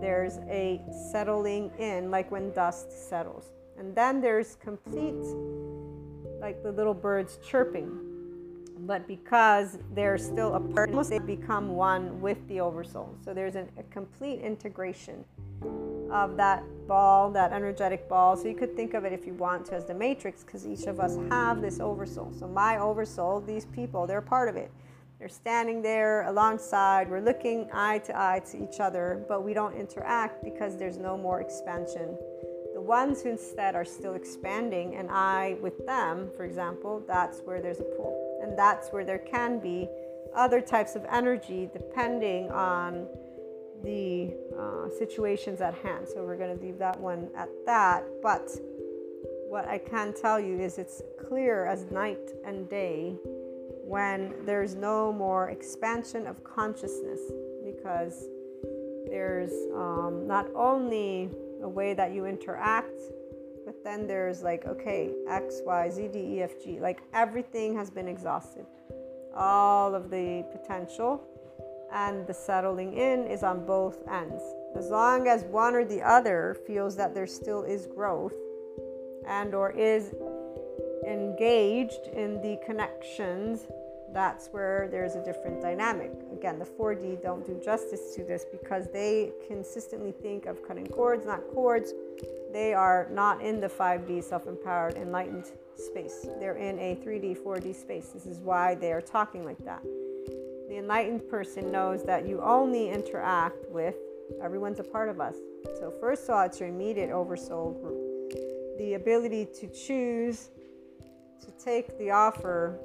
There's 0.01 0.37
a 0.49 0.81
settling 1.11 1.71
in 1.77 2.09
like 2.09 2.31
when 2.31 2.51
dust 2.53 3.09
settles. 3.09 3.51
And 3.77 3.93
then 3.93 4.21
there's 4.21 4.55
complete 4.55 5.13
like 6.39 6.63
the 6.63 6.71
little 6.71 6.93
birds 6.93 7.37
chirping 7.45 8.06
but 8.87 9.05
because 9.05 9.77
they're 9.93 10.17
still 10.17 10.55
a 10.55 10.59
part, 10.61 10.89
they 11.09 11.19
become 11.19 11.75
one 11.75 12.21
with 12.21 12.37
the 12.47 12.61
oversoul. 12.61 13.13
So 13.23 13.33
there's 13.33 13.55
an, 13.55 13.67
a 13.77 13.83
complete 13.83 14.39
integration 14.39 15.25
of 16.09 16.37
that 16.37 16.63
ball, 16.87 17.29
that 17.31 17.51
energetic 17.51 18.07
ball. 18.07 18.37
So 18.37 18.47
you 18.47 18.55
could 18.55 18.77
think 18.77 18.93
of 18.93 19.03
it 19.03 19.11
if 19.11 19.27
you 19.27 19.33
want 19.33 19.65
to 19.67 19.75
as 19.75 19.85
the 19.85 19.93
matrix, 19.93 20.43
because 20.45 20.65
each 20.65 20.85
of 20.85 21.01
us 21.01 21.17
have 21.29 21.61
this 21.61 21.81
oversoul. 21.81 22.31
So 22.39 22.47
my 22.47 22.77
oversoul, 22.77 23.41
these 23.41 23.65
people, 23.65 24.07
they're 24.07 24.21
part 24.21 24.47
of 24.47 24.55
it. 24.55 24.71
They're 25.19 25.27
standing 25.27 25.81
there 25.81 26.25
alongside. 26.27 27.09
We're 27.09 27.19
looking 27.19 27.67
eye 27.73 27.97
to 27.99 28.17
eye 28.17 28.41
to 28.51 28.63
each 28.63 28.79
other, 28.79 29.25
but 29.27 29.43
we 29.43 29.53
don't 29.53 29.75
interact 29.75 30.45
because 30.45 30.77
there's 30.77 30.97
no 30.97 31.17
more 31.17 31.41
expansion. 31.41 32.17
The 32.73 32.81
ones 32.81 33.21
who 33.21 33.29
instead 33.29 33.75
are 33.75 33.83
still 33.83 34.13
expanding, 34.13 34.95
and 34.95 35.09
I 35.09 35.57
with 35.59 35.85
them, 35.85 36.29
for 36.37 36.45
example, 36.45 37.03
that's 37.05 37.39
where 37.39 37.59
there's 37.59 37.79
a 37.79 37.83
pull 37.83 38.26
and 38.47 38.57
that's 38.57 38.89
where 38.89 39.03
there 39.03 39.19
can 39.19 39.59
be 39.59 39.89
other 40.35 40.61
types 40.61 40.95
of 40.95 41.05
energy 41.11 41.69
depending 41.73 42.49
on 42.51 43.07
the 43.83 44.33
uh, 44.57 44.89
situations 44.97 45.61
at 45.61 45.73
hand. 45.75 46.07
So 46.07 46.23
we're 46.23 46.37
going 46.37 46.57
to 46.57 46.63
leave 46.63 46.77
that 46.79 46.99
one 46.99 47.29
at 47.35 47.49
that. 47.65 48.05
But 48.23 48.49
what 49.49 49.67
I 49.67 49.77
can 49.77 50.13
tell 50.13 50.39
you 50.39 50.59
is 50.59 50.77
it's 50.77 51.01
clear 51.27 51.65
as 51.65 51.85
night 51.91 52.31
and 52.45 52.69
day 52.69 53.15
when 53.83 54.33
there's 54.45 54.75
no 54.75 55.13
more 55.13 55.49
expansion 55.49 56.27
of 56.27 56.43
consciousness 56.43 57.19
because 57.63 58.27
there's 59.09 59.51
um, 59.75 60.25
not 60.27 60.47
only 60.55 61.29
a 61.61 61.69
way 61.69 61.93
that 61.93 62.13
you 62.13 62.25
interact 62.25 62.99
but 63.67 63.83
then 63.83 64.07
there's 64.07 64.43
like, 64.43 64.65
okay, 64.65 65.11
X, 65.27 65.61
Y, 65.65 65.89
Z, 65.89 66.07
D, 66.13 66.19
E, 66.19 66.41
F, 66.41 66.51
G. 66.63 66.79
Like 66.79 67.01
everything 67.13 67.75
has 67.75 67.89
been 67.89 68.07
exhausted. 68.07 68.65
All 69.35 69.93
of 69.93 70.09
the 70.09 70.45
potential 70.53 71.21
and 71.91 72.25
the 72.25 72.33
settling 72.33 72.93
in 72.93 73.27
is 73.27 73.43
on 73.43 73.65
both 73.65 74.07
ends. 74.07 74.41
As 74.77 74.89
long 74.89 75.27
as 75.27 75.43
one 75.43 75.75
or 75.75 75.83
the 75.83 76.01
other 76.01 76.55
feels 76.65 76.95
that 76.95 77.13
there 77.13 77.27
still 77.27 77.63
is 77.63 77.87
growth 77.87 78.35
and 79.27 79.53
or 79.53 79.71
is 79.71 80.15
engaged 81.05 82.07
in 82.13 82.41
the 82.41 82.57
connections, 82.65 83.67
that's 84.13 84.47
where 84.47 84.87
there's 84.89 85.15
a 85.15 85.23
different 85.25 85.61
dynamic. 85.61 86.13
Again, 86.31 86.57
the 86.57 86.65
4D 86.65 87.21
don't 87.21 87.45
do 87.45 87.59
justice 87.61 88.15
to 88.15 88.23
this 88.23 88.45
because 88.49 88.87
they 88.93 89.33
consistently 89.45 90.13
think 90.13 90.45
of 90.45 90.65
cutting 90.65 90.87
cords, 90.87 91.25
not 91.25 91.41
cords 91.53 91.93
they 92.53 92.73
are 92.73 93.07
not 93.11 93.41
in 93.41 93.59
the 93.59 93.67
5D 93.67 94.23
self 94.23 94.47
empowered 94.47 94.95
enlightened 94.95 95.45
space. 95.75 96.27
They're 96.39 96.57
in 96.57 96.79
a 96.79 96.95
3D, 96.95 97.37
4D 97.37 97.75
space. 97.75 98.07
This 98.09 98.25
is 98.25 98.39
why 98.39 98.75
they 98.75 98.91
are 98.91 99.01
talking 99.01 99.45
like 99.45 99.63
that. 99.65 99.83
The 100.67 100.77
enlightened 100.77 101.29
person 101.29 101.71
knows 101.71 102.03
that 102.05 102.27
you 102.27 102.41
only 102.41 102.89
interact 102.89 103.69
with 103.69 103.95
everyone's 104.41 104.79
a 104.79 104.83
part 104.83 105.09
of 105.09 105.21
us. 105.21 105.35
So, 105.79 105.93
first 105.99 106.23
of 106.23 106.31
all, 106.31 106.41
it's 106.45 106.59
your 106.59 106.69
immediate 106.69 107.09
oversoul 107.09 107.73
group. 107.73 108.77
The 108.77 108.95
ability 108.95 109.47
to 109.59 109.67
choose 109.67 110.49
to 111.41 111.51
take 111.63 111.97
the 111.97 112.11
offer 112.11 112.79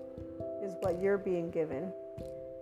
is 0.63 0.75
what 0.81 1.01
you're 1.01 1.19
being 1.19 1.51
given 1.51 1.93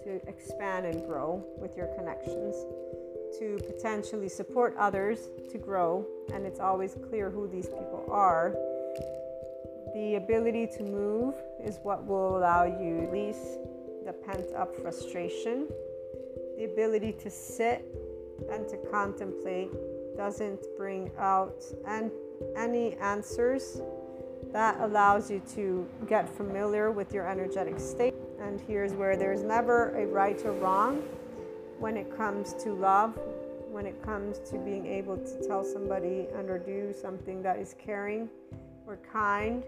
to 0.05 0.21
expand 0.27 0.87
and 0.87 1.07
grow 1.07 1.45
with 1.59 1.77
your 1.77 1.89
connections 1.89 2.57
to 3.39 3.59
potentially 3.66 4.28
support 4.28 4.74
others 4.78 5.28
to 5.51 5.59
grow, 5.59 6.07
and 6.33 6.47
it's 6.47 6.61
always 6.61 6.97
clear 7.09 7.31
who 7.31 7.47
these 7.47 7.66
people 7.66 8.05
are. 8.11 8.55
The 9.95 10.16
ability 10.16 10.68
to 10.78 10.83
move 10.83 11.35
is 11.62 11.78
what 11.83 12.07
will 12.07 12.39
allow 12.39 12.64
you 12.64 13.09
release 13.11 13.59
the 14.05 14.12
pent 14.12 14.47
up 14.57 14.74
frustration. 14.76 15.68
The 16.57 16.64
ability 16.64 17.12
to 17.22 17.31
sit 17.31 17.85
and 18.51 18.68
to 18.68 18.76
contemplate 18.91 19.70
doesn't 20.16 20.61
bring 20.76 21.11
out 21.18 21.62
any 22.57 22.95
answers. 22.97 23.81
That 24.53 24.81
allows 24.81 25.31
you 25.31 25.43
to 25.55 25.89
get 26.09 26.28
familiar 26.28 26.91
with 26.91 27.12
your 27.12 27.28
energetic 27.28 27.78
state. 27.78 28.14
And 28.41 28.61
here's 28.61 28.93
where 28.93 29.16
there's 29.16 29.43
never 29.43 29.91
a 29.97 30.07
right 30.07 30.41
or 30.45 30.53
wrong 30.53 31.03
when 31.81 31.97
it 31.97 32.14
comes 32.14 32.53
to 32.62 32.74
love, 32.74 33.18
when 33.70 33.87
it 33.87 34.03
comes 34.03 34.39
to 34.51 34.59
being 34.59 34.87
able 34.87 35.16
to 35.16 35.49
tell 35.49 35.64
somebody 35.64 36.26
and 36.37 36.51
or 36.51 36.59
do 36.59 36.93
something 36.93 37.43
that 37.43 37.59
is 37.59 37.74
caring 37.83 38.28
or 38.87 38.99
kind 39.12 39.62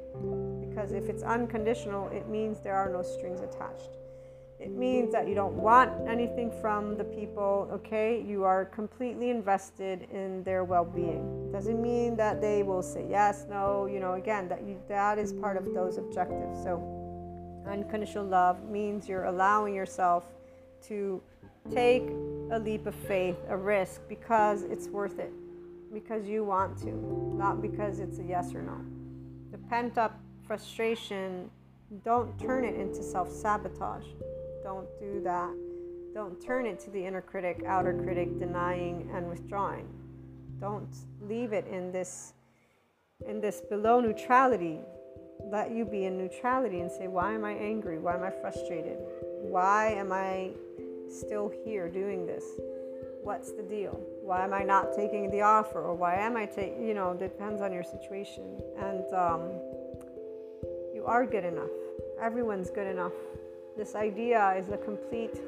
because 0.68 0.92
if 0.92 1.08
it's 1.08 1.22
unconditional 1.22 2.08
it 2.08 2.28
means 2.28 2.60
there 2.60 2.74
are 2.74 2.90
no 2.90 3.02
strings 3.02 3.40
attached. 3.40 3.96
It 4.58 4.70
means 4.70 5.10
that 5.12 5.26
you 5.26 5.34
don't 5.34 5.54
want 5.54 5.90
anything 6.08 6.52
from 6.60 6.96
the 6.96 7.04
people 7.04 7.68
okay? 7.72 8.20
You 8.20 8.44
are 8.44 8.64
completely 8.64 9.30
invested 9.30 10.08
in 10.12 10.42
their 10.44 10.64
well-being. 10.64 11.50
Doesn't 11.52 11.80
mean 11.80 12.16
that 12.16 12.40
they 12.40 12.62
will 12.62 12.82
say 12.82 13.06
yes 13.08 13.46
no 13.48 13.86
you 13.86 14.00
know 14.00 14.14
again 14.14 14.48
that 14.48 14.62
you 14.66 14.80
that 14.88 15.18
is 15.18 15.32
part 15.32 15.56
of 15.56 15.72
those 15.72 15.96
objectives. 15.96 16.62
So 16.62 16.82
unconditional 17.66 18.26
love 18.26 18.68
means 18.68 19.08
you're 19.08 19.24
allowing 19.24 19.74
yourself 19.74 20.24
to 20.88 21.22
take 21.70 22.08
a 22.50 22.58
leap 22.58 22.86
of 22.86 22.94
faith, 22.94 23.36
a 23.48 23.56
risk, 23.56 24.02
because 24.08 24.62
it's 24.62 24.88
worth 24.88 25.18
it, 25.18 25.32
because 25.92 26.26
you 26.26 26.44
want 26.44 26.76
to, 26.78 26.90
not 27.36 27.62
because 27.62 27.98
it's 27.98 28.18
a 28.18 28.22
yes 28.22 28.54
or 28.54 28.62
no. 28.62 28.78
The 29.50 29.58
pent 29.58 29.98
up 29.98 30.18
frustration, 30.46 31.50
don't 32.04 32.38
turn 32.38 32.64
it 32.64 32.74
into 32.74 33.02
self 33.02 33.30
sabotage. 33.30 34.06
Don't 34.62 34.88
do 35.00 35.20
that. 35.24 35.50
Don't 36.14 36.40
turn 36.42 36.66
it 36.66 36.78
to 36.80 36.90
the 36.90 37.04
inner 37.04 37.22
critic, 37.22 37.62
outer 37.66 37.94
critic, 37.94 38.38
denying 38.38 39.10
and 39.14 39.28
withdrawing. 39.28 39.88
Don't 40.60 40.94
leave 41.22 41.52
it 41.52 41.66
in 41.66 41.90
this 41.90 42.34
in 43.26 43.40
this 43.40 43.60
below 43.60 44.00
neutrality. 44.00 44.78
Let 45.44 45.70
you 45.70 45.84
be 45.84 46.04
in 46.04 46.16
neutrality 46.16 46.80
and 46.80 46.90
say, 46.90 47.08
why 47.08 47.34
am 47.34 47.44
I 47.44 47.52
angry? 47.52 47.98
Why 47.98 48.14
am 48.14 48.22
I 48.22 48.30
frustrated? 48.30 48.98
Why 49.40 49.92
am 49.92 50.12
I 50.12 50.50
still 51.12 51.52
here 51.64 51.88
doing 51.88 52.26
this? 52.26 52.44
What's 53.22 53.52
the 53.52 53.62
deal? 53.62 54.00
Why 54.22 54.44
am 54.44 54.52
I 54.52 54.64
not 54.64 54.96
taking 54.96 55.30
the 55.30 55.42
offer? 55.42 55.80
Or 55.80 55.94
why 55.94 56.16
am 56.16 56.36
I 56.36 56.46
taking, 56.46 56.86
you 56.86 56.94
know, 56.94 57.14
depends 57.14 57.60
on 57.60 57.72
your 57.72 57.84
situation. 57.84 58.60
And 58.78 59.04
um, 59.14 59.40
you 60.92 61.04
are 61.06 61.24
good 61.24 61.44
enough. 61.44 61.70
Everyone's 62.20 62.70
good 62.70 62.86
enough. 62.86 63.12
This 63.76 63.94
idea 63.94 64.54
is 64.58 64.70
a 64.70 64.76
complete, 64.76 65.38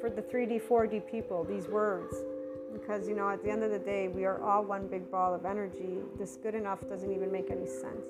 for 0.00 0.08
the 0.08 0.22
3D, 0.22 0.62
4D 0.62 1.06
people, 1.10 1.44
these 1.44 1.68
words. 1.68 2.16
Because, 2.72 3.06
you 3.06 3.14
know, 3.14 3.28
at 3.28 3.42
the 3.44 3.50
end 3.50 3.62
of 3.62 3.70
the 3.70 3.78
day, 3.78 4.08
we 4.08 4.24
are 4.24 4.42
all 4.42 4.64
one 4.64 4.86
big 4.86 5.10
ball 5.10 5.34
of 5.34 5.44
energy. 5.44 5.98
This 6.18 6.36
good 6.42 6.54
enough 6.54 6.80
doesn't 6.88 7.12
even 7.12 7.30
make 7.30 7.50
any 7.50 7.66
sense. 7.66 8.06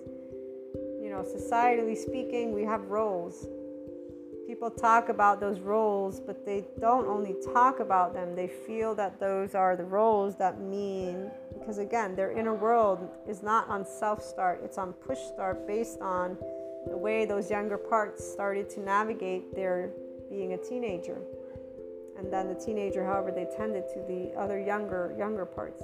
You 1.03 1.11
know, 1.11 1.22
societally 1.22 1.97
speaking, 1.97 2.55
we 2.55 2.62
have 2.62 2.82
roles 2.86 3.47
people 4.47 4.70
talk 4.70 5.09
about 5.09 5.40
those 5.40 5.61
roles, 5.61 6.20
but 6.20 6.45
they 6.45 6.64
don't 6.80 7.07
only 7.07 7.34
talk 7.53 7.80
about 7.80 8.14
them, 8.14 8.34
they 8.34 8.49
feel 8.49 8.95
that 8.95 9.18
those 9.18 9.55
are 9.55 9.76
the 9.76 9.84
roles 9.84 10.36
that 10.36 10.61
mean, 10.61 11.30
because 11.59 11.78
again, 11.78 12.14
their 12.14 12.32
inner 12.32 12.55
world 12.55 13.09
is 13.28 13.42
not 13.42 13.68
on 13.68 13.86
self 13.86 14.22
start, 14.22 14.61
it's 14.62 14.78
on 14.78 14.92
push 14.92 15.18
start 15.18 15.66
based 15.66 16.01
on 16.01 16.36
the 16.88 16.97
way 16.97 17.24
those 17.24 17.51
younger 17.51 17.78
parts 17.78 18.26
started 18.26 18.68
to 18.70 18.80
navigate 18.80 19.55
their 19.55 19.90
being 20.30 20.53
a 20.53 20.59
teenager. 20.59 21.18
And 22.18 22.32
then 22.32 22.49
the 22.49 22.55
teenager, 22.55 23.05
however, 23.05 23.32
they 23.32 23.47
tended 23.57 23.84
to 23.95 24.01
the 24.07 24.32
other 24.38 24.61
younger, 24.61 25.14
younger 25.18 25.45
parts. 25.45 25.82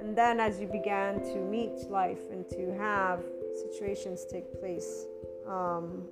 And 0.00 0.16
then 0.16 0.40
as 0.40 0.60
you 0.60 0.66
began 0.66 1.22
to 1.22 1.36
meet 1.36 1.88
life 1.88 2.30
and 2.30 2.48
to 2.50 2.74
have 2.76 3.22
situations 3.54 4.26
take 4.30 4.60
place, 4.60 5.06
um, 5.46 6.04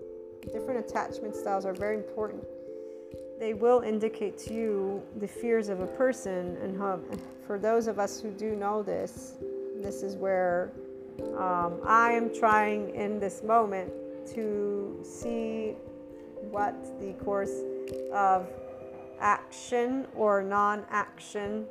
different 0.52 0.80
attachment 0.80 1.34
styles 1.34 1.64
are 1.64 1.72
very 1.72 1.96
important. 1.96 2.44
They 3.38 3.54
will 3.54 3.80
indicate 3.80 4.36
to 4.38 4.54
you 4.54 5.02
the 5.16 5.26
fears 5.26 5.68
of 5.68 5.80
a 5.80 5.86
person, 5.86 6.58
and 6.62 6.76
how, 6.76 7.00
for 7.46 7.58
those 7.58 7.86
of 7.86 7.98
us 7.98 8.20
who 8.20 8.30
do 8.30 8.54
know 8.54 8.82
this, 8.82 9.34
this 9.76 10.02
is 10.02 10.16
where 10.16 10.72
um, 11.38 11.80
I 11.84 12.12
am 12.12 12.34
trying 12.34 12.94
in 12.94 13.18
this 13.18 13.42
moment 13.42 13.92
to 14.34 15.00
see 15.02 15.74
what 16.50 16.74
the 17.00 17.12
course 17.24 17.62
of 18.12 18.48
action 19.20 20.06
or 20.14 20.42
non 20.42 20.84
action 20.90 21.66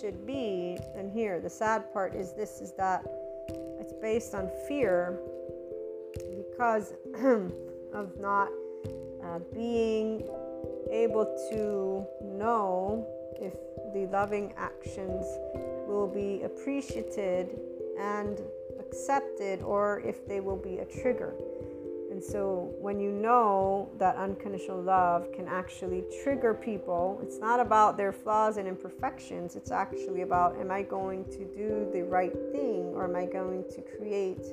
should 0.00 0.26
be. 0.26 0.78
And 0.94 1.10
here, 1.10 1.40
the 1.40 1.50
sad 1.50 1.92
part 1.92 2.14
is 2.14 2.32
this 2.32 2.60
is 2.60 2.72
that 2.72 3.04
it's 3.80 3.92
based 3.94 4.34
on 4.34 4.50
fear 4.68 5.18
because 6.36 6.94
of 7.94 8.18
not 8.18 8.48
uh, 9.24 9.38
being 9.52 10.28
able 10.90 11.24
to 11.50 12.06
know 12.36 13.06
if 13.40 13.54
the 13.94 14.06
loving 14.12 14.52
actions 14.56 15.24
will 15.86 16.08
be 16.08 16.42
appreciated 16.42 17.58
and 17.98 18.40
accepted 18.78 19.62
or 19.62 20.00
if 20.04 20.26
they 20.26 20.40
will 20.40 20.56
be 20.56 20.78
a 20.78 20.84
trigger. 20.84 21.34
And 22.10 22.22
so, 22.22 22.74
when 22.78 23.00
you 23.00 23.10
know 23.10 23.90
that 23.98 24.16
unconditional 24.16 24.82
love 24.82 25.32
can 25.32 25.48
actually 25.48 26.04
trigger 26.22 26.52
people, 26.52 27.18
it's 27.22 27.38
not 27.38 27.58
about 27.58 27.96
their 27.96 28.12
flaws 28.12 28.58
and 28.58 28.68
imperfections. 28.68 29.56
It's 29.56 29.70
actually 29.70 30.20
about 30.20 30.60
am 30.60 30.70
I 30.70 30.82
going 30.82 31.24
to 31.30 31.38
do 31.56 31.88
the 31.90 32.02
right 32.02 32.34
thing 32.52 32.92
or 32.94 33.04
am 33.04 33.16
I 33.16 33.24
going 33.24 33.64
to 33.70 33.80
create 33.96 34.44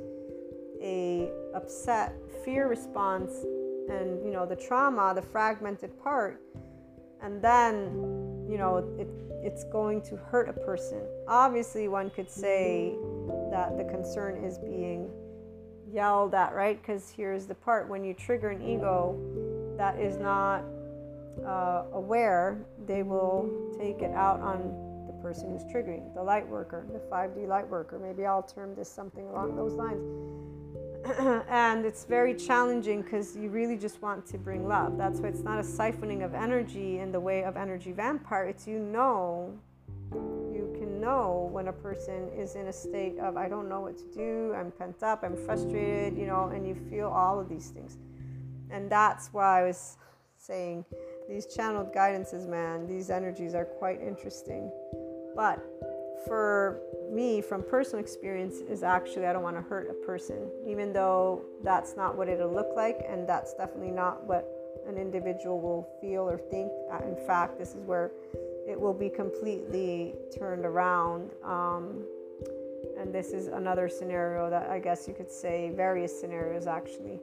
a 0.81 1.29
upset 1.53 2.13
fear 2.43 2.67
response 2.67 3.31
and 3.89 4.23
you 4.23 4.31
know 4.31 4.45
the 4.45 4.55
trauma 4.55 5.13
the 5.15 5.21
fragmented 5.21 5.91
part. 6.01 6.41
And 7.21 7.41
then 7.41 8.47
you 8.49 8.57
know 8.57 8.77
it, 8.97 9.07
it's 9.43 9.63
going 9.65 10.01
to 10.03 10.15
hurt 10.15 10.49
a 10.49 10.53
person. 10.53 11.01
Obviously 11.27 11.87
one 11.87 12.09
could 12.09 12.29
say 12.29 12.95
that 13.51 13.77
the 13.77 13.83
concern 13.85 14.43
is 14.43 14.57
being 14.57 15.09
yelled 15.91 16.33
at 16.33 16.53
right? 16.53 16.81
Because 16.81 17.09
here's 17.09 17.45
the 17.45 17.55
part 17.55 17.89
when 17.89 18.03
you 18.03 18.13
trigger 18.13 18.49
an 18.49 18.61
ego 18.61 19.17
that 19.77 19.99
is 19.99 20.17
not 20.17 20.63
uh, 21.45 21.83
aware 21.93 22.57
they 22.85 23.03
will 23.03 23.49
take 23.79 24.01
it 24.01 24.11
out 24.11 24.39
on 24.41 24.57
the 25.07 25.13
person 25.21 25.49
who's 25.49 25.63
triggering 25.63 26.13
the 26.13 26.21
light 26.21 26.47
worker 26.47 26.85
the 26.91 26.99
5d 26.99 27.47
light 27.47 27.67
worker 27.67 27.99
maybe 27.99 28.25
i'll 28.25 28.43
term 28.43 28.75
this 28.75 28.89
something 28.89 29.25
along 29.27 29.55
those 29.55 29.73
lines 29.73 30.03
and 31.49 31.85
it's 31.85 32.05
very 32.05 32.35
challenging 32.35 33.01
because 33.01 33.35
you 33.35 33.49
really 33.49 33.77
just 33.77 34.01
want 34.01 34.25
to 34.27 34.37
bring 34.37 34.67
love. 34.67 34.97
That's 34.97 35.19
why 35.19 35.29
it's 35.29 35.41
not 35.41 35.59
a 35.59 35.63
siphoning 35.63 36.23
of 36.23 36.35
energy 36.35 36.99
in 36.99 37.11
the 37.11 37.19
way 37.19 37.43
of 37.43 37.57
energy 37.57 37.91
vampire. 37.91 38.45
It's 38.45 38.67
you 38.67 38.77
know, 38.77 39.57
you 40.11 40.75
can 40.77 41.01
know 41.01 41.49
when 41.51 41.69
a 41.69 41.73
person 41.73 42.29
is 42.37 42.55
in 42.55 42.67
a 42.67 42.73
state 42.73 43.17
of, 43.17 43.37
I 43.37 43.49
don't 43.49 43.67
know 43.67 43.81
what 43.81 43.97
to 43.97 44.05
do, 44.13 44.53
I'm 44.55 44.71
pent 44.71 45.01
up, 45.01 45.23
I'm 45.23 45.35
frustrated, 45.35 46.17
you 46.17 46.27
know, 46.27 46.51
and 46.53 46.67
you 46.67 46.75
feel 46.89 47.07
all 47.07 47.39
of 47.39 47.49
these 47.49 47.69
things. 47.69 47.97
And 48.69 48.89
that's 48.89 49.29
why 49.33 49.61
I 49.61 49.63
was 49.63 49.97
saying 50.37 50.85
these 51.27 51.47
channeled 51.47 51.93
guidances, 51.93 52.47
man, 52.47 52.87
these 52.87 53.09
energies 53.09 53.55
are 53.55 53.65
quite 53.65 53.99
interesting. 54.01 54.71
But 55.35 55.59
for 56.25 56.81
me 57.11 57.41
from 57.41 57.63
personal 57.63 58.03
experience 58.03 58.57
is 58.69 58.83
actually 58.83 59.25
I 59.25 59.33
don't 59.33 59.43
want 59.43 59.55
to 59.55 59.61
hurt 59.61 59.89
a 59.89 60.05
person, 60.05 60.49
even 60.65 60.93
though 60.93 61.43
that's 61.63 61.95
not 61.95 62.17
what 62.17 62.29
it'll 62.29 62.53
look 62.53 62.69
like, 62.75 63.03
and 63.07 63.27
that's 63.27 63.53
definitely 63.53 63.91
not 63.91 64.23
what 64.25 64.47
an 64.87 64.97
individual 64.97 65.59
will 65.59 65.87
feel 66.01 66.29
or 66.29 66.37
think. 66.37 66.71
Uh, 66.91 67.05
in 67.05 67.15
fact, 67.27 67.57
this 67.57 67.69
is 67.69 67.83
where 67.85 68.11
it 68.67 68.79
will 68.79 68.93
be 68.93 69.09
completely 69.09 70.15
turned 70.37 70.65
around. 70.65 71.31
Um, 71.43 72.05
and 72.99 73.13
this 73.13 73.31
is 73.31 73.47
another 73.47 73.89
scenario 73.89 74.49
that 74.49 74.69
I 74.69 74.79
guess 74.79 75.07
you 75.07 75.13
could 75.13 75.31
say, 75.31 75.71
various 75.75 76.19
scenarios 76.19 76.67
actually. 76.67 77.19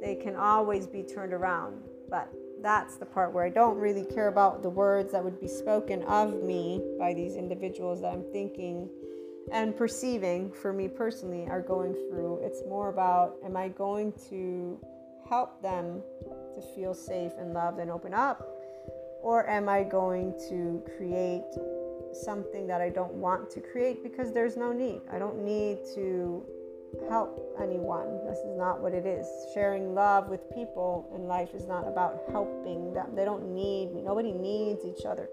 They 0.00 0.14
can 0.14 0.34
always 0.36 0.86
be 0.86 1.02
turned 1.02 1.32
around, 1.32 1.82
but 2.08 2.32
that's 2.62 2.96
the 2.96 3.06
part 3.06 3.32
where 3.32 3.44
I 3.44 3.50
don't 3.50 3.78
really 3.78 4.04
care 4.04 4.28
about 4.28 4.62
the 4.62 4.70
words 4.70 5.12
that 5.12 5.22
would 5.24 5.40
be 5.40 5.48
spoken 5.48 6.02
of 6.02 6.42
me 6.42 6.82
by 6.98 7.14
these 7.14 7.36
individuals 7.36 8.02
that 8.02 8.12
I'm 8.12 8.24
thinking 8.32 8.88
and 9.52 9.76
perceiving 9.76 10.52
for 10.52 10.72
me 10.72 10.88
personally 10.88 11.46
are 11.48 11.62
going 11.62 11.94
through. 12.08 12.40
It's 12.42 12.62
more 12.68 12.88
about 12.88 13.36
am 13.44 13.56
I 13.56 13.68
going 13.68 14.12
to 14.28 14.78
help 15.28 15.62
them 15.62 16.02
to 16.54 16.60
feel 16.74 16.94
safe 16.94 17.32
and 17.38 17.52
loved 17.52 17.78
and 17.78 17.90
open 17.90 18.14
up? 18.14 18.46
Or 19.22 19.48
am 19.48 19.68
I 19.68 19.84
going 19.84 20.32
to 20.48 20.82
create 20.96 21.44
something 22.12 22.66
that 22.66 22.80
I 22.80 22.88
don't 22.88 23.12
want 23.14 23.50
to 23.50 23.60
create 23.60 24.02
because 24.02 24.32
there's 24.32 24.56
no 24.56 24.72
need? 24.72 25.02
I 25.12 25.18
don't 25.18 25.44
need 25.44 25.78
to 25.94 26.44
help 27.08 27.56
anyone. 27.60 28.24
This 28.26 28.38
is 28.38 28.56
not 28.56 28.80
what 28.80 28.94
it 28.94 29.06
is. 29.06 29.26
Sharing 29.54 29.94
love 29.94 30.28
with 30.28 30.40
people 30.54 31.10
in 31.14 31.26
life 31.26 31.54
is 31.54 31.66
not 31.66 31.86
about 31.86 32.22
helping 32.30 32.92
them. 32.92 33.14
They 33.14 33.24
don't 33.24 33.54
need 33.54 33.94
me. 33.94 34.02
Nobody 34.02 34.32
needs 34.32 34.84
each 34.84 35.04
other. 35.04 35.28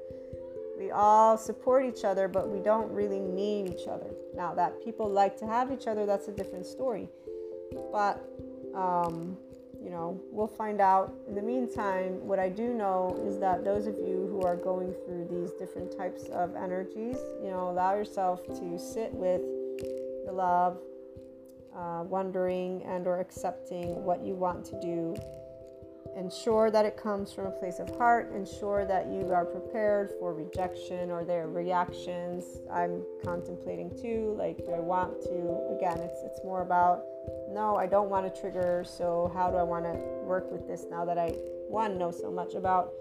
We 0.77 0.91
all 0.91 1.37
support 1.37 1.85
each 1.85 2.03
other, 2.03 2.27
but 2.27 2.49
we 2.49 2.59
don't 2.59 2.91
really 2.91 3.19
need 3.19 3.67
each 3.67 3.87
other. 3.87 4.11
Now, 4.35 4.53
that 4.53 4.83
people 4.83 5.09
like 5.09 5.35
to 5.39 5.47
have 5.47 5.71
each 5.71 5.87
other, 5.87 6.05
that's 6.05 6.27
a 6.27 6.31
different 6.31 6.67
story. 6.67 7.09
But, 7.91 8.23
um, 8.75 9.37
you 9.81 9.89
know, 9.89 10.21
we'll 10.31 10.47
find 10.47 10.79
out. 10.79 11.15
In 11.27 11.33
the 11.33 11.41
meantime, 11.41 12.25
what 12.27 12.37
I 12.37 12.49
do 12.49 12.73
know 12.73 13.19
is 13.25 13.39
that 13.39 13.65
those 13.65 13.87
of 13.87 13.95
you 13.97 14.27
who 14.29 14.43
are 14.43 14.55
going 14.55 14.93
through 15.05 15.27
these 15.31 15.51
different 15.53 15.97
types 15.97 16.25
of 16.25 16.55
energies, 16.55 17.17
you 17.43 17.49
know, 17.49 17.69
allow 17.71 17.95
yourself 17.95 18.45
to 18.45 18.77
sit 18.77 19.11
with 19.13 19.41
the 20.25 20.31
love, 20.31 20.79
uh, 21.77 22.03
wondering 22.03 22.83
and 22.83 23.07
or 23.07 23.19
accepting 23.19 24.03
what 24.03 24.25
you 24.25 24.33
want 24.33 24.65
to 24.65 24.79
do. 24.81 25.15
Ensure 26.17 26.71
that 26.71 26.85
it 26.85 26.97
comes 26.97 27.31
from 27.31 27.45
a 27.45 27.51
place 27.51 27.79
of 27.79 27.89
heart. 27.97 28.31
Ensure 28.33 28.85
that 28.85 29.07
you 29.07 29.31
are 29.31 29.45
prepared 29.45 30.11
for 30.19 30.33
rejection 30.33 31.11
or 31.11 31.23
their 31.23 31.47
reactions. 31.47 32.43
I'm 32.71 33.03
contemplating 33.23 33.91
too 34.01 34.35
like 34.37 34.57
do 34.65 34.71
i 34.71 34.79
want 34.79 35.21
to? 35.23 35.75
Again 35.77 35.99
it's 35.99 36.21
it's 36.23 36.39
more 36.43 36.61
about 36.61 37.03
no 37.51 37.75
i 37.75 37.85
don't 37.85 38.09
want 38.09 38.33
to 38.33 38.41
trigger 38.41 38.83
so 38.87 39.31
how 39.35 39.51
do 39.51 39.57
i 39.57 39.63
want 39.63 39.85
to 39.85 39.93
work 40.23 40.51
with 40.51 40.67
this 40.67 40.85
now 40.89 41.05
that 41.05 41.17
i 41.17 41.27
one 41.69 41.97
know 41.97 42.09
so 42.09 42.31
much 42.31 42.55
about 42.55 42.93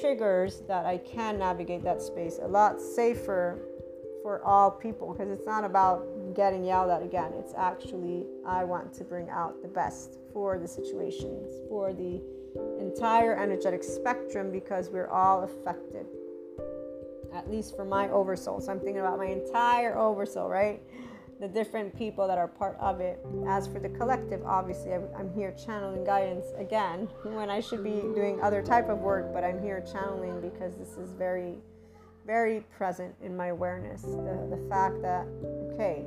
triggers 0.00 0.62
that 0.68 0.84
I 0.86 0.98
can 0.98 1.38
navigate 1.38 1.82
that 1.84 2.02
space 2.02 2.38
a 2.42 2.48
lot 2.48 2.80
safer 2.80 3.58
for 4.22 4.42
all 4.44 4.70
people 4.70 5.12
because 5.12 5.30
it's 5.30 5.46
not 5.46 5.64
about 5.64 6.06
getting 6.34 6.64
yelled 6.64 6.90
at 6.90 7.02
again. 7.02 7.32
It's 7.38 7.54
actually, 7.56 8.26
I 8.46 8.64
want 8.64 8.92
to 8.94 9.04
bring 9.04 9.30
out 9.30 9.62
the 9.62 9.68
best 9.68 10.18
for 10.32 10.58
the 10.58 10.68
situations, 10.68 11.52
for 11.68 11.92
the 11.92 12.20
entire 12.80 13.36
energetic 13.36 13.82
spectrum 13.82 14.50
because 14.50 14.90
we're 14.90 15.08
all 15.08 15.44
affected. 15.44 16.06
At 17.32 17.50
least 17.50 17.74
for 17.74 17.84
my 17.84 18.08
oversoul. 18.10 18.60
So 18.60 18.70
I'm 18.70 18.78
thinking 18.78 19.00
about 19.00 19.18
my 19.18 19.26
entire 19.26 19.98
oversoul, 19.98 20.48
right? 20.48 20.80
The 21.40 21.48
different 21.48 21.96
people 21.96 22.28
that 22.28 22.38
are 22.38 22.46
part 22.46 22.76
of 22.78 23.00
it. 23.00 23.18
As 23.48 23.66
for 23.66 23.80
the 23.80 23.88
collective, 23.88 24.40
obviously, 24.44 24.92
I'm 24.92 25.32
here 25.34 25.52
channeling 25.52 26.04
guidance 26.04 26.46
again 26.56 27.08
when 27.24 27.50
I 27.50 27.60
should 27.60 27.82
be 27.82 28.02
doing 28.14 28.40
other 28.40 28.62
type 28.62 28.88
of 28.88 28.98
work, 28.98 29.32
but 29.32 29.42
I'm 29.42 29.60
here 29.60 29.84
channeling 29.92 30.40
because 30.40 30.76
this 30.76 30.96
is 30.96 31.12
very 31.12 31.56
very 32.26 32.64
present 32.76 33.14
in 33.22 33.36
my 33.36 33.48
awareness. 33.48 34.02
The, 34.02 34.48
the 34.50 34.66
fact 34.68 35.02
that, 35.02 35.26
okay, 35.72 36.06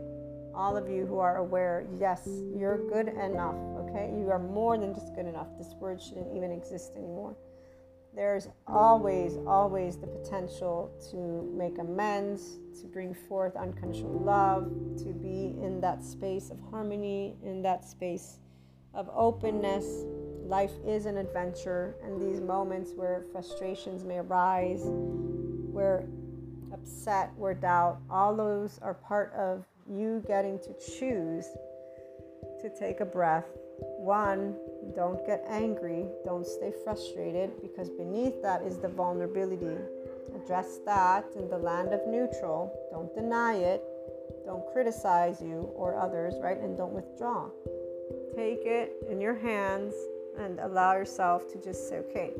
all 0.58 0.76
of 0.76 0.90
you 0.90 1.06
who 1.06 1.20
are 1.20 1.38
aware, 1.38 1.86
yes, 2.00 2.28
you're 2.56 2.90
good 2.90 3.10
enough, 3.10 3.56
okay? 3.78 4.12
You 4.18 4.32
are 4.32 4.40
more 4.40 4.76
than 4.78 4.94
just 4.94 5.14
good 5.14 5.28
enough. 5.28 5.48
This 5.58 5.76
word 5.80 6.02
shouldn't 6.02 6.36
even 6.36 6.52
exist 6.52 6.94
anymore. 6.96 7.36
There's 8.16 8.48
always, 8.66 9.38
always 9.46 9.98
the 9.98 10.08
potential 10.08 10.92
to 11.12 11.54
make 11.56 11.78
amends, 11.78 12.58
to 12.82 12.88
bring 12.88 13.14
forth 13.14 13.56
unconditional 13.56 14.20
love, 14.20 14.72
to 14.98 15.14
be 15.14 15.56
in 15.62 15.80
that 15.82 16.04
space 16.04 16.50
of 16.50 16.58
harmony, 16.72 17.36
in 17.44 17.62
that 17.62 17.86
space 17.86 18.40
of 18.96 19.08
openness. 19.14 20.06
Life 20.48 20.72
is 20.88 21.06
an 21.06 21.18
adventure, 21.18 21.96
and 22.04 22.20
these 22.20 22.42
moments 22.42 22.94
where 22.96 23.24
frustrations 23.32 24.04
may 24.04 24.18
arise, 24.18 24.82
we're 24.86 26.06
upset, 26.74 27.32
we're 27.38 27.54
doubt, 27.54 28.00
all 28.10 28.36
those 28.36 28.80
are 28.82 28.96
part 28.96 29.32
of 29.34 29.64
you 29.90 30.24
getting 30.28 30.60
to 30.60 30.74
choose 30.74 31.48
to 32.62 32.70
take 32.80 33.00
a 33.00 33.06
breath. 33.06 33.46
One, 33.80 34.56
don't 34.96 35.26
get 35.26 35.46
angry, 35.48 36.06
don't 36.26 36.46
stay 36.46 36.72
frustrated, 36.84 37.52
because 37.62 37.90
beneath 37.90 38.42
that 38.42 38.62
is 38.64 38.78
the 38.78 38.88
vulnerability. 38.88 39.78
Address 40.36 40.80
that 40.86 41.26
in 41.36 41.50
the 41.50 41.58
land 41.58 41.94
of 41.94 42.06
neutral. 42.08 42.74
Don't 42.92 43.14
deny 43.14 43.56
it. 43.56 43.84
Don't 44.46 44.66
criticize 44.72 45.42
you 45.42 45.70
or 45.76 45.96
others, 45.96 46.36
right? 46.42 46.58
And 46.58 46.78
don't 46.78 46.94
withdraw. 46.94 47.50
Take 48.36 48.66
it 48.66 48.94
in 49.10 49.20
your 49.20 49.36
hands 49.36 49.94
and 50.40 50.60
allow 50.60 50.94
yourself 50.94 51.52
to 51.52 51.62
just 51.62 51.90
say, 51.90 51.98
okay, 51.98 52.32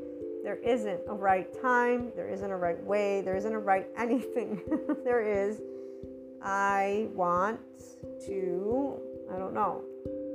there 0.44 0.58
isn't 0.58 1.02
a 1.08 1.14
right 1.14 1.48
time, 1.62 2.12
there 2.16 2.30
isn't 2.30 2.50
a 2.50 2.56
right 2.56 2.82
way, 2.84 3.22
there 3.22 3.36
isn't 3.36 3.54
a 3.54 3.60
right 3.60 3.88
anything. 3.98 4.62
there 5.04 5.22
is, 5.22 5.62
I 6.48 7.10
want 7.14 7.60
to, 8.26 8.98
I 9.30 9.38
don't 9.38 9.54
know, 9.54 9.84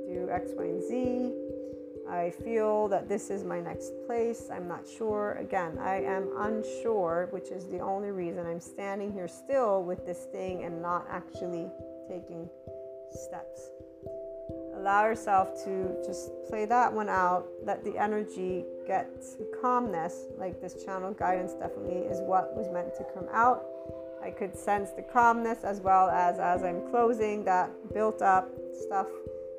do 0.07 0.29
X, 0.31 0.51
Y, 0.55 0.63
and 0.63 0.83
Z. 0.83 1.33
I 2.07 2.29
feel 2.29 2.87
that 2.89 3.09
this 3.09 3.31
is 3.31 3.43
my 3.43 3.59
next 3.59 3.91
place. 4.05 4.49
I'm 4.53 4.67
not 4.67 4.87
sure. 4.87 5.37
Again, 5.39 5.79
I 5.79 6.03
am 6.03 6.29
unsure, 6.37 7.29
which 7.31 7.49
is 7.49 7.65
the 7.65 7.79
only 7.79 8.11
reason 8.11 8.45
I'm 8.45 8.59
standing 8.59 9.11
here 9.11 9.27
still 9.27 9.81
with 9.81 10.05
this 10.05 10.25
thing 10.31 10.65
and 10.65 10.83
not 10.83 11.07
actually 11.09 11.67
taking 12.07 12.47
steps 13.09 13.71
allow 14.75 15.05
yourself 15.05 15.63
to 15.63 15.95
just 16.05 16.31
play 16.49 16.65
that 16.65 16.91
one 16.91 17.07
out 17.07 17.47
let 17.63 17.83
the 17.83 17.97
energy 17.97 18.65
get 18.85 19.07
calmness 19.61 20.25
like 20.37 20.59
this 20.59 20.83
channel 20.83 21.13
guidance 21.13 21.53
definitely 21.53 21.99
is 21.99 22.19
what 22.21 22.53
was 22.55 22.67
meant 22.73 22.93
to 22.93 23.05
come 23.13 23.27
out 23.31 23.63
i 24.23 24.31
could 24.31 24.55
sense 24.55 24.91
the 24.91 25.01
calmness 25.01 25.63
as 25.63 25.79
well 25.81 26.09
as 26.09 26.39
as 26.39 26.63
i'm 26.63 26.81
closing 26.89 27.43
that 27.43 27.69
built 27.93 28.21
up 28.21 28.49
stuff 28.85 29.07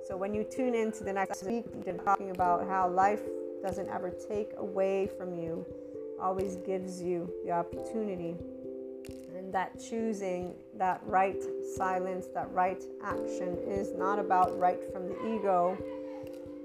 so 0.07 0.17
when 0.17 0.35
you 0.35 0.45
tune 0.45 0.75
into 0.75 1.05
the 1.05 1.12
next 1.12 1.45
week 1.45 1.65
we're 1.73 1.93
talking 1.99 2.31
about 2.31 2.67
how 2.67 2.89
life 2.89 3.23
doesn't 3.62 3.89
ever 3.89 4.11
take 4.29 4.51
away 4.57 5.09
from 5.19 5.35
you 5.35 5.65
always 6.21 6.57
gives 6.57 7.03
you 7.03 7.31
the 7.45 7.51
opportunity 7.51 8.37
and 9.37 9.53
that 9.53 9.79
choosing 9.79 10.55
that 10.77 11.01
right 11.05 11.43
silence, 11.77 12.27
that 12.35 12.51
right 12.53 12.83
action 13.03 13.59
is 13.67 13.93
not 13.93 14.19
about 14.19 14.59
right 14.59 14.81
from 14.93 15.09
the 15.09 15.37
ego. 15.37 15.77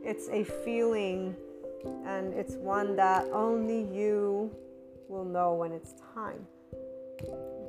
It's 0.03 0.29
a 0.29 0.43
feeling, 0.43 1.35
and 2.05 2.33
it's 2.33 2.55
one 2.55 2.95
that 2.95 3.27
only 3.31 3.81
you 3.93 4.51
will 5.07 5.25
know 5.25 5.55
when 5.55 5.71
it's 5.71 5.93
time. 6.13 6.45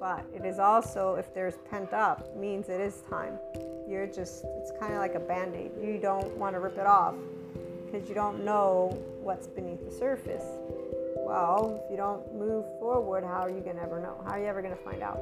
But 0.01 0.24
it 0.34 0.46
is 0.46 0.59
also, 0.59 1.16
if 1.16 1.32
there's 1.34 1.59
pent 1.70 1.92
up, 1.92 2.34
means 2.34 2.70
it 2.70 2.80
is 2.80 3.03
time. 3.11 3.38
You're 3.86 4.07
just, 4.07 4.44
it's 4.57 4.72
kind 4.80 4.94
of 4.94 4.98
like 4.98 5.14
a 5.14 5.20
band 5.20 5.55
aid. 5.55 5.72
You 5.78 5.98
don't 5.98 6.34
want 6.38 6.55
to 6.55 6.61
rip 6.61 6.78
it 6.78 6.86
off 6.86 7.14
because 7.84 8.09
you 8.09 8.14
don't 8.14 8.42
know 8.42 8.98
what's 9.20 9.46
beneath 9.46 9.84
the 9.84 9.94
surface. 9.94 10.44
Well, 11.16 11.82
if 11.84 11.90
you 11.90 11.98
don't 11.98 12.34
move 12.34 12.64
forward, 12.78 13.24
how 13.24 13.40
are 13.40 13.51
you 13.51 13.61
going 13.61 13.76
to 13.76 13.82
ever 13.82 14.01
know? 14.01 14.16
How 14.24 14.32
are 14.32 14.38
you 14.40 14.46
ever 14.46 14.62
going 14.62 14.74
to 14.74 14.82
find 14.82 15.03
out? 15.03 15.20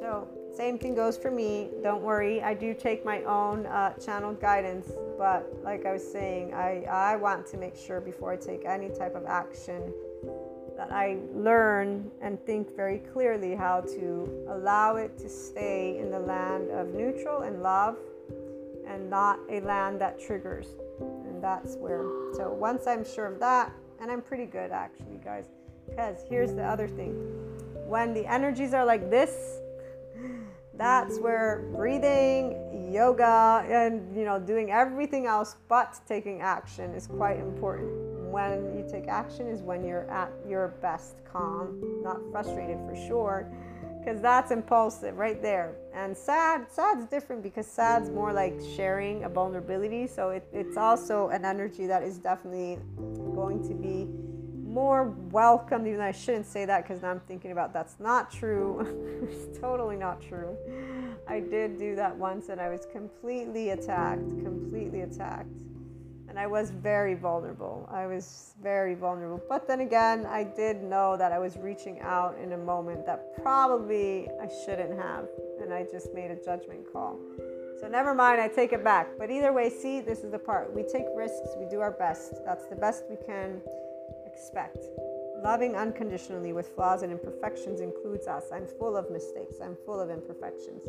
So, 0.00 0.26
same 0.54 0.78
thing 0.78 0.94
goes 0.94 1.16
for 1.16 1.30
me. 1.30 1.68
Don't 1.82 2.02
worry, 2.02 2.42
I 2.42 2.54
do 2.54 2.74
take 2.74 3.04
my 3.04 3.22
own 3.22 3.66
uh, 3.66 3.92
channel 3.94 4.32
guidance, 4.34 4.90
but 5.16 5.46
like 5.62 5.86
I 5.86 5.92
was 5.92 6.12
saying, 6.12 6.54
I, 6.54 6.84
I 6.90 7.16
want 7.16 7.46
to 7.48 7.56
make 7.56 7.76
sure 7.76 8.00
before 8.00 8.32
I 8.32 8.36
take 8.36 8.64
any 8.64 8.88
type 8.88 9.14
of 9.14 9.26
action 9.26 9.92
that 10.76 10.92
I 10.92 11.18
learn 11.34 12.10
and 12.20 12.38
think 12.44 12.76
very 12.76 12.98
clearly 12.98 13.54
how 13.54 13.80
to 13.80 14.46
allow 14.50 14.96
it 14.96 15.18
to 15.18 15.28
stay 15.28 15.98
in 15.98 16.10
the 16.10 16.18
land 16.18 16.70
of 16.70 16.88
neutral 16.94 17.42
and 17.42 17.62
love 17.62 17.96
and 18.86 19.08
not 19.10 19.38
a 19.50 19.60
land 19.60 20.00
that 20.00 20.20
triggers. 20.20 20.66
And 21.00 21.42
that's 21.42 21.76
where, 21.76 22.02
so 22.34 22.52
once 22.52 22.86
I'm 22.86 23.04
sure 23.04 23.26
of 23.26 23.40
that, 23.40 23.72
and 24.00 24.10
I'm 24.10 24.20
pretty 24.20 24.46
good 24.46 24.70
actually, 24.70 25.18
guys. 25.24 25.46
Because 25.88 26.24
here's 26.28 26.52
the 26.52 26.64
other 26.64 26.88
thing 26.88 27.12
when 27.86 28.12
the 28.12 28.26
energies 28.26 28.74
are 28.74 28.84
like 28.84 29.10
this, 29.10 29.60
that's 30.74 31.18
where 31.20 31.68
breathing, 31.74 32.90
yoga, 32.92 33.64
and 33.68 34.14
you 34.16 34.24
know, 34.24 34.38
doing 34.38 34.70
everything 34.70 35.26
else 35.26 35.56
but 35.68 35.98
taking 36.06 36.40
action 36.40 36.92
is 36.92 37.06
quite 37.06 37.38
important. 37.38 38.15
When 38.30 38.76
you 38.76 38.86
take 38.90 39.08
action 39.08 39.46
is 39.46 39.62
when 39.62 39.84
you're 39.84 40.10
at 40.10 40.30
your 40.48 40.68
best 40.82 41.16
calm, 41.30 41.80
not 42.02 42.20
frustrated 42.30 42.78
for 42.86 42.96
sure, 43.08 43.50
because 43.98 44.20
that's 44.20 44.50
impulsive 44.50 45.16
right 45.16 45.40
there. 45.42 45.74
And 45.92 46.16
sad, 46.16 46.70
sad's 46.70 47.06
different 47.06 47.42
because 47.42 47.66
sad's 47.66 48.08
more 48.10 48.32
like 48.32 48.54
sharing 48.76 49.24
a 49.24 49.28
vulnerability. 49.28 50.06
So 50.06 50.30
it, 50.30 50.46
it's 50.52 50.76
also 50.76 51.28
an 51.28 51.44
energy 51.44 51.86
that 51.86 52.02
is 52.02 52.18
definitely 52.18 52.78
going 53.34 53.66
to 53.68 53.74
be 53.74 54.06
more 54.76 55.14
welcomed, 55.30 55.86
even 55.86 55.98
though 55.98 56.04
I 56.04 56.12
shouldn't 56.12 56.46
say 56.46 56.66
that 56.66 56.82
because 56.86 57.02
now 57.02 57.10
I'm 57.10 57.20
thinking 57.20 57.50
about 57.50 57.72
that's 57.72 57.98
not 57.98 58.30
true. 58.30 59.26
it's 59.30 59.58
totally 59.58 59.96
not 59.96 60.20
true. 60.20 60.56
I 61.26 61.40
did 61.40 61.78
do 61.78 61.96
that 61.96 62.14
once 62.14 62.48
and 62.50 62.60
I 62.60 62.68
was 62.68 62.86
completely 62.92 63.70
attacked, 63.70 64.20
completely 64.44 65.00
attacked 65.00 65.48
and 66.36 66.42
I 66.42 66.46
was 66.46 66.68
very 66.68 67.14
vulnerable. 67.14 67.88
I 67.90 68.06
was 68.06 68.52
very 68.62 68.94
vulnerable. 68.94 69.40
But 69.48 69.66
then 69.66 69.80
again, 69.80 70.26
I 70.26 70.44
did 70.44 70.82
know 70.82 71.16
that 71.16 71.32
I 71.32 71.38
was 71.38 71.56
reaching 71.56 71.98
out 72.00 72.36
in 72.44 72.52
a 72.52 72.58
moment 72.58 73.06
that 73.06 73.34
probably 73.42 74.28
I 74.38 74.46
shouldn't 74.66 75.00
have, 75.00 75.28
and 75.62 75.72
I 75.72 75.86
just 75.90 76.12
made 76.12 76.30
a 76.30 76.36
judgment 76.36 76.92
call. 76.92 77.18
So 77.80 77.88
never 77.88 78.12
mind, 78.12 78.42
I 78.42 78.48
take 78.48 78.74
it 78.74 78.84
back. 78.84 79.08
But 79.18 79.30
either 79.30 79.50
way, 79.50 79.70
see, 79.70 80.02
this 80.02 80.18
is 80.24 80.30
the 80.30 80.38
part. 80.38 80.74
We 80.74 80.82
take 80.82 81.06
risks, 81.16 81.48
we 81.58 81.64
do 81.70 81.80
our 81.80 81.92
best. 81.92 82.44
That's 82.44 82.66
the 82.66 82.76
best 82.76 83.04
we 83.08 83.16
can 83.26 83.62
expect. 84.26 84.84
Loving 85.42 85.74
unconditionally 85.74 86.52
with 86.52 86.68
flaws 86.68 87.00
and 87.00 87.12
imperfections 87.12 87.80
includes 87.80 88.26
us. 88.26 88.44
I'm 88.52 88.66
full 88.78 88.94
of 88.98 89.10
mistakes, 89.10 89.56
I'm 89.64 89.76
full 89.86 90.00
of 90.00 90.10
imperfections. 90.10 90.82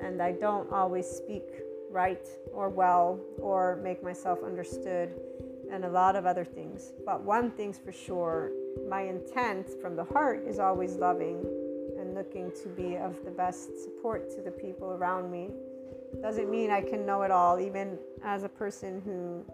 And 0.00 0.22
I 0.22 0.32
don't 0.32 0.72
always 0.72 1.06
speak 1.06 1.44
right 1.90 2.26
or 2.52 2.68
well 2.68 3.20
or 3.40 3.80
make 3.82 4.02
myself 4.02 4.38
understood 4.44 5.14
and 5.70 5.84
a 5.84 5.88
lot 5.88 6.16
of 6.16 6.26
other 6.26 6.44
things. 6.44 6.92
But 7.04 7.22
one 7.22 7.50
thing's 7.50 7.78
for 7.78 7.92
sure 7.92 8.52
my 8.88 9.02
intent 9.02 9.68
from 9.80 9.96
the 9.96 10.04
heart 10.04 10.44
is 10.46 10.58
always 10.58 10.96
loving 10.96 11.44
and 11.98 12.14
looking 12.14 12.50
to 12.62 12.68
be 12.68 12.96
of 12.96 13.24
the 13.24 13.30
best 13.30 13.82
support 13.82 14.30
to 14.30 14.42
the 14.42 14.50
people 14.50 14.92
around 14.92 15.30
me. 15.30 15.50
Doesn't 16.22 16.50
mean 16.50 16.70
I 16.70 16.80
can 16.80 17.04
know 17.04 17.22
it 17.22 17.30
all, 17.30 17.60
even 17.60 17.98
as 18.24 18.44
a 18.44 18.48
person 18.48 19.02
who 19.04 19.44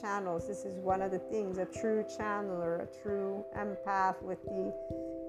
channels. 0.00 0.46
This 0.46 0.64
is 0.64 0.78
one 0.78 1.02
of 1.02 1.10
the 1.10 1.18
things 1.18 1.58
a 1.58 1.66
true 1.66 2.04
channeler, 2.18 2.82
a 2.82 3.02
true 3.02 3.44
empath 3.56 4.20
with 4.22 4.42
the 4.44 4.72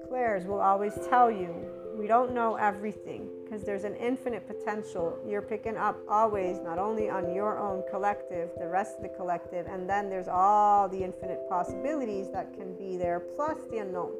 clairs 0.08 0.44
will 0.44 0.60
always 0.60 0.94
tell 1.08 1.30
you 1.30 1.54
we 1.94 2.06
don't 2.06 2.32
know 2.32 2.56
everything 2.56 3.28
because 3.44 3.62
there's 3.62 3.84
an 3.84 3.94
infinite 3.96 4.46
potential 4.46 5.18
you're 5.26 5.42
picking 5.42 5.76
up 5.76 5.98
always 6.08 6.58
not 6.60 6.78
only 6.78 7.10
on 7.10 7.34
your 7.34 7.58
own 7.58 7.82
collective 7.90 8.50
the 8.58 8.66
rest 8.66 8.96
of 8.96 9.02
the 9.02 9.08
collective 9.10 9.66
and 9.66 9.88
then 9.88 10.08
there's 10.08 10.28
all 10.28 10.88
the 10.88 11.02
infinite 11.02 11.40
possibilities 11.48 12.30
that 12.32 12.52
can 12.54 12.74
be 12.76 12.96
there 12.96 13.20
plus 13.36 13.58
the 13.70 13.78
unknown 13.78 14.12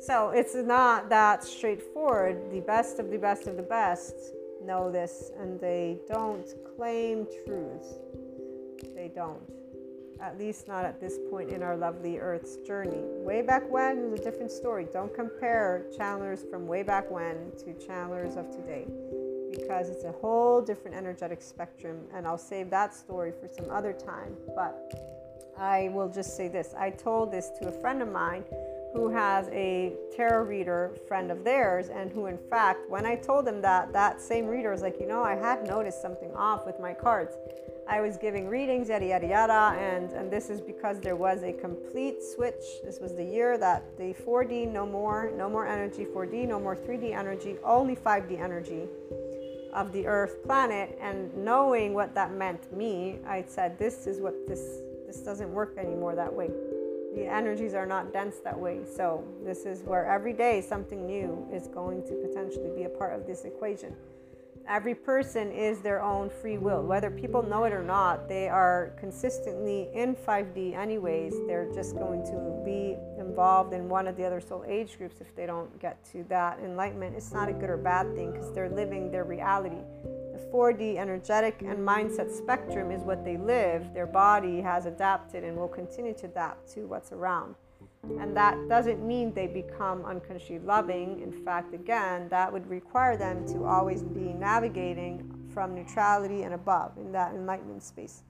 So 0.00 0.30
it's 0.30 0.54
not 0.54 1.08
that 1.08 1.44
straightforward. 1.44 2.50
The 2.50 2.60
best 2.60 2.98
of 2.98 3.10
the 3.10 3.18
best 3.18 3.46
of 3.46 3.56
the 3.56 3.62
best 3.62 4.14
know 4.62 4.90
this 4.90 5.30
and 5.38 5.60
they 5.60 6.00
don't 6.08 6.46
claim 6.76 7.26
truth 7.44 7.98
They 8.94 9.10
don't. 9.14 9.63
At 10.24 10.38
least 10.38 10.68
not 10.68 10.86
at 10.86 11.02
this 11.02 11.18
point 11.30 11.50
in 11.50 11.62
our 11.62 11.76
lovely 11.76 12.18
Earth's 12.18 12.56
journey. 12.66 13.02
Way 13.26 13.42
back 13.42 13.70
when 13.70 14.10
was 14.10 14.20
a 14.20 14.24
different 14.24 14.50
story. 14.50 14.86
Don't 14.90 15.14
compare 15.14 15.84
channelers 15.94 16.42
from 16.50 16.66
way 16.66 16.82
back 16.82 17.10
when 17.10 17.52
to 17.58 17.74
channelers 17.74 18.38
of 18.38 18.50
today 18.50 18.86
because 19.50 19.90
it's 19.90 20.04
a 20.04 20.12
whole 20.12 20.62
different 20.62 20.96
energetic 20.96 21.42
spectrum. 21.42 21.98
And 22.14 22.26
I'll 22.26 22.38
save 22.38 22.70
that 22.70 22.94
story 22.94 23.32
for 23.38 23.48
some 23.48 23.70
other 23.70 23.92
time. 23.92 24.34
But 24.56 24.94
I 25.58 25.90
will 25.92 26.08
just 26.08 26.38
say 26.38 26.48
this 26.48 26.74
I 26.74 26.88
told 26.88 27.30
this 27.30 27.50
to 27.60 27.68
a 27.68 27.72
friend 27.82 28.00
of 28.00 28.10
mine 28.10 28.44
who 28.94 29.10
has 29.10 29.48
a 29.48 29.92
tarot 30.14 30.44
reader 30.44 30.94
friend 31.08 31.32
of 31.32 31.42
theirs, 31.42 31.88
and 31.88 32.12
who, 32.12 32.26
in 32.26 32.38
fact, 32.38 32.88
when 32.88 33.04
I 33.04 33.16
told 33.16 33.44
them 33.44 33.60
that, 33.60 33.92
that 33.92 34.22
same 34.22 34.46
reader 34.46 34.70
was 34.70 34.82
like, 34.82 35.00
you 35.00 35.08
know, 35.08 35.22
I 35.22 35.34
had 35.34 35.66
noticed 35.66 36.00
something 36.00 36.32
off 36.34 36.64
with 36.64 36.78
my 36.78 36.94
cards. 36.94 37.36
I 37.88 38.00
was 38.00 38.16
giving 38.16 38.48
readings, 38.48 38.88
yada 38.88 39.04
yada 39.04 39.26
yada, 39.26 39.78
and 39.78 40.12
and 40.12 40.30
this 40.30 40.48
is 40.48 40.60
because 40.60 41.00
there 41.00 41.16
was 41.16 41.42
a 41.42 41.52
complete 41.52 42.22
switch. 42.22 42.64
This 42.82 42.98
was 42.98 43.14
the 43.14 43.24
year 43.24 43.58
that 43.58 43.98
the 43.98 44.14
4D 44.24 44.72
no 44.72 44.86
more, 44.86 45.30
no 45.36 45.50
more 45.50 45.66
energy, 45.66 46.06
4D 46.06 46.48
no 46.48 46.58
more 46.58 46.74
3D 46.74 47.14
energy, 47.14 47.56
only 47.62 47.94
5D 47.94 48.40
energy 48.40 48.84
of 49.74 49.92
the 49.92 50.06
Earth 50.06 50.42
planet. 50.44 50.96
And 50.98 51.36
knowing 51.36 51.92
what 51.92 52.14
that 52.14 52.32
meant 52.32 52.72
me, 52.72 53.18
I 53.26 53.44
said, 53.46 53.76
this 53.78 54.06
is 54.06 54.20
what 54.20 54.34
this 54.46 54.80
this 55.06 55.18
doesn't 55.18 55.52
work 55.52 55.76
anymore 55.76 56.14
that 56.14 56.32
way 56.32 56.48
the 57.14 57.26
energies 57.26 57.74
are 57.74 57.86
not 57.86 58.12
dense 58.12 58.36
that 58.44 58.58
way. 58.58 58.80
So, 58.84 59.24
this 59.44 59.64
is 59.64 59.82
where 59.82 60.06
every 60.06 60.32
day 60.32 60.60
something 60.60 61.06
new 61.06 61.48
is 61.52 61.68
going 61.68 62.02
to 62.04 62.14
potentially 62.26 62.70
be 62.74 62.84
a 62.84 62.88
part 62.88 63.18
of 63.18 63.26
this 63.26 63.44
equation. 63.44 63.94
Every 64.66 64.94
person 64.94 65.52
is 65.52 65.80
their 65.80 66.02
own 66.02 66.30
free 66.30 66.56
will. 66.56 66.82
Whether 66.82 67.10
people 67.10 67.42
know 67.42 67.64
it 67.64 67.72
or 67.74 67.82
not, 67.82 68.28
they 68.30 68.48
are 68.48 68.94
consistently 68.98 69.90
in 69.92 70.16
5D, 70.16 70.74
anyways. 70.74 71.34
They're 71.46 71.70
just 71.74 71.94
going 71.96 72.24
to 72.24 72.62
be 72.64 72.96
involved 73.18 73.74
in 73.74 73.90
one 73.90 74.08
of 74.08 74.16
the 74.16 74.24
other 74.24 74.40
soul 74.40 74.64
age 74.66 74.96
groups 74.96 75.20
if 75.20 75.36
they 75.36 75.44
don't 75.44 75.78
get 75.80 76.02
to 76.12 76.24
that 76.30 76.60
enlightenment. 76.60 77.14
It's 77.14 77.32
not 77.32 77.50
a 77.50 77.52
good 77.52 77.68
or 77.68 77.76
bad 77.76 78.14
thing 78.14 78.32
because 78.32 78.52
they're 78.52 78.70
living 78.70 79.10
their 79.10 79.24
reality. 79.24 79.82
4D 80.52 80.96
energetic 80.96 81.62
and 81.62 81.78
mindset 81.78 82.30
spectrum 82.30 82.90
is 82.90 83.02
what 83.02 83.24
they 83.24 83.36
live. 83.36 83.92
Their 83.94 84.06
body 84.06 84.60
has 84.60 84.86
adapted 84.86 85.44
and 85.44 85.56
will 85.56 85.68
continue 85.68 86.14
to 86.14 86.26
adapt 86.26 86.72
to 86.74 86.86
what's 86.86 87.12
around. 87.12 87.54
And 88.20 88.36
that 88.36 88.68
doesn't 88.68 89.06
mean 89.06 89.32
they 89.32 89.46
become 89.46 90.04
unconsciously 90.04 90.58
loving. 90.58 91.20
In 91.22 91.32
fact, 91.32 91.74
again, 91.74 92.28
that 92.28 92.52
would 92.52 92.66
require 92.68 93.16
them 93.16 93.46
to 93.48 93.64
always 93.64 94.02
be 94.02 94.32
navigating 94.34 95.30
from 95.52 95.74
neutrality 95.74 96.42
and 96.42 96.54
above 96.54 96.96
in 96.98 97.12
that 97.12 97.34
enlightenment 97.34 97.82
space. 97.82 98.22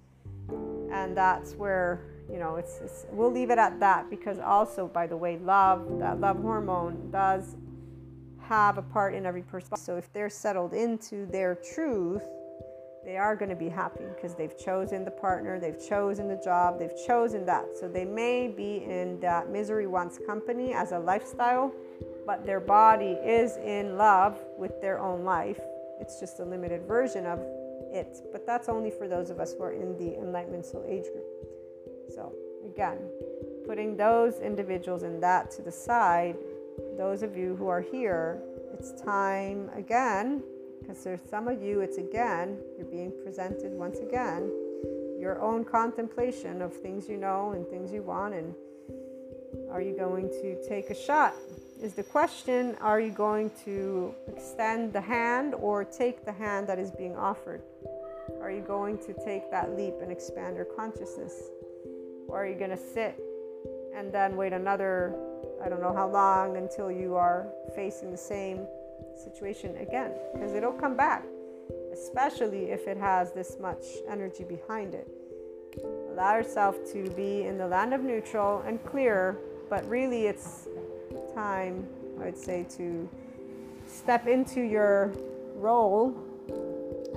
And 0.93 1.17
that's 1.17 1.55
where, 1.55 2.05
you 2.31 2.39
know, 2.39 2.57
it's, 2.57 2.81
it's 2.81 3.07
we'll 3.11 3.33
leave 3.33 3.51
it 3.51 3.59
at 3.59 3.81
that 3.81 4.11
because 4.11 4.39
also, 4.39 4.87
by 4.87 5.07
the 5.07 5.17
way, 5.17 5.39
love, 5.39 5.99
that 5.99 6.21
love 6.21 6.41
hormone 6.41 7.11
does 7.11 7.57
have 8.49 8.79
a 8.79 8.83
part 8.83 9.15
in 9.15 9.27
every 9.27 9.43
person. 9.43 9.77
So 9.77 9.97
if 9.97 10.13
they're 10.13 10.31
settled 10.31 10.73
into 10.73 11.27
their 11.27 11.55
truth, 11.55 12.23
they 13.05 13.17
are 13.19 13.37
going 13.37 13.51
to 13.51 13.57
be 13.57 13.69
happy 13.69 14.05
because 14.15 14.35
they've 14.35 14.57
chosen 14.57 15.05
the 15.05 15.11
partner, 15.11 15.61
they've 15.61 15.79
chosen 15.89 16.27
the 16.27 16.41
job, 16.43 16.79
they've 16.79 16.97
chosen 17.07 17.45
that. 17.47 17.67
So 17.79 17.87
they 17.87 18.05
may 18.05 18.49
be 18.49 18.85
in 18.85 19.21
that 19.21 19.51
misery 19.51 19.87
wants 19.87 20.19
company 20.27 20.73
as 20.73 20.93
a 20.93 20.99
lifestyle, 20.99 21.73
but 22.27 22.47
their 22.47 22.61
body 22.61 23.19
is 23.25 23.57
in 23.59 23.99
love 23.99 24.39
with 24.57 24.81
their 24.81 24.99
own 24.99 25.25
life. 25.25 25.61
It's 26.01 26.19
just 26.19 26.41
a 26.41 26.45
limited 26.45 26.87
version 26.87 27.27
of 27.27 27.41
it, 27.93 28.19
but 28.33 28.47
that's 28.47 28.69
only 28.69 28.91
for 28.91 29.07
those 29.07 29.31
of 29.31 29.39
us 29.39 29.53
who 29.53 29.63
are 29.65 29.73
in 29.73 29.97
the 29.99 30.17
enlightenment 30.19 30.65
soul 30.65 30.85
age 30.89 31.05
group. 31.05 31.27
So 32.15 32.33
again, 32.65 32.99
putting 33.67 33.97
those 33.97 34.41
individuals 34.41 35.03
in 35.03 35.21
that 35.21 35.51
to 35.53 35.63
the 35.63 35.73
side 35.73 36.37
those 36.97 37.23
of 37.23 37.37
you 37.37 37.57
who 37.57 37.69
are 37.69 37.81
here, 37.81 38.41
it's 38.73 38.93
time 39.03 39.71
again, 39.75 40.43
because 40.81 41.03
there's 41.03 41.21
some 41.29 41.49
of 41.49 41.63
you, 41.63 41.81
it's 41.81 41.99
again, 41.99 42.59
you're 42.77 42.87
being 42.87 43.13
presented 43.25 43.73
once 43.73 43.99
again 43.99 44.51
your 45.25 45.41
own 45.41 45.65
contemplation 45.65 46.61
of 46.61 46.75
things 46.75 47.09
you 47.09 47.17
know 47.17 47.53
and 47.53 47.67
things 47.69 47.91
you 47.91 48.03
want. 48.03 48.35
And 48.35 48.55
are 49.71 49.81
you 49.81 49.97
going 49.97 50.29
to 50.43 50.69
take 50.69 50.91
a 50.91 50.95
shot? 50.95 51.35
Is 51.83 51.95
the 51.95 52.03
question, 52.03 52.77
are 52.83 53.01
you 53.01 53.11
going 53.11 53.51
to 53.65 54.15
extend 54.29 54.93
the 54.93 55.01
hand 55.01 55.55
or 55.55 55.83
take 55.83 56.27
the 56.27 56.33
hand 56.33 56.67
that 56.69 56.79
is 56.79 56.91
being 56.91 57.17
offered? 57.17 57.63
Are 58.41 58.51
you 58.51 58.61
going 58.61 58.99
to 58.99 59.15
take 59.25 59.51
that 59.51 59.75
leap 59.75 59.95
and 60.03 60.13
expand 60.13 60.57
your 60.57 60.67
consciousness? 60.67 61.35
Or 62.29 62.43
are 62.43 62.47
you 62.47 62.55
going 62.55 62.71
to 62.71 62.77
sit 62.77 63.19
and 63.97 64.13
then 64.13 64.37
wait 64.37 64.53
another 64.53 65.15
I 65.65 65.71
don't 65.71 65.81
know 65.81 65.95
how 65.95 66.09
long 66.09 66.59
until 66.59 66.93
you 66.93 67.15
are 67.15 67.47
facing 67.75 68.11
the 68.11 68.19
same 68.19 68.67
situation 69.17 69.75
again 69.79 70.13
because 70.35 70.53
it'll 70.53 70.73
come 70.73 70.95
back, 70.95 71.25
especially 71.91 72.71
if 72.71 72.87
it 72.87 72.99
has 72.99 73.33
this 73.33 73.57
much 73.59 73.83
energy 74.07 74.45
behind 74.45 74.95
it. 74.95 75.09
Allow 76.11 76.37
yourself 76.37 76.77
to 76.93 77.09
be 77.11 77.45
in 77.45 77.57
the 77.57 77.67
land 77.67 77.95
of 77.95 78.03
neutral 78.03 78.63
and 78.67 78.85
clear, 78.85 79.39
but 79.71 79.89
really 79.89 80.27
it's 80.27 80.69
time, 81.35 81.89
I 82.21 82.27
would 82.27 82.37
say, 82.37 82.67
to 82.77 83.09
step 83.87 84.27
into 84.27 84.61
your 84.61 85.15
role 85.55 86.15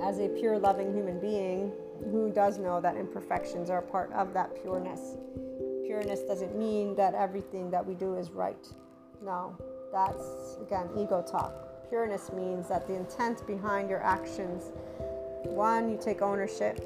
as 0.02 0.20
a 0.20 0.28
pure, 0.28 0.58
loving 0.58 0.94
human 0.94 1.20
being 1.20 1.70
who 2.10 2.32
does 2.32 2.58
know 2.58 2.80
that 2.80 2.96
imperfections 2.96 3.68
are 3.68 3.82
part 3.82 4.10
of 4.12 4.32
that 4.32 4.62
pureness 4.62 5.18
pureness 5.88 6.20
doesn't 6.20 6.54
mean 6.54 6.94
that 6.96 7.14
everything 7.14 7.70
that 7.70 7.84
we 7.84 7.94
do 7.94 8.14
is 8.14 8.30
right. 8.30 8.68
No, 9.24 9.56
that's 9.90 10.58
again 10.60 10.90
ego 10.98 11.24
talk. 11.26 11.88
Pureness 11.88 12.30
means 12.30 12.68
that 12.68 12.86
the 12.86 12.94
intent 12.94 13.46
behind 13.46 13.88
your 13.88 14.02
actions 14.04 14.70
one, 15.44 15.88
you 15.88 15.98
take 15.98 16.20
ownership, 16.20 16.76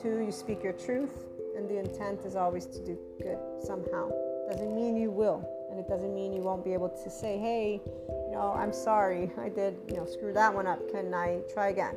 two, 0.00 0.18
you 0.18 0.32
speak 0.32 0.64
your 0.64 0.72
truth, 0.72 1.24
and 1.56 1.68
the 1.68 1.78
intent 1.78 2.24
is 2.24 2.34
always 2.34 2.66
to 2.66 2.84
do 2.84 2.98
good 3.22 3.38
somehow. 3.62 4.10
Doesn't 4.50 4.74
mean 4.74 4.96
you 4.96 5.10
will, 5.10 5.48
and 5.70 5.78
it 5.78 5.86
doesn't 5.86 6.12
mean 6.12 6.32
you 6.32 6.40
won't 6.40 6.64
be 6.64 6.72
able 6.72 6.88
to 6.88 7.10
say, 7.10 7.38
hey, 7.38 7.80
you 7.84 8.32
know, 8.32 8.54
I'm 8.56 8.72
sorry, 8.72 9.30
I 9.38 9.48
did, 9.48 9.76
you 9.88 9.96
know, 9.96 10.04
screw 10.04 10.32
that 10.32 10.52
one 10.52 10.66
up. 10.66 10.90
Can 10.90 11.14
I 11.14 11.42
try 11.52 11.68
again? 11.68 11.96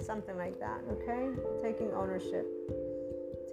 Something 0.00 0.36
like 0.36 0.60
that, 0.60 0.80
okay? 0.92 1.30
Taking 1.62 1.90
ownership. 1.92 2.46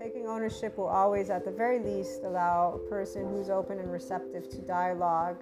Taking 0.04 0.28
ownership 0.28 0.78
will 0.78 0.90
always, 0.90 1.30
at 1.30 1.46
the 1.46 1.52
very 1.52 1.80
least, 1.80 2.24
allow 2.26 2.74
a 2.74 2.90
person 2.90 3.26
who's 3.30 3.50
open 3.50 3.80
and 3.80 3.90
receptive 3.90 4.50
to 4.50 4.58
dialogue, 4.58 5.38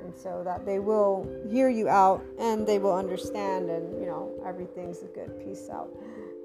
and 0.00 0.14
so 0.16 0.42
that 0.44 0.64
they 0.64 0.78
will 0.78 1.28
hear 1.50 1.68
you 1.68 1.88
out 1.88 2.24
and 2.38 2.64
they 2.64 2.78
will 2.78 2.94
understand, 2.94 3.68
and 3.68 4.00
you 4.00 4.06
know, 4.06 4.32
everything's 4.46 5.02
a 5.02 5.06
good 5.06 5.36
peace 5.44 5.68
out 5.72 5.88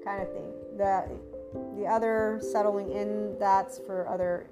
kind 0.04 0.22
of 0.22 0.32
thing. 0.32 0.52
The 0.76 1.08
the 1.76 1.86
other 1.86 2.40
settling 2.42 2.90
in 2.90 3.36
that's 3.38 3.78
for 3.78 4.08
other 4.08 4.48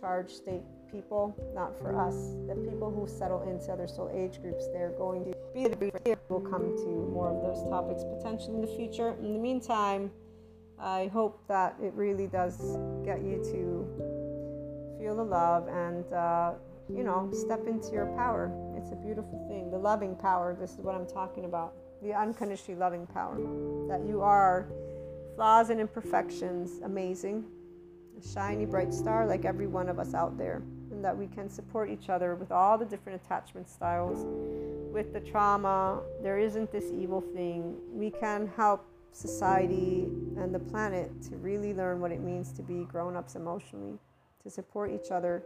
charged 0.00 0.32
state 0.32 0.62
people, 0.90 1.36
not 1.54 1.78
for 1.78 1.96
us. 1.96 2.34
The 2.48 2.56
people 2.68 2.90
who 2.90 3.06
settle 3.06 3.48
into 3.48 3.70
other 3.70 3.86
soul 3.86 4.10
age 4.12 4.42
groups, 4.42 4.66
they're 4.72 4.94
going 4.98 5.26
to 5.26 5.32
be 5.54 5.68
the 5.68 6.18
will 6.28 6.40
come 6.40 6.74
to 6.76 7.08
more 7.12 7.30
of 7.30 7.40
those 7.40 7.68
topics 7.70 8.02
potentially 8.02 8.56
in 8.56 8.62
the 8.62 8.76
future. 8.76 9.14
In 9.22 9.32
the 9.32 9.38
meantime. 9.38 10.10
I 10.80 11.10
hope 11.12 11.42
that 11.48 11.76
it 11.82 11.92
really 11.94 12.26
does 12.26 12.56
get 13.04 13.22
you 13.22 13.42
to 13.52 14.98
feel 14.98 15.16
the 15.16 15.24
love 15.24 15.66
and, 15.68 16.12
uh, 16.12 16.52
you 16.88 17.02
know, 17.02 17.30
step 17.32 17.66
into 17.66 17.92
your 17.92 18.06
power. 18.16 18.52
It's 18.76 18.92
a 18.92 18.96
beautiful 18.96 19.44
thing. 19.48 19.70
The 19.70 19.78
loving 19.78 20.14
power, 20.14 20.56
this 20.58 20.72
is 20.72 20.78
what 20.78 20.94
I'm 20.94 21.06
talking 21.06 21.44
about. 21.44 21.74
The 22.02 22.14
unconditionally 22.14 22.78
loving 22.78 23.06
power. 23.06 23.36
That 23.88 24.06
you 24.06 24.20
are 24.22 24.68
flaws 25.34 25.70
and 25.70 25.80
imperfections, 25.80 26.80
amazing. 26.84 27.44
A 28.18 28.26
shiny, 28.26 28.64
bright 28.64 28.94
star 28.94 29.26
like 29.26 29.44
every 29.44 29.66
one 29.66 29.88
of 29.88 29.98
us 29.98 30.14
out 30.14 30.38
there. 30.38 30.62
And 30.90 31.04
that 31.04 31.16
we 31.16 31.26
can 31.26 31.48
support 31.48 31.90
each 31.90 32.08
other 32.08 32.34
with 32.34 32.52
all 32.52 32.78
the 32.78 32.84
different 32.84 33.20
attachment 33.24 33.68
styles. 33.68 34.24
With 34.92 35.12
the 35.12 35.20
trauma, 35.20 36.00
there 36.22 36.38
isn't 36.38 36.72
this 36.72 36.86
evil 36.92 37.20
thing. 37.20 37.76
We 37.92 38.10
can 38.10 38.50
help 38.56 38.84
society 39.18 40.06
and 40.36 40.54
the 40.54 40.58
planet 40.58 41.10
to 41.22 41.36
really 41.36 41.74
learn 41.74 42.00
what 42.00 42.12
it 42.12 42.20
means 42.20 42.52
to 42.52 42.62
be 42.62 42.84
grown 42.84 43.16
ups 43.16 43.34
emotionally, 43.34 43.98
to 44.42 44.48
support 44.48 44.92
each 44.92 45.10
other 45.10 45.42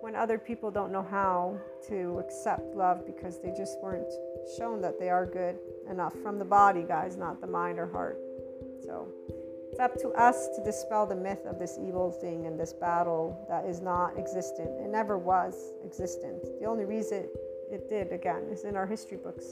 when 0.00 0.14
other 0.14 0.38
people 0.38 0.70
don't 0.70 0.92
know 0.92 1.02
how 1.02 1.58
to 1.88 2.18
accept 2.18 2.74
love 2.74 3.04
because 3.04 3.40
they 3.42 3.52
just 3.56 3.78
weren't 3.82 4.12
shown 4.56 4.80
that 4.80 4.98
they 4.98 5.10
are 5.10 5.26
good 5.26 5.56
enough 5.90 6.14
from 6.22 6.38
the 6.38 6.44
body, 6.44 6.82
guys, 6.82 7.16
not 7.16 7.40
the 7.40 7.46
mind 7.46 7.78
or 7.78 7.86
heart. 7.86 8.18
So 8.84 9.08
It's 9.70 9.80
up 9.80 9.96
to 10.00 10.08
us 10.10 10.48
to 10.56 10.64
dispel 10.64 11.06
the 11.06 11.16
myth 11.16 11.44
of 11.46 11.58
this 11.58 11.78
evil 11.80 12.10
thing 12.10 12.46
and 12.46 12.58
this 12.58 12.72
battle 12.72 13.44
that 13.48 13.64
is 13.66 13.80
not 13.80 14.18
existent. 14.18 14.70
It 14.80 14.88
never 14.88 15.18
was 15.18 15.72
existent. 15.84 16.42
The 16.60 16.66
only 16.66 16.84
reason 16.84 17.28
it 17.70 17.88
did, 17.88 18.12
again, 18.12 18.44
is 18.50 18.64
in 18.64 18.76
our 18.76 18.86
history 18.86 19.18
books. 19.18 19.44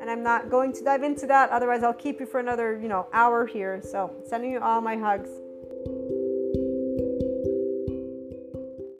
And 0.00 0.10
I'm 0.10 0.22
not 0.22 0.50
going 0.50 0.72
to 0.74 0.84
dive 0.84 1.02
into 1.02 1.26
that, 1.26 1.50
otherwise, 1.50 1.82
I'll 1.82 1.92
keep 1.92 2.20
you 2.20 2.26
for 2.26 2.40
another, 2.40 2.78
you 2.80 2.88
know, 2.88 3.08
hour 3.12 3.46
here. 3.46 3.80
So, 3.82 4.14
sending 4.24 4.52
you 4.52 4.60
all 4.60 4.80
my 4.80 4.96
hugs. 4.96 5.30